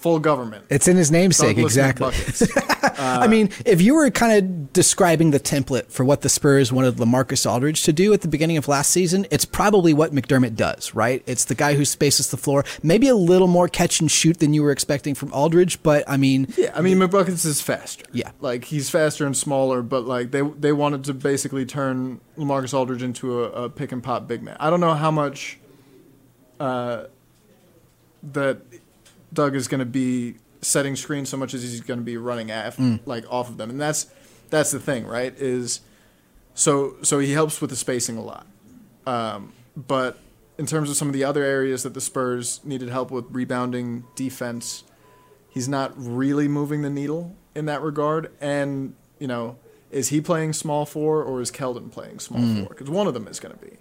full 0.07 0.21
government. 0.21 0.65
It's 0.71 0.87
in 0.87 0.97
his 0.97 1.11
namesake, 1.11 1.59
exactly. 1.59 2.13
McBuckets. 2.13 2.95
I 2.99 3.27
mean, 3.27 3.51
if 3.65 3.83
you 3.83 3.97
were 3.97 4.09
kind 4.11 4.33
of 4.39 4.73
describing 4.73 5.33
the 5.33 5.41
template 5.41 5.91
for 5.91 6.05
what 6.05 6.21
the 6.21 6.29
Spurs 6.29 6.73
wanted 6.73 6.95
Lamarcus 6.95 7.45
Aldridge 7.51 7.83
to 7.83 7.93
do 7.93 8.13
at 8.13 8.21
the 8.21 8.29
beginning 8.29 8.57
of 8.57 8.69
last 8.69 8.93
season, 8.93 9.27
it's 9.33 9.45
probably 9.45 9.93
what 9.93 10.13
McDermott 10.13 10.55
does, 10.55 10.95
right? 10.95 11.25
It's 11.27 11.45
the 11.47 11.57
guy 11.57 11.75
who 11.75 11.85
spaces 11.85 12.31
the 12.31 12.37
floor, 12.37 12.65
maybe 12.85 13.09
a 13.09 13.17
little 13.17 13.49
more 13.49 13.67
catch 13.67 13.99
and 13.99 14.09
shoot 14.09 14.39
than 14.39 14.55
you 14.55 14.63
were 14.63 14.71
expecting 14.71 15.17
from 15.17 15.33
Aldridge, 15.33 15.83
but 15.83 16.05
I 16.07 16.17
mean, 16.17 16.47
Yeah, 16.57 16.71
I 16.73 16.83
mean 16.83 16.99
McBuckets 16.99 17.45
is 17.45 17.61
faster. 17.61 18.05
Yeah. 18.13 18.31
like 18.41 18.67
he's 18.67 18.89
faster 18.89 19.27
and 19.27 19.37
smaller, 19.37 19.83
but 19.83 20.05
like 20.05 20.31
they 20.31 20.43
they 20.43 20.73
wanted 20.73 21.03
to 21.05 21.15
basically 21.15 21.67
turn 21.67 22.21
Lamarcus 22.39 22.73
Aldridge 22.73 23.03
into 23.03 23.43
a, 23.43 23.65
a 23.65 23.69
pick 23.69 23.91
and 23.91 24.05
pop 24.05 24.29
big 24.29 24.41
man. 24.41 24.57
I 24.61 24.71
don't 24.71 24.81
know 24.81 24.95
how 24.95 25.11
much 25.11 25.59
uh, 26.61 27.07
that 28.23 28.59
Doug 29.33 29.55
is 29.57 29.69
going 29.69 29.81
to 29.81 29.85
be 29.85 30.37
setting 30.63 30.97
screens 30.97 31.29
so 31.29 31.37
much 31.37 31.55
as 31.55 31.63
he's 31.63 31.81
going 31.81 32.01
to 32.01 32.05
be 32.05 32.17
running 32.17 32.51
af- 32.51 32.79
like 33.05 33.25
off 33.31 33.49
of 33.49 33.57
them, 33.57 33.71
and 33.71 33.81
that's 33.81 34.07
that's 34.51 34.71
the 34.71 34.81
thing, 34.81 35.07
right? 35.07 35.35
Is 35.39 35.81
so 36.55 36.97
so 37.03 37.19
he 37.19 37.33
helps 37.33 37.61
with 37.61 37.71
the 37.71 37.77
spacing 37.77 38.17
a 38.17 38.23
lot, 38.23 38.47
um, 39.07 39.53
but 39.77 40.19
in 40.59 40.67
terms 40.67 40.89
of 40.89 40.97
some 40.97 41.09
of 41.09 41.15
the 41.15 41.25
other 41.25 41.43
areas 41.43 41.83
that 41.83 41.93
the 41.95 42.01
Spurs 42.01 42.61
needed 42.65 42.89
help 42.89 43.11
with, 43.11 43.27
rebounding, 43.31 44.05
defense, 44.15 44.85
he's 45.51 45.69
not 45.69 45.93
really 45.97 46.49
moving 46.49 46.81
the 46.83 46.89
needle 46.91 47.37
in 47.55 47.67
that 47.67 47.83
regard. 47.83 48.31
And 48.41 48.95
you 49.19 49.27
know, 49.27 49.57
is 49.91 50.09
he 50.09 50.21
playing 50.21 50.53
small 50.55 50.87
four 50.87 51.23
or 51.23 51.41
is 51.41 51.51
Keldon 51.51 51.91
playing 51.91 52.21
small 52.21 52.41
four? 52.61 52.69
Because 52.71 52.89
one 52.89 53.07
of 53.07 53.15
them 53.15 53.29
is 53.29 53.39
going 53.41 53.55
to 53.57 53.65
be. 53.65 53.77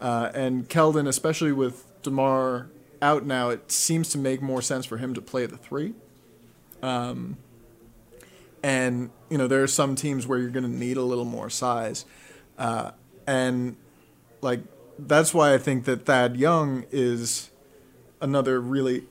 Uh, 0.00 0.30
and 0.34 0.68
Keldon, 0.68 1.06
especially 1.08 1.52
with 1.52 1.84
Demar 2.02 2.68
out 3.02 3.24
now, 3.24 3.50
it 3.50 3.70
seems 3.70 4.08
to 4.10 4.18
make 4.18 4.42
more 4.42 4.62
sense 4.62 4.86
for 4.86 4.98
him 4.98 5.14
to 5.14 5.20
play 5.20 5.46
the 5.46 5.56
three. 5.56 5.94
Um, 6.82 7.36
and 8.62 9.10
you 9.28 9.38
know, 9.38 9.46
there 9.46 9.62
are 9.62 9.68
some 9.68 9.94
teams 9.94 10.26
where 10.26 10.38
you're 10.38 10.50
going 10.50 10.64
to 10.64 10.70
need 10.70 10.96
a 10.96 11.02
little 11.02 11.24
more 11.24 11.50
size, 11.50 12.04
uh, 12.58 12.90
and 13.26 13.76
like 14.40 14.60
that's 14.98 15.32
why 15.32 15.54
I 15.54 15.58
think 15.58 15.84
that 15.84 16.04
Thad 16.04 16.36
Young 16.36 16.84
is 16.90 17.50
another 18.20 18.60
really 18.60 19.04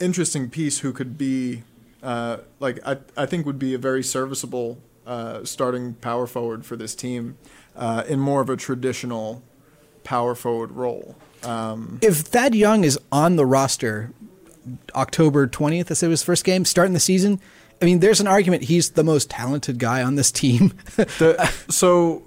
interesting 0.00 0.50
piece 0.50 0.80
who 0.80 0.92
could 0.92 1.16
be 1.16 1.62
uh, 2.02 2.38
like 2.58 2.78
I, 2.86 2.98
I 3.16 3.26
think 3.26 3.46
would 3.46 3.58
be 3.58 3.74
a 3.74 3.78
very 3.78 4.02
serviceable 4.02 4.78
uh, 5.06 5.44
starting 5.44 5.94
power 5.94 6.26
forward 6.26 6.64
for 6.64 6.76
this 6.76 6.94
team 6.94 7.36
uh, 7.76 8.04
in 8.08 8.18
more 8.18 8.40
of 8.40 8.50
a 8.50 8.56
traditional 8.56 9.42
power 10.04 10.34
forward 10.34 10.72
role. 10.72 11.16
Um, 11.44 11.98
if 12.02 12.18
Thad 12.18 12.54
Young 12.54 12.84
is 12.84 12.98
on 13.10 13.36
the 13.36 13.46
roster 13.46 14.12
October 14.94 15.46
20th, 15.46 15.90
as 15.90 16.02
it 16.02 16.08
was 16.08 16.22
first 16.22 16.44
game, 16.44 16.64
starting 16.64 16.92
the 16.94 17.00
season, 17.00 17.40
I 17.80 17.84
mean, 17.86 18.00
there's 18.00 18.20
an 18.20 18.26
argument 18.26 18.64
he's 18.64 18.90
the 18.90 19.04
most 19.04 19.30
talented 19.30 19.78
guy 19.78 20.02
on 20.02 20.16
this 20.16 20.30
team. 20.30 20.74
the, 20.96 21.50
so 21.68 22.24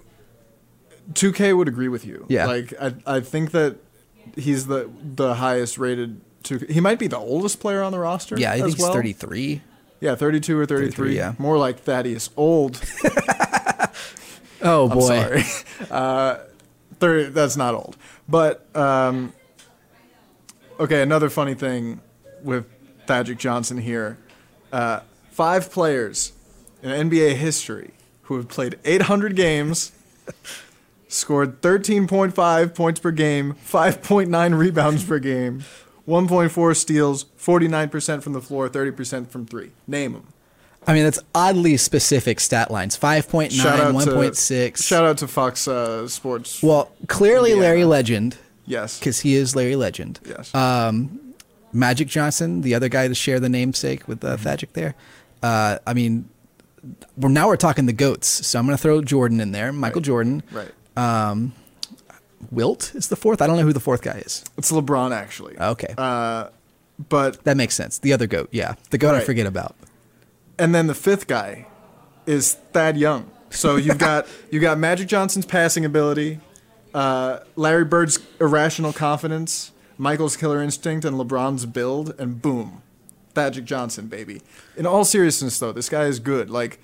2K 1.14 1.56
would 1.56 1.68
agree 1.68 1.90
with 1.90 2.06
you. 2.06 2.26
Yeah. 2.28 2.48
Like 2.48 2.74
I, 2.82 2.94
I 3.06 3.20
think 3.20 3.52
that 3.52 3.78
he's 4.36 4.68
the 4.68 4.90
the 5.02 5.36
highest 5.36 5.78
rated. 5.78 6.22
2K. 6.44 6.72
He 6.72 6.82
might 6.82 7.00
be 7.00 7.08
the 7.08 7.18
oldest 7.18 7.60
player 7.60 7.82
on 7.84 7.92
the 7.92 8.00
roster. 8.00 8.38
yeah, 8.38 8.52
I 8.52 8.56
think 8.60 8.76
he's 8.76 8.80
well. 8.80 8.94
33. 8.94 9.62
Yeah, 10.02 10.16
32 10.16 10.60
or 10.60 10.66
33. 10.66 10.92
33, 10.92 11.16
yeah. 11.16 11.34
More 11.38 11.58
like 11.58 11.80
Thaddeus 11.80 12.30
old. 12.36 12.82
Oh, 14.64 14.88
boy. 14.88 15.02
sorry. 15.02 15.44
Uh, 15.92 16.40
30, 17.04 17.32
that's 17.32 17.58
not 17.58 17.76
old. 17.76 17.98
But, 18.30 18.66
um, 18.78 19.34
okay, 20.80 21.02
another 21.02 21.30
funny 21.30 21.54
thing 21.54 22.00
with 22.42 22.66
Thaddeus 23.08 23.38
Johnson 23.38 23.78
here. 23.78 24.18
Uh, 24.72 25.02
five 25.30 25.70
players 25.70 26.32
in 26.82 27.10
NBA 27.10 27.36
history 27.36 27.92
who 28.24 28.38
have 28.38 28.48
played 28.48 28.80
800 28.86 29.36
games, 29.36 29.92
scored 31.10 31.62
13.5 31.62 32.74
points 32.74 33.00
per 33.02 33.12
game, 33.12 33.56
5.9 33.70 34.58
rebounds 34.58 35.04
per 35.04 35.20
game, 35.20 35.66
1.4 36.08 36.76
steals, 36.76 37.26
49% 37.38 38.24
from 38.24 38.32
the 38.32 38.42
floor, 38.42 38.70
30% 38.70 39.28
from 39.28 39.46
three. 39.46 39.72
Name 39.88 40.14
them. 40.14 40.33
I 40.88 40.94
mean, 40.94 41.04
that's 41.04 41.20
oddly 41.34 41.78
specific 41.78 42.40
stat 42.40 42.70
lines 42.72 42.98
5.9, 42.98 43.52
Shout 43.52 43.80
out 43.80 43.92
to 44.04 44.12
1.6. 44.12 44.84
Shout 44.86 45.06
out 45.06 45.18
to 45.20 45.28
Fox 45.28 45.68
uh, 45.68 46.08
Sports. 46.08 46.62
well, 46.62 46.92
clearly 47.08 47.52
Indiana. 47.52 47.62
Larry 47.74 47.86
Legend, 47.86 48.38
yes. 48.66 49.00
because 49.00 49.22
he 49.22 49.36
is 49.36 49.56
Larry 49.56 49.76
Legend. 49.76 50.20
Yes. 50.26 50.54
Um, 50.54 51.20
Magic 51.72 52.08
Johnson, 52.08 52.62
the 52.62 52.76
other 52.76 52.90
guy 52.90 53.08
to 53.08 53.16
share 53.16 53.40
the 53.40 53.50
namesake 53.50 54.08
with 54.08 54.24
uh, 54.24 54.38
Thagic 54.38 54.74
there. 54.74 54.94
Uh, 55.42 55.80
I 55.88 55.94
mean, 55.94 56.30
well, 57.18 57.32
now 57.32 57.48
we're 57.48 57.56
talking 57.58 57.86
the 57.86 57.94
goats, 57.94 58.28
so 58.28 58.60
I'm 58.60 58.66
going 58.66 58.78
to 58.78 58.82
throw 58.82 59.02
Jordan 59.02 59.40
in 59.40 59.52
there, 59.54 59.72
Michael 59.74 60.00
Right. 60.02 60.06
Jordan. 60.06 60.44
right. 60.52 60.72
Um, 60.98 61.54
Wilt 62.52 62.94
is 62.94 63.08
the 63.08 63.16
fourth. 63.16 63.42
I 63.42 63.48
don't 63.48 63.56
know 63.58 63.64
who 63.64 63.74
the 63.74 63.80
fourth 63.80 64.02
guy 64.02 64.18
is. 64.18 64.44
It's 64.58 64.72
LeBron 64.72 65.16
actually. 65.16 65.58
Okay, 65.58 65.94
Uh, 65.98 66.50
but 67.10 67.44
that 67.46 67.56
makes 67.58 67.74
sense. 67.74 67.98
The 68.00 68.12
other 68.14 68.28
goat, 68.28 68.50
yeah, 68.52 68.76
the 68.90 68.98
goat 68.98 69.16
I 69.16 69.22
forget 69.22 69.46
about. 69.48 69.76
And 70.60 70.74
then 70.74 70.88
the 70.88 70.96
fifth 70.96 71.28
guy 71.28 71.68
is 72.26 72.56
Thad 72.74 72.98
Young. 72.98 73.30
So 73.50 73.76
you've 73.76 73.98
got 73.98 74.28
you 74.52 74.60
got 74.60 74.78
Magic 74.78 75.08
Johnson's 75.08 75.46
passing 75.46 75.86
ability, 75.86 76.40
uh, 76.94 77.40
Larry 77.56 77.86
Bird's 77.86 78.20
irrational 78.40 78.94
confidence, 78.94 79.72
Michael's 79.98 80.36
killer 80.38 80.62
instinct, 80.62 81.06
and 81.06 81.18
LeBron's 81.18 81.66
build, 81.66 82.16
and 82.20 82.42
boom, 82.42 82.82
Thaddeus 83.34 83.66
Johnson, 83.66 84.08
baby. 84.08 84.42
In 84.76 84.86
all 84.86 85.06
seriousness, 85.06 85.60
though, 85.60 85.72
this 85.72 85.90
guy 85.90 86.06
is 86.06 86.20
good. 86.20 86.50
Like 86.50 86.80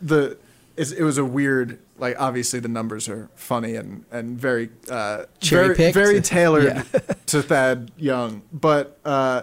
the 0.00 0.36
it's, 0.76 0.92
it 0.92 1.02
was 1.02 1.18
a 1.18 1.24
weird. 1.24 1.78
Like 1.98 2.16
obviously 2.20 2.58
the 2.58 2.68
numbers 2.68 3.08
are 3.08 3.28
funny 3.36 3.76
and 3.76 4.04
and 4.10 4.38
very 4.38 4.70
uh, 4.90 5.24
very 5.40 5.92
very 5.92 6.20
tailored 6.20 6.64
Yeah. 6.64 6.82
to 7.26 7.42
Thad 7.42 7.90
Young, 7.96 8.42
but. 8.52 8.98
Uh, 9.04 9.42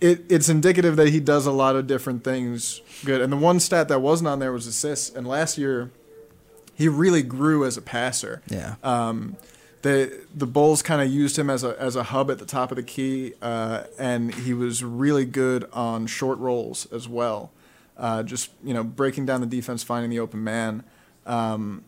it, 0.00 0.24
it's 0.28 0.48
indicative 0.48 0.96
that 0.96 1.08
he 1.10 1.20
does 1.20 1.46
a 1.46 1.52
lot 1.52 1.76
of 1.76 1.86
different 1.86 2.24
things 2.24 2.80
good. 3.04 3.20
And 3.20 3.32
the 3.32 3.36
one 3.36 3.60
stat 3.60 3.88
that 3.88 4.00
wasn't 4.00 4.28
on 4.28 4.38
there 4.38 4.52
was 4.52 4.66
assists. 4.66 5.14
And 5.14 5.26
last 5.26 5.58
year, 5.58 5.90
he 6.74 6.88
really 6.88 7.22
grew 7.22 7.64
as 7.64 7.76
a 7.76 7.82
passer. 7.82 8.42
Yeah. 8.48 8.76
Um, 8.82 9.36
the 9.82 10.20
the 10.34 10.46
Bulls 10.46 10.82
kind 10.82 11.00
of 11.00 11.10
used 11.10 11.38
him 11.38 11.48
as 11.48 11.64
a 11.64 11.74
as 11.80 11.96
a 11.96 12.02
hub 12.02 12.30
at 12.30 12.38
the 12.38 12.44
top 12.44 12.70
of 12.70 12.76
the 12.76 12.82
key, 12.82 13.32
uh, 13.40 13.84
and 13.98 14.34
he 14.34 14.52
was 14.52 14.84
really 14.84 15.24
good 15.24 15.68
on 15.72 16.06
short 16.06 16.38
rolls 16.38 16.86
as 16.92 17.08
well. 17.08 17.50
Uh, 17.96 18.22
just 18.22 18.50
you 18.62 18.74
know 18.74 18.84
breaking 18.84 19.24
down 19.26 19.40
the 19.40 19.46
defense, 19.46 19.82
finding 19.82 20.10
the 20.10 20.18
open 20.18 20.44
man. 20.44 20.82
Um, 21.24 21.84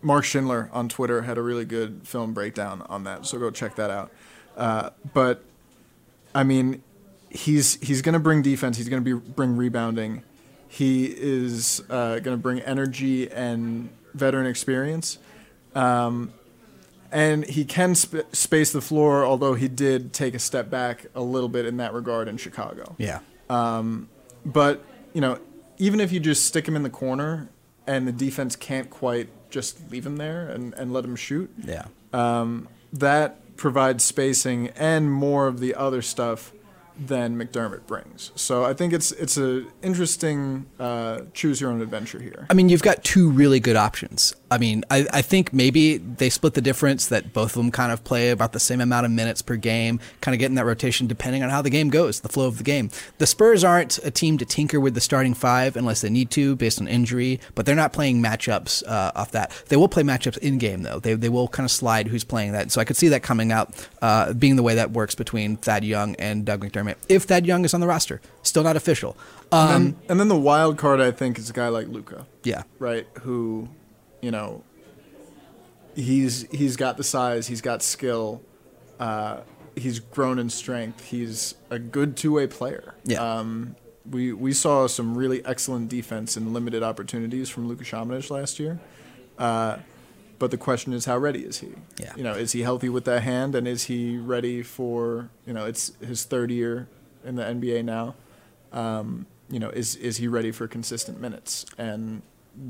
Mark 0.00 0.24
Schindler 0.24 0.70
on 0.72 0.88
Twitter 0.88 1.22
had 1.22 1.36
a 1.36 1.42
really 1.42 1.64
good 1.64 2.00
film 2.04 2.32
breakdown 2.32 2.82
on 2.88 3.04
that, 3.04 3.26
so 3.26 3.38
go 3.38 3.50
check 3.50 3.76
that 3.76 3.90
out. 3.90 4.10
Uh, 4.56 4.90
but 5.12 5.42
I 6.34 6.44
mean, 6.44 6.82
he's 7.32 7.80
he's 7.80 8.02
going 8.02 8.12
to 8.12 8.18
bring 8.20 8.42
defense. 8.42 8.76
He's 8.76 8.88
going 8.88 9.02
to 9.04 9.18
be 9.18 9.30
bring 9.32 9.56
rebounding. 9.56 10.22
He 10.68 11.04
is 11.06 11.82
uh, 11.90 12.18
going 12.20 12.36
to 12.36 12.42
bring 12.42 12.60
energy 12.60 13.30
and 13.30 13.90
veteran 14.14 14.46
experience. 14.46 15.18
Um, 15.74 16.32
and 17.10 17.44
he 17.44 17.64
can 17.66 17.94
sp- 17.96 18.24
space 18.32 18.72
the 18.72 18.80
floor, 18.80 19.24
although 19.24 19.52
he 19.54 19.68
did 19.68 20.12
take 20.14 20.34
a 20.34 20.38
step 20.38 20.70
back 20.70 21.06
a 21.14 21.20
little 21.20 21.48
bit 21.50 21.66
in 21.66 21.76
that 21.76 21.92
regard 21.92 22.26
in 22.28 22.38
Chicago. 22.38 22.94
Yeah. 22.98 23.20
Um, 23.50 24.08
but 24.46 24.82
you 25.12 25.20
know, 25.20 25.38
even 25.78 26.00
if 26.00 26.10
you 26.12 26.20
just 26.20 26.46
stick 26.46 26.66
him 26.66 26.74
in 26.76 26.82
the 26.82 26.90
corner 26.90 27.50
and 27.86 28.08
the 28.08 28.12
defense 28.12 28.56
can't 28.56 28.88
quite 28.88 29.28
just 29.50 29.90
leave 29.90 30.06
him 30.06 30.16
there 30.16 30.48
and, 30.48 30.72
and 30.74 30.92
let 30.92 31.04
him 31.04 31.16
shoot, 31.16 31.52
Yeah. 31.62 31.84
um, 32.14 32.66
that 32.94 33.56
provides 33.58 34.02
spacing 34.04 34.68
and 34.68 35.12
more 35.12 35.46
of 35.46 35.60
the 35.60 35.74
other 35.74 36.00
stuff 36.00 36.52
than 36.98 37.36
McDermott 37.38 37.86
brings. 37.86 38.32
So 38.34 38.64
I 38.64 38.74
think 38.74 38.92
it's 38.92 39.12
it's 39.12 39.36
a 39.36 39.64
interesting 39.82 40.66
uh, 40.78 41.22
choose 41.32 41.60
your 41.60 41.70
own 41.70 41.80
adventure 41.80 42.20
here. 42.20 42.46
I 42.50 42.54
mean, 42.54 42.68
you've 42.68 42.82
got 42.82 43.02
two 43.04 43.30
really 43.30 43.60
good 43.60 43.76
options. 43.76 44.34
I 44.50 44.58
mean, 44.58 44.84
I, 44.90 45.06
I 45.12 45.22
think 45.22 45.52
maybe 45.52 45.96
they 45.96 46.28
split 46.28 46.54
the 46.54 46.60
difference 46.60 47.06
that 47.08 47.32
both 47.32 47.52
of 47.52 47.62
them 47.62 47.70
kind 47.70 47.90
of 47.90 48.04
play 48.04 48.30
about 48.30 48.52
the 48.52 48.60
same 48.60 48.80
amount 48.80 49.06
of 49.06 49.12
minutes 49.12 49.40
per 49.40 49.56
game, 49.56 49.98
kind 50.20 50.34
of 50.34 50.38
getting 50.38 50.56
that 50.56 50.66
rotation 50.66 51.06
depending 51.06 51.42
on 51.42 51.48
how 51.48 51.62
the 51.62 51.70
game 51.70 51.88
goes, 51.88 52.20
the 52.20 52.28
flow 52.28 52.46
of 52.46 52.58
the 52.58 52.64
game. 52.64 52.90
The 53.18 53.26
Spurs 53.26 53.64
aren't 53.64 53.98
a 54.04 54.10
team 54.10 54.36
to 54.38 54.44
tinker 54.44 54.78
with 54.78 54.94
the 54.94 55.00
starting 55.00 55.32
five 55.32 55.76
unless 55.76 56.02
they 56.02 56.10
need 56.10 56.30
to 56.32 56.54
based 56.56 56.80
on 56.80 56.88
injury, 56.88 57.40
but 57.54 57.64
they're 57.64 57.74
not 57.74 57.92
playing 57.92 58.22
matchups 58.22 58.86
uh, 58.86 59.12
off 59.14 59.32
that. 59.32 59.50
They 59.68 59.76
will 59.76 59.88
play 59.88 60.02
matchups 60.02 60.38
in 60.38 60.58
game, 60.58 60.82
though. 60.82 60.98
They, 60.98 61.14
they 61.14 61.30
will 61.30 61.48
kind 61.48 61.64
of 61.64 61.70
slide 61.70 62.08
who's 62.08 62.24
playing 62.24 62.52
that. 62.52 62.70
So 62.70 62.80
I 62.80 62.84
could 62.84 62.96
see 62.96 63.08
that 63.08 63.22
coming 63.22 63.52
out, 63.52 63.88
uh, 64.02 64.34
being 64.34 64.56
the 64.56 64.62
way 64.62 64.74
that 64.74 64.90
works 64.90 65.14
between 65.14 65.56
Thad 65.56 65.84
Young 65.84 66.14
and 66.16 66.44
Doug 66.44 66.62
McDermott. 66.62 66.81
If 67.08 67.24
Thad 67.24 67.46
Young 67.46 67.64
is 67.64 67.74
on 67.74 67.80
the 67.80 67.86
roster, 67.86 68.20
still 68.42 68.62
not 68.62 68.76
official. 68.76 69.16
Um, 69.50 69.68
and, 69.68 69.86
then, 69.86 70.02
and 70.08 70.20
then 70.20 70.28
the 70.28 70.38
wild 70.38 70.78
card, 70.78 71.00
I 71.00 71.10
think, 71.10 71.38
is 71.38 71.50
a 71.50 71.52
guy 71.52 71.68
like 71.68 71.88
Luka. 71.88 72.26
yeah. 72.44 72.62
right? 72.78 73.06
Who, 73.20 73.68
you 74.20 74.30
know, 74.30 74.64
he's 75.94 76.46
he's 76.50 76.76
got 76.76 76.96
the 76.96 77.04
size, 77.04 77.46
he's 77.46 77.60
got 77.60 77.82
skill, 77.82 78.42
uh, 78.98 79.40
he's 79.76 79.98
grown 79.98 80.38
in 80.38 80.50
strength. 80.50 81.08
He's 81.08 81.54
a 81.70 81.78
good 81.78 82.16
two 82.16 82.32
way 82.32 82.46
player. 82.46 82.94
Yeah. 83.04 83.18
Um, 83.20 83.76
we 84.10 84.32
we 84.32 84.52
saw 84.52 84.86
some 84.86 85.16
really 85.16 85.44
excellent 85.44 85.88
defense 85.88 86.36
and 86.36 86.52
limited 86.52 86.82
opportunities 86.82 87.48
from 87.48 87.68
Luka 87.68 87.84
Šamanić 87.84 88.30
last 88.30 88.58
year. 88.58 88.80
Uh, 89.38 89.78
but 90.42 90.50
the 90.50 90.58
question 90.58 90.92
is, 90.92 91.04
how 91.04 91.16
ready 91.16 91.44
is 91.44 91.60
he? 91.60 91.68
Yeah. 91.98 92.12
You 92.16 92.24
know, 92.24 92.32
is 92.32 92.50
he 92.50 92.62
healthy 92.62 92.88
with 92.88 93.04
that 93.04 93.22
hand, 93.22 93.54
and 93.54 93.68
is 93.68 93.84
he 93.84 94.18
ready 94.18 94.64
for 94.64 95.30
you 95.46 95.52
know 95.52 95.66
it's 95.66 95.92
his 96.04 96.24
third 96.24 96.50
year 96.50 96.88
in 97.24 97.36
the 97.36 97.44
NBA 97.44 97.84
now. 97.84 98.16
Um, 98.72 99.26
you 99.48 99.60
know, 99.60 99.70
is 99.70 99.94
is 99.94 100.16
he 100.16 100.26
ready 100.26 100.50
for 100.50 100.66
consistent 100.66 101.20
minutes? 101.20 101.64
And 101.78 102.22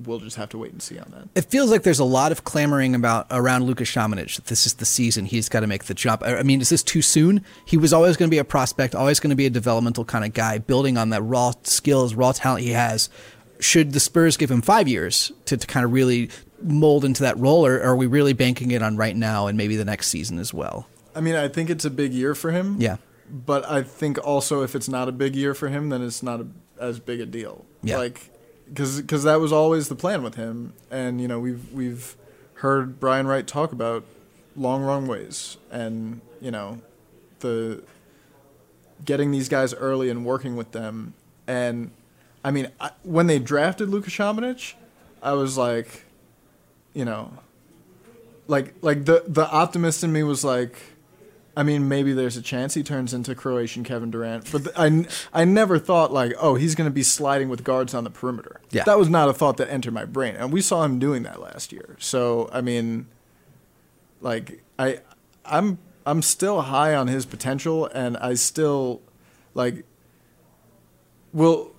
we'll 0.05 0.18
just 0.18 0.37
have 0.37 0.51
to 0.51 0.59
wait 0.59 0.73
and 0.73 0.83
see 0.83 0.99
on 0.99 1.11
that. 1.12 1.29
It 1.35 1.51
feels 1.51 1.70
like 1.70 1.83
there's 1.83 1.99
a 1.99 2.05
lot 2.05 2.31
of 2.31 2.45
clamoring 2.45 2.95
about 2.95 3.27
around 3.31 3.64
Lucas 3.64 3.95
that 3.95 4.45
this 4.49 4.66
is 4.66 4.75
the 4.75 4.85
season 4.85 5.25
he's 5.25 5.49
got 5.49 5.61
to 5.61 5.66
make 5.66 5.85
the 5.85 5.95
jump. 5.95 6.23
I 6.23 6.41
I 6.41 6.43
mean, 6.43 6.61
is 6.61 6.68
this 6.68 6.83
too 6.83 7.01
soon? 7.01 7.43
He 7.64 7.79
was 7.79 7.95
always 7.95 8.18
going 8.18 8.29
to 8.29 8.35
be 8.35 8.37
a 8.37 8.45
prospect, 8.45 8.95
always 8.95 9.18
going 9.18 9.31
to 9.31 9.37
be 9.37 9.47
a 9.47 9.51
developmental 9.51 10.05
kind 10.05 10.27
of 10.27 10.35
guy, 10.35 10.59
building 10.59 10.99
on 10.99 11.09
that 11.09 11.23
raw 11.23 11.53
skills, 11.62 12.14
raw 12.14 12.33
talent 12.33 12.64
he 12.64 12.73
has. 12.73 13.09
Should 13.61 13.93
the 13.93 14.01
Spurs 14.01 14.37
give 14.37 14.51
him 14.51 14.61
five 14.61 14.89
years 14.89 15.33
to, 15.47 15.57
to 15.57 15.66
kind 15.66 15.87
of 15.87 15.93
really 15.93 16.29
mold 16.63 17.05
into 17.05 17.23
that 17.23 17.39
role, 17.39 17.67
or 17.67 17.81
are 17.83 17.97
we 17.97 18.07
really 18.07 18.33
banking 18.33 18.71
it 18.71 18.83
on 18.83 18.97
right 18.97 19.17
now 19.17 19.47
and 19.47 19.57
maybe 19.57 19.77
the 19.77 19.85
next 19.85 20.09
season 20.09 20.39
as 20.39 20.53
well? 20.53 20.87
I 21.15 21.21
mean, 21.21 21.35
I 21.35 21.49
think 21.49 21.71
it's 21.71 21.85
a 21.85 21.91
big 21.91 22.13
year 22.13 22.35
for 22.35 22.51
him. 22.51 22.77
Yeah. 22.81 22.97
But 23.31 23.69
I 23.71 23.83
think 23.83 24.25
also 24.25 24.63
if 24.63 24.75
it's 24.75 24.89
not 24.89 25.09
a 25.09 25.13
big 25.13 25.35
year 25.37 25.55
for 25.55 25.69
him, 25.69 25.89
then 25.89 26.03
it's 26.03 26.23
not 26.23 26.41
a, 26.41 26.47
as 26.79 27.01
big 27.01 27.21
a 27.21 27.27
deal. 27.27 27.65
Yeah. 27.83 27.99
Like, 27.99 28.31
because 28.73 29.25
that 29.25 29.41
was 29.41 29.53
always 29.53 29.89
the 29.89 29.95
plan 29.95 30.23
with 30.23 30.37
him, 30.37 30.73
and 30.91 31.21
you 31.21 31.29
know 31.29 31.39
we've 31.39 31.73
we've 31.73 32.17
heard 32.55 32.99
Brian 32.99 33.27
Wright 33.27 33.47
talk 33.47 33.73
about 33.73 34.05
long 34.57 34.83
runways, 34.83 35.59
and 35.71 36.21
you 36.41 36.51
know 36.51 36.81
the 37.41 37.83
getting 39.05 39.31
these 39.31 39.49
guys 39.49 39.75
early 39.75 40.09
and 40.09 40.25
working 40.25 40.57
with 40.57 40.73
them, 40.73 41.15
and 41.47 41.91
I 42.45 42.51
mean 42.51 42.71
I, 42.81 42.93
when 43.03 43.27
they 43.27 43.39
drafted 43.39 43.91
Luka 43.91 44.11
Šamanić, 44.11 44.75
I 45.23 45.33
was 45.33 45.59
like, 45.59 46.05
you 46.95 47.05
know, 47.05 47.32
like 48.47 48.74
like 48.82 49.05
the 49.05 49.24
the 49.26 49.49
optimist 49.49 50.05
in 50.05 50.12
me 50.12 50.22
was 50.22 50.45
like. 50.45 50.76
I 51.55 51.64
mean, 51.64 51.86
maybe 51.86 52.14
there's 52.14 52.38
a 52.38 52.40
chance 52.40 52.72
he 52.72 52.82
turns 52.82 53.12
into 53.12 53.34
Croatian 53.34 53.84
Kevin 53.84 54.11
Durant, 54.11 54.51
but 54.51 54.64
th- 54.64 54.74
I, 54.74 55.07
I 55.43 55.45
never 55.45 55.78
thought 55.78 56.11
like, 56.11 56.32
oh, 56.40 56.55
he's 56.55 56.74
going 56.74 56.88
to 56.88 56.90
be 56.90 57.03
sliding 57.03 57.51
with 57.51 57.62
guards 57.62 57.93
on 57.93 58.05
the 58.05 58.11
perimeter. 58.11 58.62
Yeah. 58.70 58.84
that 58.84 58.99
was 58.99 59.11
not 59.11 59.28
a 59.28 59.34
thought 59.34 59.59
that 59.59 59.68
entered 59.70 59.93
my 59.93 60.07
brain, 60.07 60.34
and 60.34 60.51
we 60.51 60.62
saw 60.62 60.82
him 60.82 60.99
doing 60.99 61.24
that 61.24 61.43
last 61.43 61.70
year. 61.70 61.97
So 62.01 62.49
I 62.55 62.62
mean, 62.62 63.07
like 64.22 64.62
I, 64.78 65.01
I'm 65.45 65.76
I'm 66.07 66.22
still 66.22 66.62
high 66.62 66.95
on 66.95 67.09
his 67.09 67.26
potential, 67.26 67.84
and 67.86 68.16
I 68.16 68.32
still 68.32 69.03
like. 69.53 69.84
Will 71.34 71.72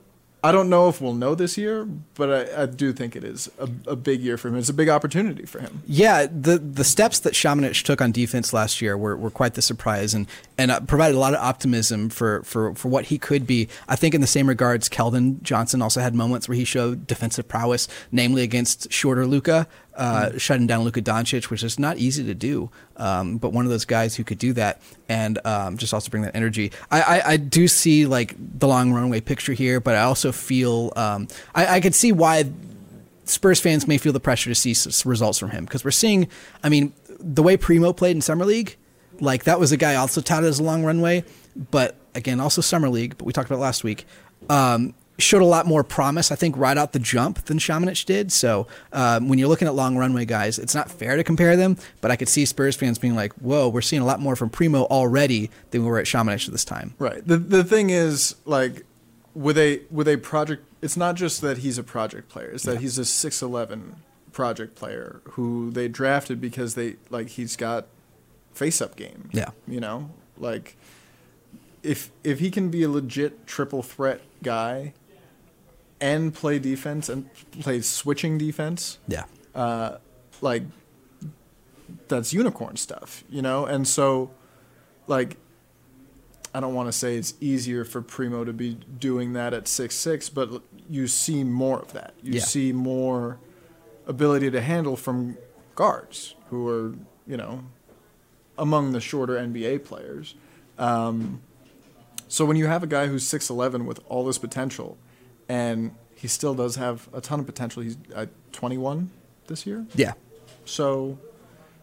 I 0.45 0.51
don't 0.51 0.69
know 0.69 0.89
if 0.89 0.99
we'll 0.99 1.13
know 1.13 1.35
this 1.35 1.57
year, 1.57 1.85
but 2.15 2.51
I, 2.53 2.63
I 2.63 2.65
do 2.65 2.91
think 2.91 3.15
it 3.15 3.23
is 3.23 3.49
a, 3.57 3.69
a 3.87 3.95
big 3.95 4.19
year 4.19 4.37
for 4.37 4.49
him. 4.49 4.57
It's 4.57 4.67
a 4.67 4.73
big 4.73 4.89
opportunity 4.89 5.45
for 5.45 5.59
him. 5.59 5.81
Yeah, 5.87 6.27
the 6.27 6.57
the 6.57 6.83
steps 6.83 7.19
that 7.19 7.33
Šamanić 7.33 7.83
took 7.83 8.01
on 8.01 8.11
defense 8.11 8.51
last 8.51 8.81
year 8.81 8.97
were, 8.97 9.15
were 9.15 9.31
quite 9.31 9.53
the 9.53 9.61
surprise 9.61 10.13
and 10.13 10.27
and 10.57 10.69
uh, 10.69 10.81
provided 10.81 11.15
a 11.15 11.19
lot 11.19 11.33
of 11.33 11.39
optimism 11.39 12.09
for, 12.09 12.43
for, 12.43 12.75
for 12.75 12.89
what 12.89 13.05
he 13.05 13.17
could 13.17 13.47
be. 13.47 13.69
I 13.87 13.95
think 13.95 14.13
in 14.13 14.21
the 14.21 14.27
same 14.27 14.47
regards, 14.47 14.89
Keldon 14.89 15.41
Johnson 15.41 15.81
also 15.81 16.01
had 16.01 16.13
moments 16.13 16.47
where 16.47 16.55
he 16.55 16.65
showed 16.65 17.07
defensive 17.07 17.47
prowess, 17.47 17.87
namely 18.11 18.43
against 18.43 18.91
shorter 18.91 19.25
Luka, 19.25 19.67
uh, 19.95 20.37
shutting 20.37 20.67
down 20.67 20.83
Luka 20.83 21.01
Doncic, 21.01 21.49
which 21.49 21.63
is 21.63 21.79
not 21.79 21.97
easy 21.97 22.23
to 22.23 22.33
do. 22.33 22.69
Um, 22.97 23.37
but 23.37 23.53
one 23.53 23.65
of 23.65 23.71
those 23.71 23.85
guys 23.85 24.15
who 24.15 24.23
could 24.23 24.37
do 24.37 24.53
that 24.53 24.81
and 25.09 25.39
um, 25.45 25.77
just 25.77 25.93
also 25.93 26.09
bring 26.09 26.23
that 26.23 26.35
energy. 26.35 26.71
I, 26.91 27.01
I, 27.01 27.29
I 27.31 27.37
do 27.37 27.67
see 27.67 28.05
like 28.05 28.35
the 28.37 28.67
long 28.67 28.91
runway 28.91 29.21
picture 29.21 29.53
here, 29.53 29.79
but 29.79 29.95
I 29.95 30.03
also 30.03 30.31
feel 30.31 30.93
um, 30.95 31.27
I, 31.53 31.75
I 31.75 31.81
could 31.81 31.95
see 31.95 32.11
why 32.11 32.45
Spurs 33.25 33.59
fans 33.59 33.87
may 33.87 33.97
feel 33.97 34.13
the 34.13 34.19
pressure 34.19 34.49
to 34.49 34.55
see 34.55 34.75
results 35.05 35.39
from 35.39 35.51
him 35.51 35.65
because 35.65 35.85
we're 35.85 35.91
seeing, 35.91 36.27
I 36.63 36.69
mean, 36.69 36.93
the 37.19 37.43
way 37.43 37.57
Primo 37.57 37.93
played 37.93 38.15
in 38.15 38.21
Summer 38.21 38.45
League, 38.45 38.75
like 39.19 39.45
that 39.45 39.59
was 39.59 39.71
a 39.71 39.77
guy 39.77 39.95
also 39.95 40.21
touted 40.21 40.49
as 40.49 40.59
a 40.59 40.63
long 40.63 40.83
runway, 40.83 41.23
but 41.71 41.95
again, 42.15 42.39
also 42.39 42.61
Summer 42.61 42.89
League, 42.89 43.17
but 43.17 43.25
we 43.25 43.33
talked 43.33 43.49
about 43.49 43.59
last 43.59 43.83
week, 43.83 44.05
um, 44.49 44.93
showed 45.19 45.41
a 45.41 45.45
lot 45.45 45.65
more 45.65 45.83
promise, 45.83 46.31
I 46.31 46.35
think, 46.35 46.57
right 46.57 46.77
out 46.77 46.91
the 46.93 46.99
jump 46.99 47.45
than 47.45 47.59
Šamanić 47.59 48.05
did. 48.05 48.31
So 48.31 48.67
um, 48.91 49.29
when 49.29 49.37
you're 49.39 49.47
looking 49.47 49.67
at 49.67 49.75
long 49.75 49.95
runway 49.95 50.25
guys, 50.25 50.57
it's 50.57 50.73
not 50.73 50.89
fair 50.89 51.15
to 51.17 51.23
compare 51.23 51.55
them, 51.55 51.77
but 52.01 52.09
I 52.11 52.15
could 52.15 52.27
see 52.27 52.45
Spurs 52.45 52.75
fans 52.75 52.97
being 52.97 53.15
like, 53.15 53.31
whoa, 53.33 53.69
we're 53.69 53.81
seeing 53.81 54.01
a 54.01 54.05
lot 54.05 54.19
more 54.19 54.35
from 54.35 54.49
Primo 54.49 54.85
already 54.85 55.51
than 55.71 55.83
we 55.83 55.87
were 55.87 55.99
at 55.99 56.13
at 56.15 56.39
this 56.51 56.65
time. 56.65 56.95
Right. 56.99 57.25
The 57.25 57.37
the 57.37 57.63
thing 57.63 57.89
is 57.89 58.35
like 58.45 58.85
with 59.35 59.57
a 59.57 59.81
with 59.91 60.07
a 60.07 60.17
project 60.17 60.63
it's 60.81 60.97
not 60.97 61.15
just 61.15 61.41
that 61.41 61.59
he's 61.59 61.77
a 61.77 61.83
project 61.83 62.27
player, 62.29 62.49
it's 62.49 62.63
that 62.63 62.73
Yeah. 62.75 62.79
he's 62.81 62.97
a 62.99 63.03
6'11 63.03 63.95
project 64.31 64.75
player 64.75 65.21
who 65.31 65.71
they 65.71 65.87
drafted 65.87 66.41
because 66.41 66.75
they 66.75 66.95
like 67.09 67.29
he's 67.29 67.55
got 67.55 67.85
face 68.53 68.81
up 68.81 68.95
game. 68.95 69.29
Yeah. 69.31 69.51
You 69.67 69.79
know? 69.79 70.09
Like 70.37 70.75
if 71.83 72.11
if 72.23 72.39
he 72.39 72.49
can 72.49 72.69
be 72.69 72.83
a 72.83 72.89
legit 72.89 73.45
triple 73.45 73.83
threat 73.83 74.21
guy 74.41 74.93
and 76.03 76.33
play 76.33 76.59
defense 76.59 77.07
and 77.07 77.29
play 77.61 77.79
switching 77.81 78.37
defense, 78.37 78.99
Yeah. 79.07 79.23
uh, 79.55 79.97
like 80.41 80.63
that's 82.09 82.33
unicorn 82.33 82.75
stuff, 82.75 83.23
you 83.29 83.41
know? 83.41 83.65
And 83.65 83.87
so 83.87 84.31
like 85.07 85.37
I 86.53 86.59
don't 86.59 86.75
want 86.75 86.87
to 86.87 86.91
say 86.93 87.15
it's 87.15 87.33
easier 87.41 87.83
for 87.83 88.01
Primo 88.01 88.43
to 88.43 88.53
be 88.53 88.75
doing 88.99 89.33
that 89.33 89.53
at 89.53 89.67
six 89.67 89.95
six, 89.95 90.29
but 90.29 90.61
you 90.89 91.07
see 91.07 91.43
more 91.43 91.79
of 91.79 91.93
that. 91.93 92.13
You 92.21 92.33
Yeah. 92.33 92.41
see 92.43 92.73
more 92.73 93.39
ability 94.05 94.51
to 94.51 94.61
handle 94.61 94.95
from 94.97 95.37
guards 95.75 96.35
who 96.49 96.67
are, 96.67 96.93
you 97.25 97.37
know, 97.37 97.63
among 98.57 98.91
the 98.91 98.99
shorter 98.99 99.37
NBA 99.37 99.79
players. 99.79 100.35
Um, 100.77 101.41
so 102.27 102.45
when 102.45 102.57
you 102.57 102.67
have 102.67 102.83
a 102.83 102.87
guy 102.87 103.07
who's 103.07 103.25
six 103.25 103.49
eleven 103.49 103.85
with 103.85 103.99
all 104.09 104.25
this 104.25 104.37
potential, 104.37 104.97
and 105.49 105.95
he 106.15 106.27
still 106.27 106.55
does 106.55 106.75
have 106.77 107.09
a 107.13 107.21
ton 107.21 107.39
of 107.39 107.45
potential. 107.45 107.83
He's 107.83 107.97
uh, 108.15 108.27
twenty 108.51 108.77
one 108.77 109.09
this 109.47 109.65
year. 109.65 109.85
Yeah. 109.95 110.13
So, 110.65 111.17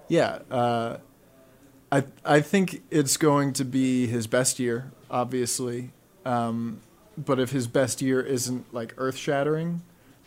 yeah, 0.09 0.39
uh, 0.51 0.99
I 1.93 2.05
I 2.25 2.41
think 2.41 2.83
it's 2.91 3.17
going 3.17 3.53
to 3.55 3.65
be 3.65 4.07
his 4.07 4.27
best 4.27 4.59
year, 4.59 4.91
obviously. 5.11 5.91
Um, 6.25 6.81
but 7.19 7.39
if 7.39 7.51
his 7.51 7.67
best 7.67 8.01
year 8.01 8.21
isn't 8.21 8.73
like 8.73 8.95
earth 8.97 9.17
shattering, 9.17 9.83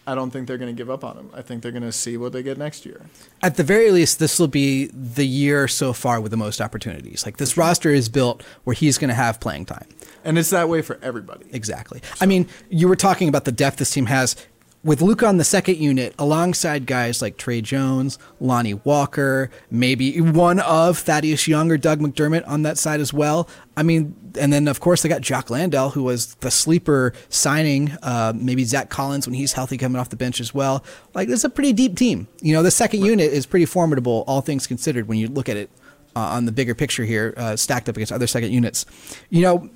I 0.05 0.15
don't 0.15 0.31
think 0.31 0.47
they're 0.47 0.57
going 0.57 0.73
to 0.73 0.77
give 0.77 0.89
up 0.89 1.03
on 1.03 1.17
him. 1.17 1.29
I 1.33 1.41
think 1.41 1.63
they're 1.63 1.71
going 1.71 1.83
to 1.83 1.91
see 1.91 2.17
what 2.17 2.33
they 2.33 2.43
get 2.43 2.57
next 2.57 2.85
year. 2.85 3.01
At 3.41 3.55
the 3.55 3.63
very 3.63 3.89
least, 3.91 4.19
this 4.19 4.37
will 4.37 4.47
be 4.47 4.87
the 4.87 5.25
year 5.25 5.67
so 5.67 5.93
far 5.93 6.19
with 6.19 6.31
the 6.31 6.37
most 6.37 6.59
opportunities. 6.59 7.25
Like 7.25 7.37
this 7.37 7.55
roster 7.55 7.89
is 7.89 8.09
built 8.09 8.43
where 8.65 8.73
he's 8.73 8.97
going 8.97 9.09
to 9.09 9.15
have 9.15 9.39
playing 9.39 9.65
time. 9.65 9.87
And 10.25 10.37
it's 10.37 10.49
that 10.49 10.69
way 10.69 10.81
for 10.81 10.99
everybody. 11.01 11.45
Exactly. 11.51 12.01
I 12.19 12.25
mean, 12.25 12.47
you 12.69 12.87
were 12.87 12.95
talking 12.95 13.29
about 13.29 13.45
the 13.45 13.51
depth 13.51 13.77
this 13.77 13.91
team 13.91 14.05
has 14.07 14.35
with 14.83 15.01
Luka 15.01 15.25
on 15.25 15.37
the 15.37 15.43
second 15.43 15.77
unit, 15.77 16.13
alongside 16.19 16.85
guys 16.85 17.21
like 17.21 17.37
Tre 17.37 17.61
Jones, 17.61 18.19
Lonnie 18.39 18.73
Walker, 18.73 19.49
maybe 19.71 20.19
one 20.19 20.59
of 20.59 20.97
Thaddeus 20.97 21.47
Young 21.47 21.71
or 21.71 21.77
Doug 21.77 21.99
McDermott 21.99 22.45
on 22.47 22.63
that 22.63 22.77
side 22.77 22.99
as 22.99 23.13
well. 23.13 23.47
I 23.77 23.83
mean, 23.83 24.15
and 24.37 24.51
then 24.51 24.67
of 24.67 24.79
course 24.81 25.01
they 25.01 25.09
got 25.09 25.21
Jock 25.21 25.49
Landale, 25.49 25.91
who 25.91 26.03
was 26.03 26.35
the 26.35 26.51
sleeper 26.51 27.13
signing. 27.29 27.91
Uh, 28.01 28.33
maybe 28.35 28.65
Zach 28.65 28.89
Collins 28.89 29.25
when 29.25 29.35
he's 29.35 29.53
healthy 29.53 29.77
coming 29.77 29.99
off 29.99 30.09
the 30.09 30.17
bench 30.17 30.41
as 30.41 30.53
well. 30.53 30.83
Like 31.13 31.29
it's 31.29 31.45
a 31.45 31.49
pretty 31.49 31.71
deep 31.71 31.95
team. 31.95 32.27
You 32.41 32.53
know, 32.53 32.61
the 32.61 32.71
second 32.71 33.05
unit 33.05 33.31
is 33.31 33.45
pretty 33.45 33.65
formidable, 33.65 34.25
all 34.27 34.41
things 34.41 34.67
considered, 34.67 35.07
when 35.07 35.17
you 35.17 35.29
look 35.29 35.47
at 35.47 35.55
it 35.55 35.69
uh, 36.15 36.19
on 36.19 36.45
the 36.45 36.51
bigger 36.51 36.75
picture 36.75 37.05
here, 37.05 37.33
uh, 37.37 37.55
stacked 37.55 37.87
up 37.87 37.95
against 37.95 38.11
other 38.11 38.27
second 38.27 38.51
units. 38.51 38.85
You 39.29 39.41
know, 39.43 39.69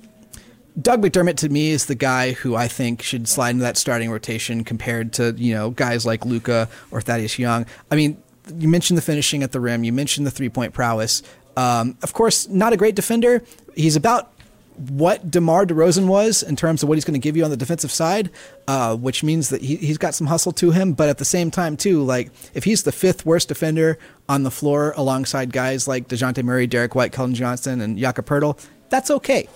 Doug 0.80 1.02
McDermott 1.02 1.36
to 1.36 1.48
me 1.48 1.70
is 1.70 1.86
the 1.86 1.94
guy 1.94 2.32
who 2.32 2.54
I 2.54 2.68
think 2.68 3.02
should 3.02 3.28
slide 3.28 3.50
into 3.50 3.62
that 3.62 3.76
starting 3.76 4.10
rotation 4.10 4.64
compared 4.64 5.12
to 5.14 5.34
you 5.36 5.54
know 5.54 5.70
guys 5.70 6.06
like 6.06 6.24
Luka 6.24 6.68
or 6.90 7.00
Thaddeus 7.00 7.38
Young. 7.38 7.66
I 7.90 7.96
mean, 7.96 8.22
you 8.56 8.68
mentioned 8.68 8.96
the 8.96 9.02
finishing 9.02 9.42
at 9.42 9.52
the 9.52 9.60
rim, 9.60 9.84
you 9.84 9.92
mentioned 9.92 10.26
the 10.26 10.30
three 10.30 10.48
point 10.48 10.74
prowess. 10.74 11.22
Um, 11.56 11.96
of 12.02 12.12
course, 12.12 12.48
not 12.48 12.72
a 12.72 12.76
great 12.76 12.94
defender. 12.94 13.42
He's 13.74 13.96
about 13.96 14.32
what 14.76 15.28
DeMar 15.28 15.66
DeRozan 15.66 16.06
was 16.06 16.44
in 16.44 16.54
terms 16.54 16.84
of 16.84 16.88
what 16.88 16.96
he's 16.96 17.04
going 17.04 17.20
to 17.20 17.24
give 17.24 17.36
you 17.36 17.42
on 17.42 17.50
the 17.50 17.56
defensive 17.56 17.90
side, 17.90 18.30
uh, 18.68 18.94
which 18.94 19.24
means 19.24 19.48
that 19.48 19.60
he, 19.60 19.74
he's 19.74 19.98
got 19.98 20.14
some 20.14 20.28
hustle 20.28 20.52
to 20.52 20.70
him. 20.70 20.92
But 20.92 21.08
at 21.08 21.18
the 21.18 21.24
same 21.24 21.50
time, 21.50 21.76
too, 21.76 22.04
like 22.04 22.30
if 22.54 22.62
he's 22.62 22.84
the 22.84 22.92
fifth 22.92 23.26
worst 23.26 23.48
defender 23.48 23.98
on 24.28 24.44
the 24.44 24.52
floor 24.52 24.94
alongside 24.96 25.52
guys 25.52 25.88
like 25.88 26.06
DeJounte 26.06 26.44
Murray, 26.44 26.68
Derrick 26.68 26.94
White, 26.94 27.10
Keldon 27.10 27.32
Johnson, 27.32 27.80
and 27.80 27.98
Jakob 27.98 28.26
Poeltl, 28.26 28.64
that's 28.88 29.10
okay 29.10 29.48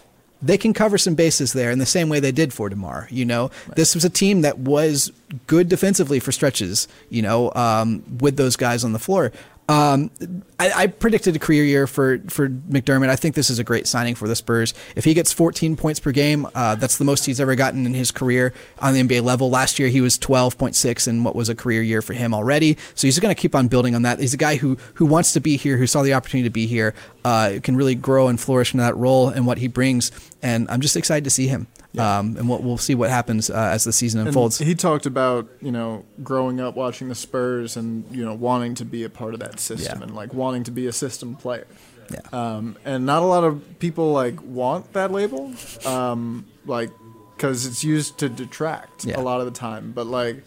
they 0.42 0.58
can 0.58 0.72
cover 0.72 0.98
some 0.98 1.14
bases 1.14 1.52
there 1.52 1.70
in 1.70 1.78
the 1.78 1.86
same 1.86 2.08
way 2.08 2.20
they 2.20 2.32
did 2.32 2.52
for 2.52 2.68
DeMar. 2.68 3.08
You 3.10 3.24
know, 3.24 3.50
right. 3.68 3.76
this 3.76 3.94
was 3.94 4.04
a 4.04 4.10
team 4.10 4.42
that 4.42 4.58
was 4.58 5.12
good 5.46 5.68
defensively 5.68 6.18
for 6.20 6.32
stretches. 6.32 6.88
You 7.08 7.22
know, 7.22 7.52
um, 7.54 8.02
with 8.18 8.36
those 8.36 8.56
guys 8.56 8.84
on 8.84 8.92
the 8.92 8.98
floor. 8.98 9.32
Um, 9.68 10.10
I, 10.58 10.72
I, 10.72 10.86
predicted 10.88 11.36
a 11.36 11.38
career 11.38 11.64
year 11.64 11.86
for 11.86 12.18
for 12.28 12.48
McDermott. 12.48 13.08
I 13.08 13.16
think 13.16 13.36
this 13.36 13.48
is 13.48 13.60
a 13.60 13.64
great 13.64 13.86
signing 13.86 14.16
for 14.16 14.26
the 14.26 14.34
Spurs. 14.34 14.74
If 14.96 15.04
he 15.04 15.14
gets 15.14 15.32
14 15.32 15.76
points 15.76 16.00
per 16.00 16.10
game, 16.10 16.48
uh, 16.54 16.74
that's 16.74 16.98
the 16.98 17.04
most 17.04 17.26
he's 17.26 17.40
ever 17.40 17.54
gotten 17.54 17.86
in 17.86 17.94
his 17.94 18.10
career 18.10 18.52
on 18.80 18.92
the 18.92 19.02
NBA 19.02 19.22
level. 19.22 19.50
Last 19.50 19.78
year 19.78 19.88
he 19.88 20.00
was 20.00 20.18
12.6 20.18 21.06
in 21.06 21.22
what 21.22 21.36
was 21.36 21.48
a 21.48 21.54
career 21.54 21.80
year 21.80 22.02
for 22.02 22.12
him 22.12 22.34
already. 22.34 22.76
So 22.96 23.06
he's 23.06 23.20
going 23.20 23.34
to 23.34 23.40
keep 23.40 23.54
on 23.54 23.68
building 23.68 23.94
on 23.94 24.02
that. 24.02 24.18
He's 24.18 24.34
a 24.34 24.38
guy 24.38 24.56
who 24.56 24.76
who 24.94 25.06
wants 25.06 25.32
to 25.34 25.40
be 25.40 25.56
here, 25.56 25.76
who 25.76 25.86
saw 25.86 26.02
the 26.02 26.12
opportunity 26.12 26.48
to 26.48 26.52
be 26.52 26.66
here, 26.66 26.92
uh, 27.24 27.54
can 27.62 27.76
really 27.76 27.94
grow 27.94 28.26
and 28.26 28.40
flourish 28.40 28.74
in 28.74 28.78
that 28.78 28.96
role 28.96 29.28
and 29.28 29.46
what 29.46 29.58
he 29.58 29.68
brings. 29.68 30.10
And 30.42 30.68
I'm 30.70 30.80
just 30.80 30.96
excited 30.96 31.22
to 31.22 31.30
see 31.30 31.46
him. 31.46 31.68
Yeah. 31.92 32.18
Um, 32.18 32.36
and 32.38 32.48
we'll, 32.48 32.58
we'll 32.60 32.78
see 32.78 32.94
what 32.94 33.10
happens 33.10 33.50
uh, 33.50 33.54
as 33.54 33.84
the 33.84 33.92
season 33.92 34.26
unfolds. 34.26 34.60
And 34.60 34.68
he 34.68 34.74
talked 34.74 35.06
about 35.06 35.48
you 35.60 35.70
know 35.70 36.04
growing 36.22 36.60
up 36.60 36.74
watching 36.74 37.08
the 37.08 37.14
Spurs 37.14 37.76
and 37.76 38.04
you 38.10 38.24
know 38.24 38.34
wanting 38.34 38.74
to 38.76 38.84
be 38.84 39.04
a 39.04 39.10
part 39.10 39.34
of 39.34 39.40
that 39.40 39.60
system 39.60 39.98
yeah. 39.98 40.04
and 40.04 40.14
like 40.14 40.32
wanting 40.32 40.64
to 40.64 40.70
be 40.70 40.86
a 40.86 40.92
system 40.92 41.36
player. 41.36 41.66
Yeah. 42.10 42.20
Um, 42.32 42.76
and 42.84 43.06
not 43.06 43.22
a 43.22 43.26
lot 43.26 43.44
of 43.44 43.78
people 43.78 44.12
like 44.12 44.42
want 44.42 44.92
that 44.94 45.12
label, 45.12 45.52
um, 45.84 46.46
like 46.66 46.90
because 47.36 47.66
it's 47.66 47.84
used 47.84 48.18
to 48.18 48.28
detract 48.28 49.04
yeah. 49.04 49.18
a 49.18 49.22
lot 49.22 49.40
of 49.40 49.46
the 49.46 49.52
time. 49.52 49.92
But 49.92 50.06
like 50.06 50.42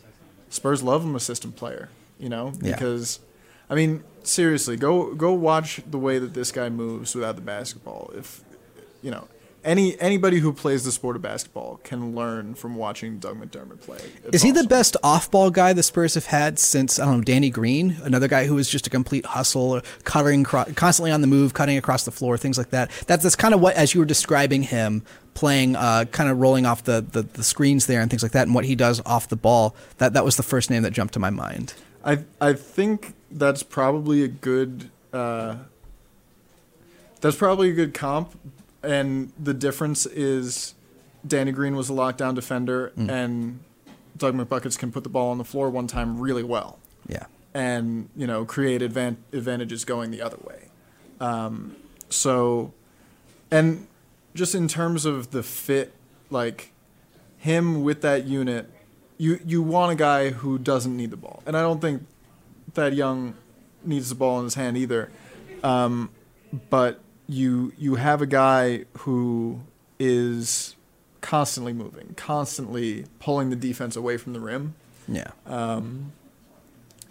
Spurs 0.50 0.82
love 0.82 1.04
him 1.04 1.16
a 1.16 1.20
system 1.20 1.52
player, 1.52 1.90
you 2.20 2.30
know, 2.30 2.54
because 2.60 3.20
I 3.70 3.76
mean 3.76 4.04
seriously, 4.24 4.78
go 4.78 5.14
go 5.14 5.34
watch 5.34 5.82
the 5.90 6.00
way 6.00 6.18
that 6.18 6.34
this 6.34 6.52
guy 6.52 6.70
moves 6.70 7.14
without 7.14 7.36
the 7.36 7.42
basketball. 7.42 8.12
If 8.16 8.42
you 9.02 9.12
know 9.12 9.28
any 9.66 10.00
anybody 10.00 10.40
who 10.40 10.54
plays 10.54 10.86
the 10.86 10.92
sport 10.92 11.16
of 11.16 11.22
basketball 11.22 11.82
can 11.84 12.16
learn 12.16 12.54
from 12.56 12.76
watching 12.76 13.18
Doug 13.18 13.42
McDermott 13.42 13.82
play. 13.82 13.98
It's 14.24 14.36
Is 14.38 14.42
he 14.44 14.52
awesome. 14.52 14.64
the 14.64 14.70
best 14.70 14.98
off-ball 15.04 15.50
guy 15.50 15.74
the 15.74 15.84
Spurs 15.84 16.14
have 16.14 16.28
had 16.28 16.60
since 16.60 17.00
I 17.00 17.06
don't 17.06 17.18
know 17.18 17.24
Danny 17.24 17.50
Green, 17.50 17.98
another 18.04 18.28
guy 18.28 18.46
who 18.46 18.56
was 18.56 18.70
just 18.70 18.88
a 18.88 18.90
complete 18.90 19.26
hustle, 19.26 19.82
covering 20.04 20.44
constantly 20.44 21.12
on 21.12 21.22
the 21.22 21.28
move, 21.28 21.54
cutting 21.54 21.78
across 21.78 22.06
the 22.06 22.12
floor, 22.12 22.38
things 22.38 22.58
like 22.58 22.70
that. 22.70 22.92
That's 23.08 23.24
that's 23.24 23.36
kind 23.36 23.54
of 23.54 23.60
what 23.60 23.76
as 23.76 23.94
you 23.94 24.00
were 24.00 24.06
describing 24.06 24.64
him 24.64 25.04
playing, 25.34 25.76
uh, 25.76 26.06
kind 26.12 26.30
of 26.30 26.40
rolling 26.40 26.66
off 26.66 26.84
the, 26.84 27.02
the 27.12 27.24
the 27.24 27.44
screens 27.44 27.88
there 27.88 28.00
and 28.02 28.10
things 28.10 28.24
like 28.24 28.32
that, 28.34 28.44
and 28.48 28.56
what 28.56 28.66
he 28.66 28.76
does 28.76 29.02
off 29.06 29.28
the 29.28 29.36
ball. 29.36 29.76
That 29.98 30.14
that 30.14 30.24
was 30.24 30.38
the 30.38 30.44
first 30.44 30.70
name 30.70 30.84
that 30.84 30.92
jumped 30.92 31.14
to 31.16 31.20
my 31.20 31.30
mind. 31.32 31.74
I 32.04 32.20
I 32.40 32.54
think 32.54 33.16
that's 33.32 33.64
probably 33.64 34.24
a 34.24 34.28
good. 34.28 34.92
Uh, 35.12 35.56
that's 37.22 37.38
probably 37.38 37.70
a 37.70 37.74
good 37.74 37.94
comp, 37.94 38.38
and 38.86 39.32
the 39.42 39.54
difference 39.54 40.06
is 40.06 40.76
Danny 41.28 41.52
Green 41.52 41.76
was 41.76 41.90
a 41.90 41.94
lockdown 41.94 42.36
defender, 42.36 42.92
mm. 42.98 43.10
and 43.10 43.60
Doug 44.18 44.36
McBuckets 44.36 44.78
can 44.78 44.92
put 44.92 45.04
the 45.04 45.10
ball 45.10 45.32
on 45.32 45.38
the 45.38 45.44
floor 45.44 45.70
one 45.70 45.88
time 45.88 46.20
really 46.20 46.44
well. 46.44 46.80
Yeah, 47.08 47.26
and 47.54 48.10
you 48.16 48.28
know 48.28 48.46
create 48.46 48.82
advan- 48.82 49.18
advantages 49.34 49.86
going 49.86 50.12
the 50.12 50.22
other 50.22 50.38
way. 50.44 50.70
Um, 51.20 51.76
so, 52.10 52.74
and 53.52 53.88
just 54.34 54.56
in 54.56 54.68
terms 54.68 55.06
of 55.06 55.32
the 55.32 55.44
fit, 55.44 55.94
like 56.30 56.72
him 57.38 57.84
with 57.84 58.02
that 58.02 58.26
unit, 58.26 58.70
you 59.18 59.40
you 59.46 59.62
want 59.62 59.92
a 59.92 59.96
guy 59.96 60.30
who 60.30 60.58
doesn't 60.58 60.96
need 60.96 61.12
the 61.12 61.18
ball, 61.18 61.42
and 61.46 61.58
I 61.58 61.62
don't 61.62 61.82
think 61.82 62.06
Thad 62.74 62.94
Young 62.94 63.36
needs 63.84 64.10
the 64.10 64.16
ball 64.16 64.40
in 64.40 64.46
his 64.46 64.56
hand 64.56 64.78
either. 64.78 65.12
Um, 65.64 66.10
but 66.70 67.02
you 67.28 67.74
you 67.78 67.96
have 67.96 68.22
a 68.22 68.26
guy 68.26 68.86
who 69.00 69.62
is 70.00 70.76
constantly 71.22 71.74
moving, 71.74 72.14
constantly 72.16 73.06
pulling 73.20 73.50
the 73.50 73.56
defense 73.56 73.96
away 73.96 74.18
from 74.18 74.34
the 74.34 74.40
rim. 74.40 74.76
Yeah. 75.08 75.32
Um, 75.46 76.12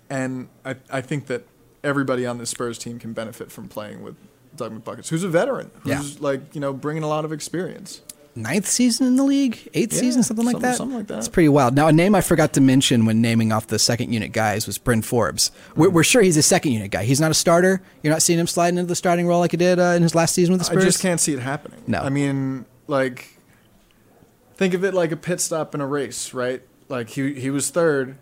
and 0.09 0.49
I 0.65 0.77
I 0.91 1.01
think 1.01 1.27
that 1.27 1.47
everybody 1.83 2.27
on 2.27 2.39
this 2.39 2.51
Spurs 2.51 2.79
team 2.79 2.99
can 2.99 3.13
benefit 3.13 3.51
from 3.51 3.69
playing 3.69 4.03
with 4.03 4.17
Doug 4.57 4.73
McBuckets, 4.73 5.09
who's 5.09 5.25
a 5.25 5.29
veteran, 5.29 5.71
who's 5.81 6.15
yeah. 6.15 6.21
like 6.21 6.55
you 6.55 6.61
know 6.61 6.73
bringing 6.73 7.03
a 7.03 7.09
lot 7.09 7.25
of 7.25 7.33
experience 7.33 8.03
ninth 8.37 8.67
season 8.67 9.07
in 9.07 9.17
the 9.17 9.23
league, 9.25 9.69
eighth 9.75 9.93
yeah, 9.93 10.01
season, 10.01 10.23
something 10.23 10.45
like 10.45 10.55
something, 10.55 10.71
that. 10.71 10.77
Something 10.77 10.99
like 10.99 11.07
that. 11.09 11.19
It's 11.19 11.29
pretty 11.29 11.49
wild. 11.49 11.75
Now, 11.75 11.89
a 11.89 11.93
name 11.93 12.15
I 12.15 12.21
forgot 12.21 12.53
to 12.55 12.61
mention 12.61 13.05
when 13.05 13.21
naming 13.21 13.53
off 13.53 13.67
the 13.69 13.79
second 13.79 14.13
unit 14.13 14.33
guys 14.33 14.67
was 14.67 14.79
Bryn 14.79 15.03
Forbes. 15.03 15.51
We're, 15.77 15.91
we're, 15.91 16.05
sure 16.05 16.23
he's 16.23 16.37
a 16.37 16.43
second 16.43 16.73
unit 16.73 16.91
guy. 16.91 17.05
He's 17.05 17.21
not 17.21 17.31
a 17.31 17.35
starter. 17.35 17.83
You're 18.03 18.13
not 18.13 18.23
seeing 18.23 18.39
him 18.39 18.47
sliding 18.47 18.79
into 18.79 18.89
the 18.89 18.97
starting 18.97 19.27
role 19.27 19.41
like 19.41 19.53
he 19.53 19.57
did 19.57 19.79
uh, 19.79 19.95
in 19.97 20.03
his 20.03 20.15
last 20.15 20.35
season 20.35 20.53
with 20.53 20.61
the 20.61 20.65
Spurs. 20.65 20.83
I 20.83 20.87
just 20.87 21.03
can't 21.03 21.21
see 21.21 21.33
it 21.33 21.41
happening. 21.41 21.83
No, 21.87 22.01
I 22.01 22.09
mean, 22.09 22.67
like, 22.87 23.39
think 24.57 24.75
of 24.75 24.85
it 24.85 24.95
like 24.95 25.13
a 25.13 25.17
pit 25.17 25.41
stop 25.41 25.75
in 25.75 25.81
a 25.81 25.87
race, 25.87 26.35
right? 26.35 26.63
Like 26.89 27.11
he 27.11 27.35
he 27.35 27.51
was 27.51 27.71
third, 27.71 28.17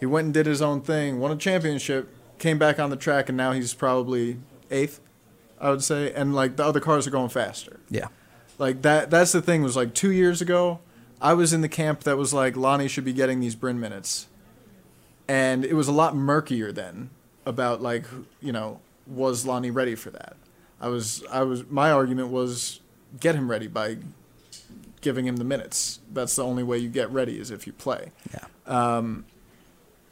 he 0.00 0.06
went 0.06 0.26
and 0.26 0.34
did 0.34 0.46
his 0.46 0.62
own 0.62 0.80
thing, 0.80 1.20
won 1.20 1.30
a 1.30 1.36
championship, 1.36 2.08
came 2.38 2.58
back 2.58 2.78
on 2.78 2.90
the 2.90 2.96
track, 2.96 3.28
and 3.28 3.36
now 3.36 3.52
he's 3.52 3.74
probably 3.74 4.38
eighth. 4.70 5.00
I 5.60 5.70
would 5.70 5.84
say, 5.84 6.12
and 6.12 6.34
like 6.34 6.56
the 6.56 6.64
other 6.64 6.80
cars 6.80 7.06
are 7.06 7.10
going 7.10 7.28
faster. 7.28 7.78
Yeah. 7.88 8.08
Like 8.62 8.82
that 8.82 9.10
that's 9.10 9.32
the 9.32 9.42
thing 9.42 9.64
was 9.64 9.74
like 9.74 9.92
2 9.92 10.12
years 10.12 10.40
ago, 10.40 10.78
I 11.20 11.34
was 11.34 11.52
in 11.52 11.62
the 11.62 11.68
camp 11.68 12.04
that 12.04 12.16
was 12.16 12.32
like 12.32 12.56
Lonnie 12.56 12.86
should 12.86 13.04
be 13.04 13.12
getting 13.12 13.40
these 13.40 13.56
Bryn 13.56 13.80
minutes. 13.80 14.28
And 15.26 15.64
it 15.64 15.74
was 15.74 15.88
a 15.88 15.92
lot 15.92 16.14
murkier 16.14 16.70
then 16.70 17.10
about 17.44 17.82
like 17.82 18.04
you 18.40 18.52
know, 18.52 18.78
was 19.04 19.44
Lonnie 19.44 19.72
ready 19.72 19.96
for 19.96 20.10
that? 20.10 20.36
I 20.80 20.86
was 20.86 21.24
I 21.28 21.42
was 21.42 21.68
my 21.70 21.90
argument 21.90 22.28
was 22.28 22.78
get 23.18 23.34
him 23.34 23.50
ready 23.50 23.66
by 23.66 23.96
giving 25.00 25.26
him 25.26 25.38
the 25.38 25.44
minutes. 25.44 25.98
That's 26.12 26.36
the 26.36 26.44
only 26.44 26.62
way 26.62 26.78
you 26.78 26.88
get 26.88 27.10
ready 27.10 27.40
is 27.40 27.50
if 27.50 27.66
you 27.66 27.72
play. 27.72 28.12
Yeah. 28.32 28.46
Um, 28.64 29.24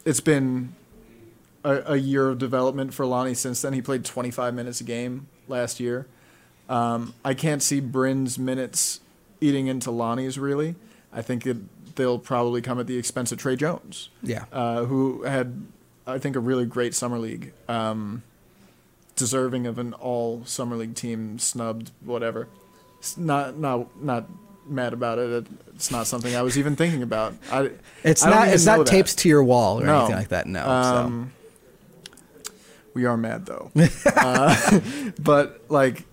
it's 0.05 0.18
been 0.18 0.74
a, 1.62 1.92
a, 1.92 1.96
year 1.98 2.28
of 2.28 2.38
development 2.38 2.94
for 2.94 3.07
Lonnie 3.07 3.34
since 3.34 3.62
then. 3.62 3.74
He 3.74 3.80
played 3.80 4.05
25 4.05 4.55
minutes 4.55 4.80
a 4.80 4.84
game 4.84 5.28
last 5.46 5.78
year. 5.78 6.09
Um, 6.70 7.14
I 7.24 7.34
can't 7.34 7.62
see 7.62 7.80
Bryn's 7.80 8.38
minutes 8.38 9.00
eating 9.40 9.66
into 9.66 9.90
Lonnie's 9.90 10.38
really. 10.38 10.76
I 11.12 11.20
think 11.20 11.44
it, 11.44 11.56
they'll 11.96 12.18
probably 12.18 12.62
come 12.62 12.78
at 12.78 12.86
the 12.86 12.96
expense 12.96 13.32
of 13.32 13.38
Tre 13.38 13.56
Jones. 13.56 14.08
Yeah. 14.22 14.44
Uh, 14.52 14.84
who 14.84 15.24
had, 15.24 15.66
I 16.06 16.18
think, 16.18 16.36
a 16.36 16.40
really 16.40 16.64
great 16.64 16.94
summer 16.94 17.18
league, 17.18 17.52
um, 17.68 18.22
deserving 19.16 19.66
of 19.66 19.78
an 19.78 19.94
all 19.94 20.44
summer 20.44 20.76
league 20.76 20.94
team, 20.94 21.40
snubbed, 21.40 21.90
whatever. 22.04 22.46
It's 23.00 23.16
not 23.16 23.58
not 23.58 24.00
not 24.00 24.26
mad 24.66 24.92
about 24.92 25.18
it. 25.18 25.46
It's 25.74 25.90
not 25.90 26.06
something 26.06 26.36
I 26.36 26.42
was 26.42 26.58
even 26.58 26.76
thinking 26.76 27.02
about. 27.02 27.34
I, 27.50 27.70
it's 28.04 28.22
I 28.22 28.30
not. 28.30 28.48
It's 28.48 28.66
not 28.66 28.86
that. 28.86 29.06
to 29.06 29.28
your 29.28 29.42
wall 29.42 29.80
or 29.80 29.86
no. 29.86 29.98
anything 29.98 30.16
like 30.16 30.28
that. 30.28 30.46
No. 30.46 30.68
Um, 30.68 31.32
so. 31.32 32.52
We 32.92 33.06
are 33.06 33.16
mad 33.16 33.46
though. 33.46 33.70
uh, 34.16 34.80
but 35.18 35.64
like, 35.68 36.04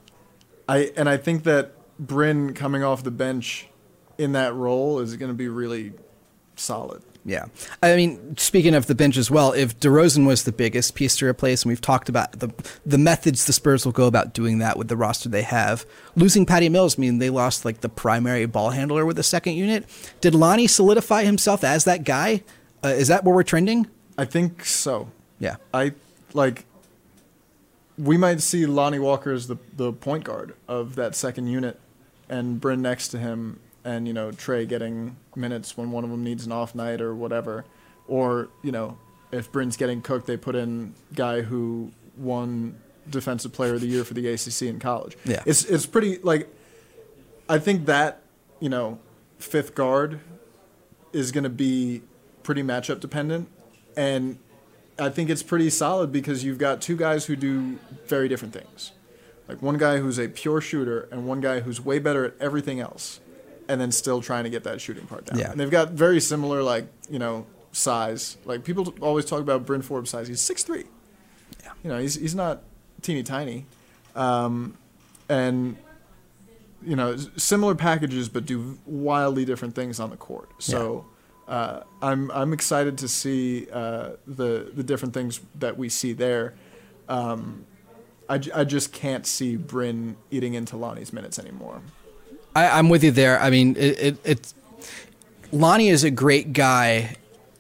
I 0.67 0.91
and 0.95 1.07
I 1.07 1.17
think 1.17 1.43
that 1.43 1.73
Bryn 1.99 2.53
coming 2.53 2.83
off 2.83 3.03
the 3.03 3.11
bench 3.11 3.67
in 4.17 4.33
that 4.33 4.53
role 4.53 4.99
is 4.99 5.15
going 5.15 5.31
to 5.31 5.35
be 5.37 5.47
really 5.47 5.93
solid. 6.55 7.03
Yeah. 7.25 7.47
I 7.83 7.97
mean, 7.97 8.37
speaking 8.37 8.73
of 8.73 8.85
the 8.85 8.95
bench 8.95 9.17
as 9.17 9.29
well, 9.29 9.51
if 9.51 9.77
DeRozan 9.81 10.25
was 10.25 10.45
the 10.45 10.53
biggest 10.53 10.95
piece 10.95 11.17
to 11.17 11.25
replace, 11.25 11.63
and 11.63 11.69
we've 11.69 11.81
talked 11.81 12.07
about 12.07 12.31
the 12.39 12.49
the 12.85 12.97
methods 12.97 13.45
the 13.45 13.53
Spurs 13.53 13.83
will 13.83 13.91
go 13.91 14.07
about 14.07 14.33
doing 14.33 14.59
that 14.59 14.77
with 14.77 14.87
the 14.87 14.95
roster 14.95 15.27
they 15.27 15.41
have, 15.41 15.85
losing 16.15 16.45
Patty 16.45 16.69
Mills 16.69 16.97
mean 16.97 17.19
they 17.19 17.29
lost 17.29 17.65
like 17.65 17.81
the 17.81 17.89
primary 17.89 18.45
ball 18.45 18.69
handler 18.69 19.05
with 19.05 19.17
the 19.17 19.23
second 19.23 19.53
unit. 19.53 19.85
Did 20.21 20.35
Lonnie 20.35 20.67
solidify 20.67 21.25
himself 21.25 21.65
as 21.65 21.83
that 21.83 22.05
guy? 22.05 22.43
Uh, 22.83 22.89
is 22.89 23.09
that 23.09 23.25
where 23.25 23.35
we're 23.35 23.43
trending? 23.43 23.87
I 24.17 24.23
think 24.23 24.63
so. 24.63 25.11
Yeah. 25.39 25.57
I 25.73 25.93
like 26.33 26.63
we 27.97 28.17
might 28.17 28.41
see 28.41 28.65
Lonnie 28.65 28.99
Walker 28.99 29.31
as 29.31 29.47
the 29.47 29.57
the 29.75 29.91
point 29.91 30.23
guard 30.23 30.55
of 30.67 30.95
that 30.95 31.15
second 31.15 31.47
unit 31.47 31.79
and 32.29 32.59
Bryn 32.59 32.81
next 32.81 33.09
to 33.09 33.17
him 33.17 33.59
and 33.83 34.07
you 34.07 34.13
know 34.13 34.31
Tre 34.31 34.65
getting 34.65 35.15
minutes 35.35 35.77
when 35.77 35.91
one 35.91 36.03
of 36.03 36.09
them 36.09 36.23
needs 36.23 36.45
an 36.45 36.51
off 36.51 36.75
night 36.75 37.01
or 37.01 37.15
whatever, 37.15 37.65
or 38.07 38.49
you 38.61 38.71
know 38.71 38.97
if 39.31 39.51
Bryn's 39.51 39.77
getting 39.77 40.01
cooked, 40.01 40.27
they 40.27 40.37
put 40.37 40.55
in 40.55 40.93
guy 41.13 41.41
who 41.41 41.91
won 42.17 42.77
Defensive 43.09 43.53
Player 43.53 43.75
of 43.75 43.81
the 43.81 43.87
Year 43.87 44.03
for 44.03 44.13
the 44.13 44.27
ACC 44.27 44.63
in 44.63 44.79
college. 44.79 45.17
Yeah, 45.25 45.41
it's 45.45 45.63
it's 45.65 45.85
pretty 45.85 46.17
like 46.19 46.47
I 47.49 47.59
think 47.59 47.85
that 47.85 48.21
you 48.59 48.69
know 48.69 48.99
fifth 49.39 49.73
guard 49.73 50.19
is 51.13 51.31
going 51.31 51.45
to 51.45 51.49
be 51.49 52.01
pretty 52.43 52.63
matchup 52.63 52.99
dependent, 52.99 53.49
and 53.95 54.37
I 54.99 55.09
think 55.09 55.29
it's 55.29 55.43
pretty 55.43 55.69
solid 55.69 56.11
because 56.11 56.43
you've 56.43 56.57
got 56.57 56.81
two 56.81 56.95
guys 56.95 57.25
who 57.25 57.35
do 57.35 57.77
very 58.07 58.27
different 58.27 58.53
things. 58.53 58.91
Like 59.47 59.61
one 59.61 59.77
guy 59.77 59.97
who's 59.97 60.17
a 60.19 60.27
pure 60.27 60.59
shooter 60.59 61.07
and 61.11 61.27
one 61.27 61.39
guy 61.39 61.61
who's 61.61 61.79
way 61.83 61.99
better 61.99 62.25
at 62.25 62.33
everything 62.39 62.79
else 62.79 63.19
and 63.69 63.79
then 63.79 63.91
still 63.91 64.21
trying 64.21 64.43
to 64.43 64.49
get 64.49 64.63
that 64.63 64.81
shooting 64.81 65.05
part 65.05 65.25
down. 65.25 65.39
Yeah. 65.39 65.51
And 65.51 65.59
they've 65.59 65.71
got 65.71 65.91
very 65.91 66.19
similar, 66.19 66.63
like, 66.63 66.87
you 67.09 67.19
know, 67.19 67.45
size. 67.71 68.37
Like, 68.45 68.63
people 68.63 68.93
always 69.01 69.25
talk 69.25 69.41
about 69.41 69.65
Bryn 69.65 69.81
Forbes' 69.81 70.09
size. 70.09 70.27
He's 70.27 70.41
6'3. 70.41 70.85
Yeah. 71.63 71.71
You 71.83 71.89
know, 71.89 71.99
he's, 71.99 72.15
he's 72.15 72.35
not 72.35 72.63
teeny 73.01 73.23
tiny. 73.23 73.65
Um, 74.15 74.77
and, 75.29 75.77
you 76.81 76.95
know, 76.95 77.17
similar 77.35 77.75
packages, 77.75 78.29
but 78.29 78.45
do 78.45 78.79
wildly 78.85 79.45
different 79.45 79.75
things 79.75 79.99
on 79.99 80.09
the 80.09 80.17
court. 80.17 80.49
So. 80.59 81.05
Yeah. 81.07 81.13
Uh, 81.47 81.81
I'm 82.01 82.29
I'm 82.31 82.51
excited 82.51 82.97
to 82.99 83.07
see 83.07 83.67
uh, 83.71 84.11
the 84.25 84.71
the 84.73 84.83
different 84.83 85.13
things 85.13 85.39
that 85.55 85.77
we 85.77 85.89
see 85.89 86.13
there. 86.13 86.55
Um, 87.07 87.65
I, 88.29 88.41
I 88.53 88.63
just 88.65 88.91
can't 88.91 89.25
see 89.25 89.55
Bryn 89.55 90.17
eating 90.29 90.53
into 90.53 90.75
Lonnie's 90.75 91.13
minutes 91.13 91.39
anymore. 91.39 91.81
I, 92.55 92.79
am 92.79 92.89
with 92.89 93.03
you 93.03 93.11
there. 93.11 93.39
I 93.39 93.49
mean, 93.49 93.75
it, 93.77 94.17
it, 94.25 94.53
Lonnie 95.51 95.89
is 95.89 96.03
a 96.03 96.11
great 96.11 96.53
guy. 96.53 97.15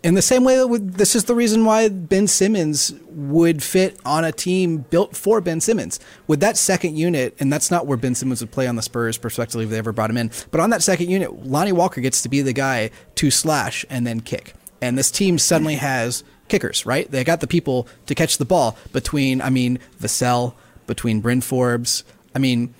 In 0.07 0.13
the 0.13 0.21
same 0.21 0.45
way 0.45 0.55
that 0.55 0.93
this 0.93 1.17
is 1.17 1.25
the 1.25 1.35
reason 1.35 1.65
why 1.65 1.89
Ben 1.89 2.27
Simmons 2.27 2.93
would 3.09 3.61
fit 3.61 3.99
on 4.05 4.23
a 4.23 4.31
team 4.31 4.77
built 4.77 5.17
for 5.17 5.41
Ben 5.41 5.59
Simmons. 5.59 5.99
With 6.27 6.39
that 6.39 6.55
second 6.55 6.95
unit, 6.95 7.35
and 7.41 7.51
that's 7.51 7.69
not 7.69 7.87
where 7.87 7.97
Ben 7.97 8.15
Simmons 8.15 8.39
would 8.39 8.49
play 8.49 8.67
on 8.67 8.77
the 8.77 8.81
Spurs 8.81 9.17
prospectively 9.17 9.65
if 9.65 9.69
they 9.69 9.77
ever 9.77 9.91
brought 9.91 10.09
him 10.09 10.15
in, 10.15 10.31
but 10.49 10.61
on 10.61 10.69
that 10.69 10.81
second 10.81 11.09
unit, 11.09 11.45
Lonnie 11.45 11.73
Walker 11.73 11.99
gets 11.99 12.21
to 12.21 12.29
be 12.29 12.41
the 12.41 12.53
guy 12.53 12.89
to 13.15 13.29
slash 13.29 13.85
and 13.89 14.07
then 14.07 14.21
kick. 14.21 14.53
And 14.81 14.97
this 14.97 15.11
team 15.11 15.37
suddenly 15.37 15.75
has 15.75 16.23
kickers, 16.47 16.85
right? 16.85 17.11
They 17.11 17.25
got 17.25 17.41
the 17.41 17.45
people 17.45 17.85
to 18.05 18.15
catch 18.15 18.37
the 18.37 18.45
ball 18.45 18.77
between, 18.93 19.41
I 19.41 19.49
mean, 19.49 19.77
Vassell, 19.99 20.53
between 20.85 21.19
Bryn 21.19 21.41
Forbes. 21.41 22.05
I 22.33 22.39
mean, 22.39 22.73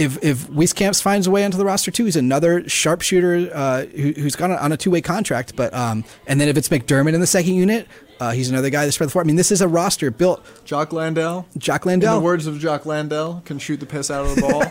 if 0.00 0.24
if 0.24 0.48
Wieskamp 0.48 1.00
finds 1.02 1.26
a 1.26 1.30
way 1.30 1.44
onto 1.44 1.58
the 1.58 1.64
roster 1.64 1.90
too, 1.90 2.06
he's 2.06 2.16
another 2.16 2.66
sharpshooter 2.68 3.50
uh, 3.52 3.84
who, 3.84 4.12
has 4.22 4.34
gone 4.34 4.50
on 4.50 4.72
a 4.72 4.76
two 4.76 4.90
way 4.90 5.02
contract. 5.02 5.54
But 5.54 5.74
um, 5.74 6.04
and 6.26 6.40
then 6.40 6.48
if 6.48 6.56
it's 6.56 6.68
McDermott 6.68 7.12
in 7.12 7.20
the 7.20 7.26
second 7.26 7.54
unit, 7.54 7.86
uh, 8.18 8.30
he's 8.30 8.48
another 8.48 8.70
guy 8.70 8.86
that 8.86 8.92
spread 8.92 9.08
the 9.08 9.12
floor. 9.12 9.22
I 9.22 9.26
mean, 9.26 9.36
this 9.36 9.52
is 9.52 9.60
a 9.60 9.68
roster 9.68 10.10
built. 10.10 10.44
Jock 10.64 10.92
Landale. 10.92 11.46
Jock 11.58 11.84
Landale. 11.84 12.14
In 12.14 12.20
the 12.20 12.24
words 12.24 12.46
of 12.46 12.58
Jock 12.58 12.86
Landale, 12.86 13.42
can 13.44 13.58
shoot 13.58 13.78
the 13.78 13.86
piss 13.86 14.10
out 14.10 14.24
of 14.24 14.34
the 14.34 14.40
ball. 14.40 14.62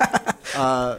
uh, 0.55 0.97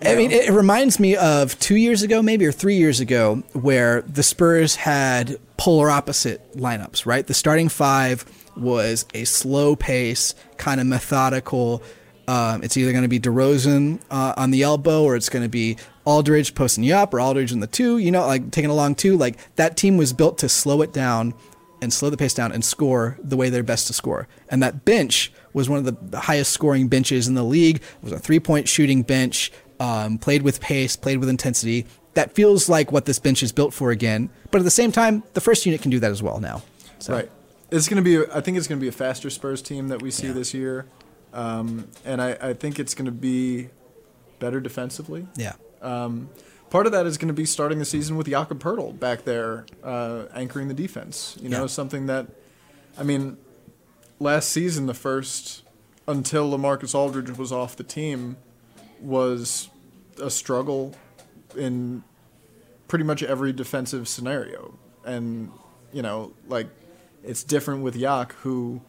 I 0.00 0.14
mean, 0.14 0.30
it 0.30 0.50
reminds 0.50 0.98
me 0.98 1.16
of 1.16 1.58
two 1.58 1.76
years 1.76 2.02
ago, 2.02 2.22
maybe, 2.22 2.46
or 2.46 2.52
three 2.52 2.76
years 2.76 3.00
ago, 3.00 3.42
where 3.52 4.02
the 4.02 4.22
Spurs 4.22 4.76
had 4.76 5.38
polar 5.58 5.90
opposite 5.90 6.56
lineups, 6.56 7.04
right? 7.04 7.26
The 7.26 7.34
starting 7.34 7.68
five 7.68 8.24
was 8.56 9.04
a 9.12 9.24
slow 9.24 9.76
pace, 9.76 10.34
kind 10.56 10.80
of 10.80 10.86
methodical, 10.86 11.82
um, 12.28 12.62
it's 12.62 12.76
either 12.76 12.92
going 12.92 13.02
to 13.02 13.08
be 13.08 13.20
DeRozan 13.20 14.00
uh, 14.10 14.34
on 14.36 14.50
the 14.50 14.62
elbow, 14.62 15.02
or 15.02 15.16
it's 15.16 15.28
going 15.28 15.42
to 15.42 15.48
be 15.48 15.76
Aldridge 16.04 16.54
posting 16.54 16.84
you 16.84 16.94
up, 16.94 17.12
or 17.12 17.20
Aldridge 17.20 17.52
in 17.52 17.60
the 17.60 17.66
two. 17.66 17.98
You 17.98 18.10
know, 18.10 18.26
like 18.26 18.50
taking 18.50 18.70
a 18.70 18.74
long 18.74 18.94
two. 18.94 19.16
Like 19.16 19.38
that 19.56 19.76
team 19.76 19.96
was 19.96 20.12
built 20.12 20.38
to 20.38 20.48
slow 20.48 20.82
it 20.82 20.92
down 20.92 21.34
and 21.80 21.92
slow 21.92 22.10
the 22.10 22.16
pace 22.16 22.32
down 22.32 22.52
and 22.52 22.64
score 22.64 23.18
the 23.22 23.36
way 23.36 23.50
they're 23.50 23.64
best 23.64 23.88
to 23.88 23.92
score. 23.92 24.28
And 24.48 24.62
that 24.62 24.84
bench 24.84 25.32
was 25.52 25.68
one 25.68 25.84
of 25.84 26.10
the 26.10 26.20
highest 26.20 26.52
scoring 26.52 26.88
benches 26.88 27.26
in 27.26 27.34
the 27.34 27.42
league. 27.42 27.76
It 27.76 28.02
was 28.02 28.12
a 28.12 28.18
three 28.18 28.40
point 28.40 28.68
shooting 28.68 29.02
bench. 29.02 29.52
Um, 29.80 30.16
played 30.18 30.42
with 30.42 30.60
pace, 30.60 30.94
played 30.94 31.18
with 31.18 31.28
intensity. 31.28 31.86
That 32.14 32.32
feels 32.36 32.68
like 32.68 32.92
what 32.92 33.04
this 33.04 33.18
bench 33.18 33.42
is 33.42 33.50
built 33.50 33.74
for 33.74 33.90
again. 33.90 34.30
But 34.52 34.58
at 34.58 34.64
the 34.64 34.70
same 34.70 34.92
time, 34.92 35.24
the 35.32 35.40
first 35.40 35.66
unit 35.66 35.82
can 35.82 35.90
do 35.90 35.98
that 35.98 36.10
as 36.12 36.22
well 36.22 36.38
now. 36.38 36.62
So. 37.00 37.14
Right. 37.14 37.30
It's 37.72 37.88
going 37.88 37.96
to 37.96 38.02
be. 38.02 38.30
I 38.32 38.42
think 38.42 38.58
it's 38.58 38.68
going 38.68 38.78
to 38.78 38.84
be 38.84 38.88
a 38.88 38.92
faster 38.92 39.30
Spurs 39.30 39.62
team 39.62 39.88
that 39.88 40.02
we 40.02 40.10
see 40.10 40.28
yeah. 40.28 40.34
this 40.34 40.54
year. 40.54 40.86
Um, 41.32 41.88
and 42.04 42.20
I, 42.20 42.36
I 42.40 42.52
think 42.54 42.78
it's 42.78 42.94
going 42.94 43.06
to 43.06 43.12
be 43.12 43.68
better 44.38 44.60
defensively. 44.60 45.26
Yeah. 45.36 45.54
Um, 45.80 46.28
part 46.70 46.86
of 46.86 46.92
that 46.92 47.06
is 47.06 47.18
going 47.18 47.28
to 47.28 47.34
be 47.34 47.44
starting 47.44 47.78
the 47.78 47.84
season 47.84 48.16
with 48.16 48.28
Jakob 48.28 48.62
Poeltl 48.62 48.98
back 48.98 49.24
there 49.24 49.66
uh, 49.82 50.24
anchoring 50.34 50.68
the 50.68 50.74
defense. 50.74 51.36
You 51.40 51.48
know, 51.48 51.62
yeah. 51.62 51.66
something 51.66 52.06
that, 52.06 52.26
I 52.98 53.02
mean, 53.02 53.38
last 54.18 54.50
season 54.50 54.86
the 54.86 54.94
first 54.94 55.62
until 56.06 56.50
Lamarcus 56.50 56.94
Aldridge 56.94 57.36
was 57.36 57.52
off 57.52 57.76
the 57.76 57.84
team 57.84 58.36
was 59.00 59.68
a 60.20 60.30
struggle 60.30 60.94
in 61.56 62.02
pretty 62.88 63.04
much 63.04 63.22
every 63.22 63.52
defensive 63.52 64.08
scenario, 64.08 64.78
and 65.04 65.50
you 65.92 66.02
know, 66.02 66.32
like 66.48 66.68
it's 67.24 67.42
different 67.42 67.82
with 67.82 67.96
Yak, 67.96 68.32
who, 68.42 68.80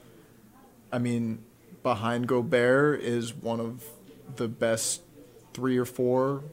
I 0.92 1.00
mean, 1.00 1.44
behind 1.84 2.28
Gobert 2.28 3.02
is 3.02 3.34
one 3.34 3.60
of 3.60 3.84
the 4.36 4.48
best 4.48 5.02
three 5.54 5.78
or 5.78 5.86
four 5.86 6.44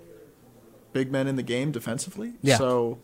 big 0.93 1.11
men 1.11 1.27
in 1.27 1.37
the 1.37 1.43
game 1.43 1.71
defensively. 1.71 2.35
Yeah. 2.43 2.59
So, 2.59 2.99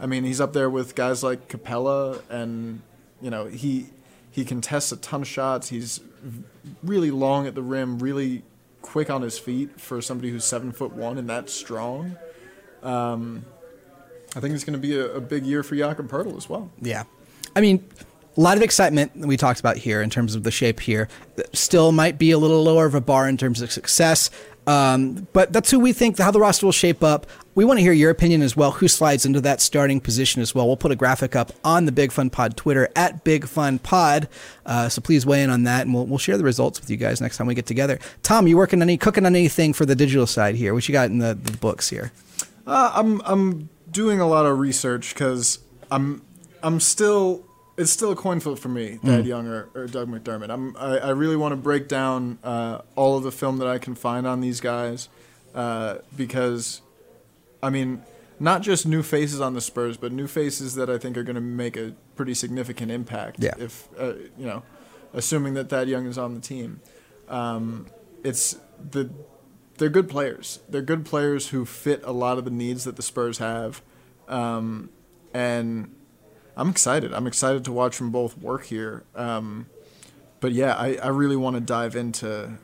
I 0.00 0.06
mean, 0.06 0.24
he's 0.24 0.40
up 0.40 0.52
there 0.52 0.70
with 0.70 0.94
guys 0.94 1.22
like 1.22 1.48
Capela, 1.48 2.20
and 2.30 2.82
you 3.20 3.30
know 3.30 3.46
he 3.46 3.86
he 4.30 4.44
contests 4.44 4.92
a 4.92 4.96
ton 4.96 5.22
of 5.22 5.28
shots. 5.28 5.68
He's 5.68 6.00
really 6.82 7.10
long 7.10 7.46
at 7.46 7.54
the 7.54 7.62
rim, 7.62 7.98
really 7.98 8.42
quick 8.82 9.10
on 9.10 9.22
his 9.22 9.38
feet 9.38 9.80
for 9.80 10.00
somebody 10.00 10.30
who's 10.30 10.44
seven 10.44 10.72
foot 10.72 10.92
one 10.92 11.18
and 11.18 11.28
that 11.28 11.50
strong. 11.50 12.16
Um, 12.82 13.44
I 14.34 14.40
think 14.40 14.54
it's 14.54 14.64
going 14.64 14.74
to 14.74 14.78
be 14.78 14.96
a, 14.96 15.16
a, 15.16 15.20
big 15.20 15.44
year 15.44 15.62
for 15.62 15.74
Jakob 15.74 16.08
Poeltl 16.08 16.36
as 16.36 16.48
well. 16.48 16.70
Yeah, 16.80 17.04
I 17.56 17.60
mean, 17.60 17.88
a 18.36 18.40
lot 18.40 18.56
of 18.56 18.62
excitement 18.62 19.18
that 19.20 19.26
we 19.26 19.36
talked 19.36 19.60
about 19.60 19.76
here 19.76 20.02
in 20.02 20.10
terms 20.10 20.34
of 20.34 20.42
the 20.42 20.50
shape 20.50 20.80
here. 20.80 21.08
Still 21.52 21.92
might 21.92 22.18
be 22.18 22.30
a 22.30 22.38
little 22.38 22.62
lower 22.62 22.86
of 22.86 22.94
a 22.94 23.00
bar 23.00 23.28
in 23.28 23.36
terms 23.36 23.62
of 23.62 23.72
success. 23.72 24.30
Um, 24.66 25.28
but 25.32 25.52
that's 25.52 25.70
who 25.70 25.78
we 25.78 25.92
think 25.92 26.18
how 26.18 26.32
the 26.32 26.40
roster 26.40 26.66
will 26.66 26.72
shape 26.72 27.04
up. 27.04 27.26
We 27.54 27.64
want 27.64 27.78
to 27.78 27.82
hear 27.82 27.92
your 27.92 28.10
opinion 28.10 28.42
as 28.42 28.56
well. 28.56 28.72
Who 28.72 28.88
slides 28.88 29.24
into 29.24 29.40
that 29.42 29.60
starting 29.60 30.00
position 30.00 30.42
as 30.42 30.54
well? 30.54 30.66
We'll 30.66 30.76
put 30.76 30.90
a 30.90 30.96
graphic 30.96 31.36
up 31.36 31.52
on 31.64 31.86
the 31.86 31.92
Big 31.92 32.10
Fun 32.10 32.30
Pod 32.30 32.56
Twitter 32.56 32.88
at 32.96 33.22
Big 33.22 33.46
Fun 33.46 33.78
Pod. 33.78 34.28
Uh, 34.66 34.88
so 34.88 35.00
please 35.00 35.24
weigh 35.24 35.42
in 35.42 35.50
on 35.50 35.62
that, 35.62 35.82
and 35.82 35.94
we'll, 35.94 36.04
we'll 36.04 36.18
share 36.18 36.36
the 36.36 36.44
results 36.44 36.80
with 36.80 36.90
you 36.90 36.96
guys 36.96 37.20
next 37.20 37.36
time 37.36 37.46
we 37.46 37.54
get 37.54 37.66
together. 37.66 37.98
Tom, 38.22 38.48
you 38.48 38.56
working 38.56 38.80
on 38.80 38.82
any 38.82 38.98
cooking 38.98 39.24
on 39.24 39.36
anything 39.36 39.72
for 39.72 39.86
the 39.86 39.94
digital 39.94 40.26
side 40.26 40.56
here? 40.56 40.74
What 40.74 40.88
you 40.88 40.92
got 40.92 41.10
in 41.10 41.18
the, 41.18 41.34
the 41.34 41.56
books 41.56 41.88
here? 41.88 42.12
Uh, 42.66 42.90
I'm 42.92 43.22
I'm 43.24 43.68
doing 43.90 44.20
a 44.20 44.26
lot 44.26 44.44
of 44.46 44.58
research 44.58 45.14
because 45.14 45.60
I'm 45.90 46.22
I'm 46.62 46.80
still 46.80 47.45
it's 47.76 47.90
still 47.90 48.10
a 48.10 48.16
coin 48.16 48.40
flip 48.40 48.58
for 48.58 48.68
me, 48.68 48.98
Thad 49.04 49.24
mm. 49.24 49.26
Young 49.26 49.46
or, 49.46 49.68
or, 49.74 49.86
Doug 49.86 50.08
McDermott. 50.08 50.50
I'm, 50.50 50.76
I, 50.76 50.98
I 50.98 51.10
really 51.10 51.36
want 51.36 51.52
to 51.52 51.56
break 51.56 51.88
down 51.88 52.38
uh, 52.42 52.80
all 52.94 53.16
of 53.16 53.22
the 53.22 53.32
film 53.32 53.58
that 53.58 53.68
I 53.68 53.78
can 53.78 53.94
find 53.94 54.26
on 54.26 54.40
these 54.40 54.60
guys 54.60 55.08
uh, 55.54 55.98
because, 56.16 56.80
I 57.62 57.70
mean, 57.70 58.02
not 58.38 58.62
just 58.62 58.86
new 58.86 59.02
faces 59.02 59.40
on 59.40 59.54
the 59.54 59.60
Spurs, 59.60 59.96
but 59.96 60.12
new 60.12 60.26
faces 60.26 60.74
that 60.74 60.88
I 60.88 60.98
think 60.98 61.16
are 61.16 61.22
going 61.22 61.36
to 61.36 61.40
make 61.40 61.76
a 61.76 61.94
pretty 62.14 62.34
significant 62.34 62.90
impact. 62.90 63.36
Yeah. 63.40 63.54
If 63.58 63.88
uh, 63.98 64.14
you 64.38 64.46
know, 64.46 64.62
assuming 65.12 65.54
that 65.54 65.68
Thad 65.68 65.88
Young 65.88 66.06
is 66.06 66.18
on 66.18 66.34
the 66.34 66.40
team, 66.40 66.80
um, 67.28 67.86
it's 68.22 68.58
the 68.90 69.10
they're 69.78 69.88
good 69.88 70.08
players. 70.08 70.60
They're 70.68 70.82
good 70.82 71.04
players 71.04 71.48
who 71.48 71.64
fit 71.64 72.02
a 72.04 72.12
lot 72.12 72.38
of 72.38 72.44
the 72.44 72.50
needs 72.50 72.84
that 72.84 72.96
the 72.96 73.02
Spurs 73.02 73.38
have, 73.38 73.82
um, 74.28 74.90
and 75.32 75.94
I'm 76.56 76.70
excited. 76.70 77.12
I'm 77.12 77.26
excited 77.26 77.64
to 77.66 77.72
watch 77.72 77.98
them 77.98 78.10
both 78.10 78.38
work 78.38 78.64
here. 78.64 79.04
Um, 79.14 79.66
but 80.40 80.52
yeah, 80.52 80.74
I, 80.74 80.96
I 81.02 81.08
really 81.08 81.36
want 81.36 81.54
to 81.56 81.60
dive 81.60 81.96
into 81.96 82.58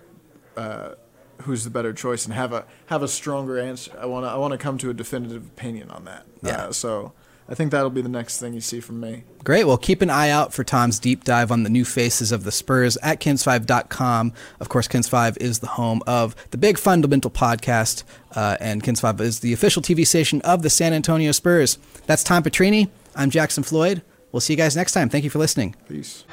uh, 0.57 0.91
who's 1.43 1.65
the 1.65 1.71
better 1.71 1.93
choice 1.93 2.25
and 2.25 2.35
have 2.35 2.53
a 2.53 2.65
have 2.87 3.03
a 3.03 3.09
stronger 3.09 3.59
answer. 3.59 3.93
I 4.01 4.07
want 4.07 4.25
to 4.25 4.31
I 4.31 4.37
want 4.37 4.53
to 4.53 4.59
come 4.59 4.79
to 4.79 4.91
a 4.91 4.95
definitive 4.95 5.47
opinion 5.47 5.91
on 5.91 6.05
that. 6.07 6.27
Yeah. 6.43 6.65
Uh, 6.65 6.73
so 6.73 7.13
I 7.49 7.55
think 7.55 7.71
that'll 7.71 7.91
be 7.91 8.03
the 8.03 8.09
next 8.09 8.39
thing 8.39 8.55
you 8.55 8.61
see 8.61 8.81
from 8.81 9.01
me. 9.01 9.25
Great. 9.45 9.65
Well, 9.65 9.77
keep 9.77 10.01
an 10.01 10.11
eye 10.11 10.31
out 10.31 10.55
for 10.55 10.65
Tom's 10.65 10.99
deep 10.99 11.25
dive 11.25 11.51
on 11.51 11.65
the 11.65 11.71
new 11.71 11.85
faces 11.85 12.33
of 12.33 12.45
the 12.45 12.53
Spurs 12.53 12.97
at 12.99 13.21
KENS5.com. 13.21 14.33
Of 14.61 14.69
course, 14.69 14.87
KENS5 14.89 15.39
is 15.39 15.59
the 15.59 15.67
home 15.67 16.03
of 16.07 16.37
the 16.51 16.57
Big 16.57 16.79
Fundamental 16.79 17.31
podcast, 17.31 18.05
uh, 18.35 18.57
and 18.61 18.83
KENS5 18.83 19.21
is 19.21 19.41
the 19.41 19.53
official 19.53 19.83
TV 19.83 20.07
station 20.07 20.41
of 20.43 20.63
the 20.63 20.71
San 20.71 20.93
Antonio 20.93 21.33
Spurs. 21.33 21.79
That's 22.07 22.23
Tom 22.23 22.43
Petrini. 22.45 22.89
I'm 23.15 23.31
Jackson 23.31 23.63
Floyd. 23.63 24.03
We'll 24.31 24.41
see 24.41 24.55
you 24.55 24.57
guys 24.57 24.75
next 24.77 24.93
time. 24.93 25.09
Thank 25.09 25.25
you 25.25 25.31
for 25.31 25.39
listening. 25.39 25.77
Peace. 25.89 26.25